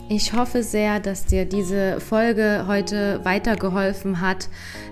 Ich 0.09 0.33
hoffe 0.33 0.65
sehr, 0.65 0.99
dass 0.99 1.27
dir 1.27 1.45
diese 1.45 2.01
Folge 2.01 2.65
heute 2.67 3.25
weitergeholfen 3.25 4.21
hat, 4.21 4.49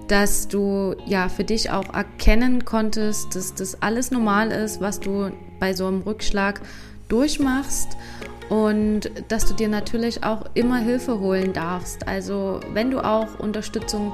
dass 0.07 0.47
du 0.47 0.95
ja 1.07 1.29
für 1.29 1.43
dich 1.43 1.71
auch 1.71 1.93
erkennen 1.93 2.65
konntest, 2.65 3.35
dass 3.35 3.55
das 3.55 3.83
alles 3.83 4.13
normal 4.13 4.53
ist, 4.53 4.81
was 4.81 5.01
du 5.01 5.33
bei 5.59 5.75
so 5.75 5.89
einem 5.89 6.03
Rückschlag 6.03 6.61
durchmachst 7.09 7.97
und 8.49 9.11
dass 9.27 9.45
du 9.45 9.55
dir 9.55 9.69
natürlich 9.69 10.23
auch 10.23 10.45
immer 10.55 10.79
Hilfe 10.79 11.19
holen 11.19 11.53
darfst. 11.53 12.07
Also 12.07 12.61
wenn 12.73 12.93
du 12.93 13.01
auch 13.01 13.41
Unterstützung 13.41 14.13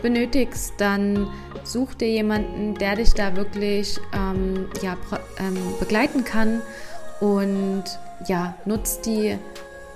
benötigst, 0.00 0.74
dann 0.78 1.28
such 1.64 1.94
dir 1.94 2.08
jemanden, 2.08 2.74
der 2.74 2.96
dich 2.96 3.12
da 3.14 3.36
wirklich 3.36 3.98
ähm, 4.14 4.68
ja, 4.82 4.96
ähm, 5.38 5.56
begleiten 5.78 6.24
kann 6.24 6.62
und 7.20 7.84
ja, 8.26 8.54
nutzt 8.64 9.06
die 9.06 9.36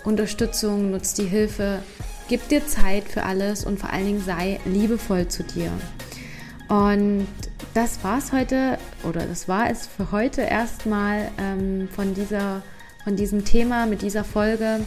Unterstützung, 0.05 0.91
nutz 0.91 1.15
die 1.15 1.25
Hilfe, 1.25 1.81
gib 2.29 2.49
dir 2.49 2.67
Zeit 2.67 3.05
für 3.05 3.25
alles 3.25 3.65
und 3.65 3.79
vor 3.79 3.93
allen 3.93 4.07
Dingen 4.07 4.23
sei 4.25 4.61
liebevoll 4.65 5.29
zu 5.29 5.43
dir. 5.43 5.71
Und 6.69 7.27
das 7.75 8.03
war 8.03 8.19
es 8.19 8.33
heute, 8.33 8.79
oder 9.05 9.25
das 9.27 9.49
war 9.49 9.71
es 9.71 9.87
für 9.87 10.11
heute 10.11 10.43
erstmal 10.43 11.31
ähm, 11.39 11.89
von, 11.95 12.15
von 13.05 13.17
diesem 13.17 13.45
Thema, 13.45 13.87
mit 13.87 14.03
dieser 14.03 14.25
Folge. 14.25 14.81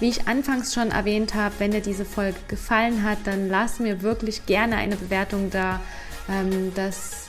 Wie 0.00 0.08
ich 0.08 0.28
anfangs 0.28 0.74
schon 0.74 0.90
erwähnt 0.90 1.34
habe, 1.34 1.54
wenn 1.58 1.72
dir 1.72 1.80
diese 1.80 2.04
Folge 2.04 2.38
gefallen 2.46 3.02
hat, 3.02 3.18
dann 3.24 3.48
lass 3.48 3.80
mir 3.80 4.02
wirklich 4.02 4.46
gerne 4.46 4.76
eine 4.76 4.96
Bewertung 4.96 5.50
da. 5.50 5.80
Ähm, 6.28 6.72
das 6.74 7.28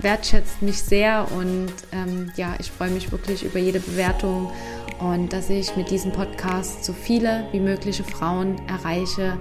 wertschätzt 0.00 0.60
mich 0.60 0.82
sehr 0.82 1.28
und 1.32 1.72
ähm, 1.92 2.32
ja, 2.36 2.54
ich 2.58 2.70
freue 2.70 2.90
mich 2.90 3.12
wirklich 3.12 3.44
über 3.44 3.58
jede 3.58 3.80
Bewertung 3.80 4.50
und 4.98 5.32
dass 5.32 5.50
ich 5.50 5.76
mit 5.76 5.90
diesem 5.90 6.12
Podcast 6.12 6.84
so 6.84 6.92
viele 6.92 7.46
wie 7.52 7.60
mögliche 7.60 8.04
Frauen 8.04 8.60
erreiche, 8.68 9.38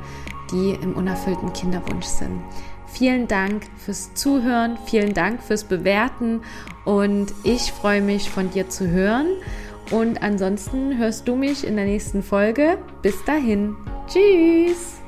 die 0.51 0.77
im 0.81 0.93
unerfüllten 0.93 1.53
Kinderwunsch 1.53 2.05
sind. 2.05 2.41
Vielen 2.87 3.27
Dank 3.27 3.65
fürs 3.77 4.13
Zuhören, 4.13 4.77
vielen 4.85 5.15
Dank 5.15 5.41
fürs 5.41 5.63
Bewerten 5.63 6.41
und 6.85 7.33
ich 7.43 7.71
freue 7.71 8.01
mich 8.01 8.29
von 8.29 8.51
dir 8.51 8.69
zu 8.69 8.87
hören. 8.87 9.27
Und 9.93 10.23
ansonsten 10.23 10.97
hörst 10.97 11.27
du 11.27 11.35
mich 11.35 11.67
in 11.67 11.75
der 11.75 11.85
nächsten 11.85 12.23
Folge. 12.23 12.79
Bis 13.03 13.23
dahin. 13.25 13.75
Tschüss. 14.07 15.02